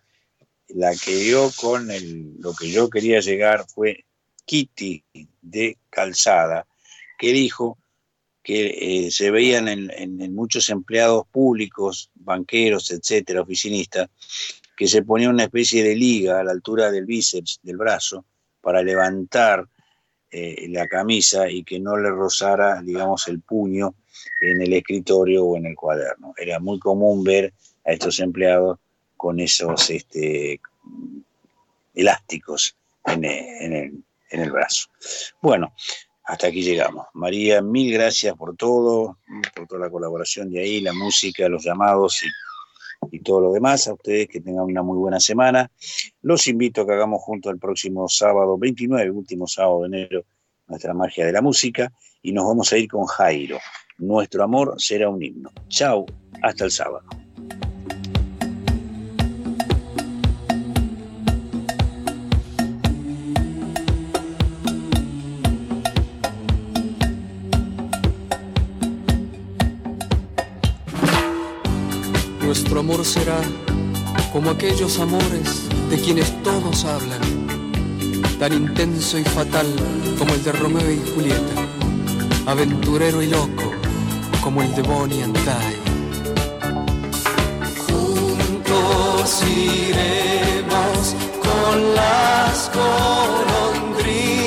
La 0.70 0.92
que 0.96 1.14
dio 1.14 1.48
con 1.54 1.92
el, 1.92 2.40
lo 2.40 2.52
que 2.54 2.68
yo 2.72 2.90
quería 2.90 3.20
llegar 3.20 3.64
fue 3.72 4.04
Kitty 4.44 5.04
de 5.42 5.78
Calzada, 5.90 6.66
que 7.16 7.32
dijo 7.32 7.78
que 8.42 9.04
eh, 9.06 9.10
se 9.12 9.30
veían 9.30 9.68
en, 9.68 9.92
en, 9.92 10.34
muchos 10.34 10.68
empleados 10.68 11.24
públicos, 11.30 12.10
banqueros, 12.16 12.90
etcétera, 12.90 13.42
oficinistas, 13.42 14.08
que 14.76 14.88
se 14.88 15.04
ponía 15.04 15.30
una 15.30 15.44
especie 15.44 15.84
de 15.84 15.94
liga 15.94 16.40
a 16.40 16.42
la 16.42 16.50
altura 16.50 16.90
del 16.90 17.06
bíceps, 17.06 17.60
del 17.62 17.76
brazo, 17.76 18.24
para 18.60 18.82
levantar 18.82 19.68
eh, 20.30 20.66
la 20.70 20.86
camisa 20.86 21.48
y 21.48 21.64
que 21.64 21.78
no 21.78 21.96
le 21.96 22.10
rozara, 22.10 22.82
digamos, 22.82 23.28
el 23.28 23.40
puño 23.40 23.94
en 24.40 24.62
el 24.62 24.72
escritorio 24.72 25.44
o 25.44 25.56
en 25.56 25.66
el 25.66 25.74
cuaderno. 25.74 26.34
Era 26.36 26.58
muy 26.58 26.78
común 26.78 27.22
ver 27.22 27.52
a 27.84 27.92
estos 27.92 28.20
empleados 28.20 28.78
con 29.16 29.40
esos 29.40 29.90
este, 29.90 30.60
elásticos 31.94 32.76
en 33.06 33.24
el, 33.24 34.04
en 34.30 34.40
el 34.40 34.50
brazo. 34.50 34.88
Bueno, 35.40 35.72
hasta 36.24 36.48
aquí 36.48 36.62
llegamos. 36.62 37.06
María, 37.14 37.62
mil 37.62 37.92
gracias 37.92 38.34
por 38.36 38.56
todo, 38.56 39.18
por 39.54 39.66
toda 39.68 39.82
la 39.82 39.90
colaboración 39.90 40.50
de 40.50 40.60
ahí, 40.60 40.80
la 40.80 40.92
música, 40.92 41.48
los 41.48 41.64
llamados 41.64 42.22
y 42.24 42.26
y 43.12 43.20
todo 43.20 43.40
lo 43.40 43.52
demás. 43.52 43.88
A 43.88 43.94
ustedes 43.94 44.28
que 44.28 44.40
tengan 44.40 44.64
una 44.64 44.82
muy 44.82 44.98
buena 44.98 45.20
semana. 45.20 45.70
Los 46.22 46.46
invito 46.48 46.82
a 46.82 46.86
que 46.86 46.92
hagamos 46.92 47.22
junto 47.22 47.50
el 47.50 47.58
próximo 47.58 48.08
sábado 48.08 48.58
29, 48.58 49.10
último 49.10 49.46
sábado 49.46 49.82
de 49.82 49.86
enero, 49.86 50.24
nuestra 50.66 50.94
magia 50.94 51.26
de 51.26 51.32
la 51.32 51.42
música 51.42 51.92
y 52.22 52.32
nos 52.32 52.46
vamos 52.46 52.72
a 52.72 52.78
ir 52.78 52.88
con 52.88 53.06
Jairo. 53.06 53.58
Nuestro 53.98 54.42
amor 54.42 54.74
será 54.78 55.08
un 55.08 55.22
himno. 55.22 55.50
Chao, 55.68 56.04
hasta 56.42 56.64
el 56.64 56.70
sábado. 56.70 57.04
Será 73.06 73.40
como 74.32 74.50
aquellos 74.50 74.98
amores 74.98 75.68
de 75.88 75.96
quienes 75.96 76.42
todos 76.42 76.84
hablan, 76.84 77.20
tan 78.40 78.52
intenso 78.52 79.16
y 79.18 79.24
fatal 79.24 79.66
como 80.18 80.34
el 80.34 80.42
de 80.42 80.50
Romeo 80.52 80.90
y 80.90 81.00
Julieta, 81.14 81.62
aventurero 82.46 83.22
y 83.22 83.28
loco 83.28 83.70
como 84.42 84.60
el 84.62 84.74
de 84.74 84.82
Bonnie 84.82 85.22
and 85.22 85.38
Clyde. 85.38 85.82
Juntos 87.86 89.42
iremos 89.44 91.14
con 91.40 91.94
las 91.94 92.68